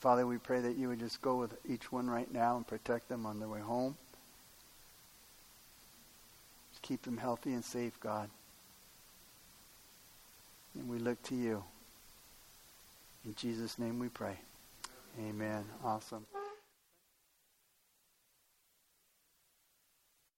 Father, 0.03 0.27
we 0.27 0.37
pray 0.37 0.59
that 0.59 0.75
you 0.75 0.89
would 0.89 0.99
just 0.99 1.21
go 1.21 1.37
with 1.37 1.55
each 1.65 1.89
one 1.89 2.09
right 2.09 2.29
now 2.29 2.57
and 2.57 2.67
protect 2.67 3.07
them 3.07 3.25
on 3.25 3.39
their 3.39 3.47
way 3.47 3.61
home. 3.61 3.95
Just 6.71 6.81
keep 6.81 7.03
them 7.03 7.15
healthy 7.15 7.53
and 7.53 7.63
safe, 7.63 7.97
God. 8.01 8.29
And 10.77 10.89
we 10.89 10.99
look 10.99 11.23
to 11.23 11.35
you. 11.35 11.63
In 13.23 13.33
Jesus' 13.35 13.79
name 13.79 13.97
we 13.97 14.09
pray. 14.09 14.37
Amen. 15.21 15.63
Awesome. 15.85 16.25